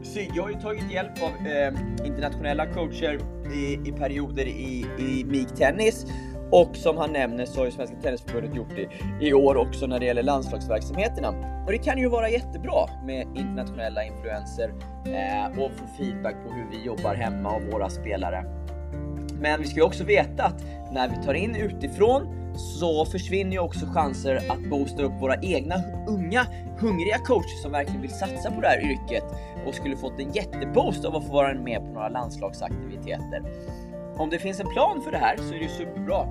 [0.03, 1.73] Sigge har ju tagit hjälp av eh,
[2.05, 3.19] internationella coacher
[3.53, 6.05] i, i perioder i, i MIG Tennis
[6.53, 9.99] och som han nämner så har ju Svenska Tennisförbundet gjort det i år också när
[9.99, 11.29] det gäller landslagsverksamheterna.
[11.65, 14.73] Och det kan ju vara jättebra med internationella influenser
[15.05, 18.45] eh, och få feedback på hur vi jobbar hemma och våra spelare.
[19.41, 22.43] Men vi ska ju också veta att när vi tar in utifrån
[22.79, 25.75] så försvinner ju också chanser att boosta upp våra egna
[26.07, 26.47] unga
[26.79, 29.23] hungriga coacher som verkligen vill satsa på det här yrket
[29.67, 33.43] och skulle fått en jätteboost av att få vara med på några landslagsaktiviteter.
[34.17, 36.27] Om det finns en plan för det här så är det ju superbra.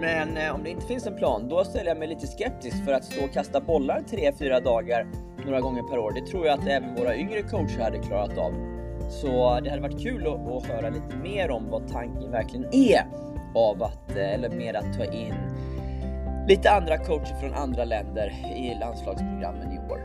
[0.00, 2.92] Men eh, om det inte finns en plan, då ställer jag mig lite skeptisk för
[2.92, 5.06] att stå och kasta bollar 3-4 dagar
[5.44, 6.12] några gånger per år.
[6.12, 8.52] Det tror jag att även våra yngre coacher hade klarat av.
[9.10, 12.74] Så eh, det hade varit kul att, att höra lite mer om vad tanken verkligen
[12.74, 13.06] är
[13.54, 15.34] av att, eh, eller med att ta in
[16.48, 20.00] lite andra coacher från andra länder i landslagsprogrammen i år.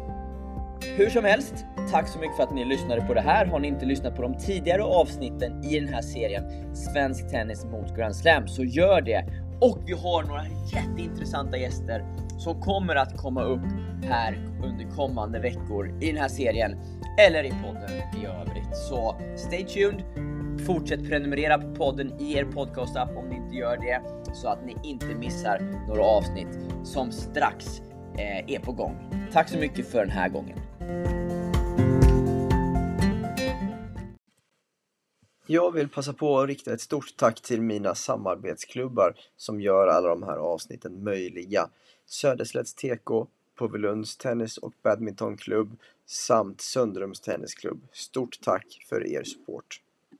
[0.97, 3.45] Hur som helst, tack så mycket för att ni lyssnade på det här.
[3.45, 7.95] Har ni inte lyssnat på de tidigare avsnitten i den här serien Svensk Tennis mot
[7.97, 9.25] Grand Slam så gör det.
[9.61, 10.43] Och vi har några
[10.73, 12.05] jätteintressanta gäster
[12.37, 13.61] som kommer att komma upp
[14.03, 16.77] här under kommande veckor i den här serien
[17.19, 18.77] eller i podden i övrigt.
[18.77, 20.03] Så stay tuned.
[20.65, 24.01] Fortsätt prenumerera på podden i er podcastapp om ni inte gör det
[24.33, 27.81] så att ni inte missar några avsnitt som strax
[28.17, 28.95] eh, är på gång.
[29.33, 30.57] Tack så mycket för den här gången.
[35.51, 40.07] Jag vill passa på att rikta ett stort tack till mina samarbetsklubbar som gör alla
[40.09, 41.69] de här avsnitten möjliga.
[42.05, 47.87] Söderslätts TK, Påvelunds tennis och badmintonklubb samt Söndrums tennisklubb.
[47.91, 49.81] Stort tack för er support!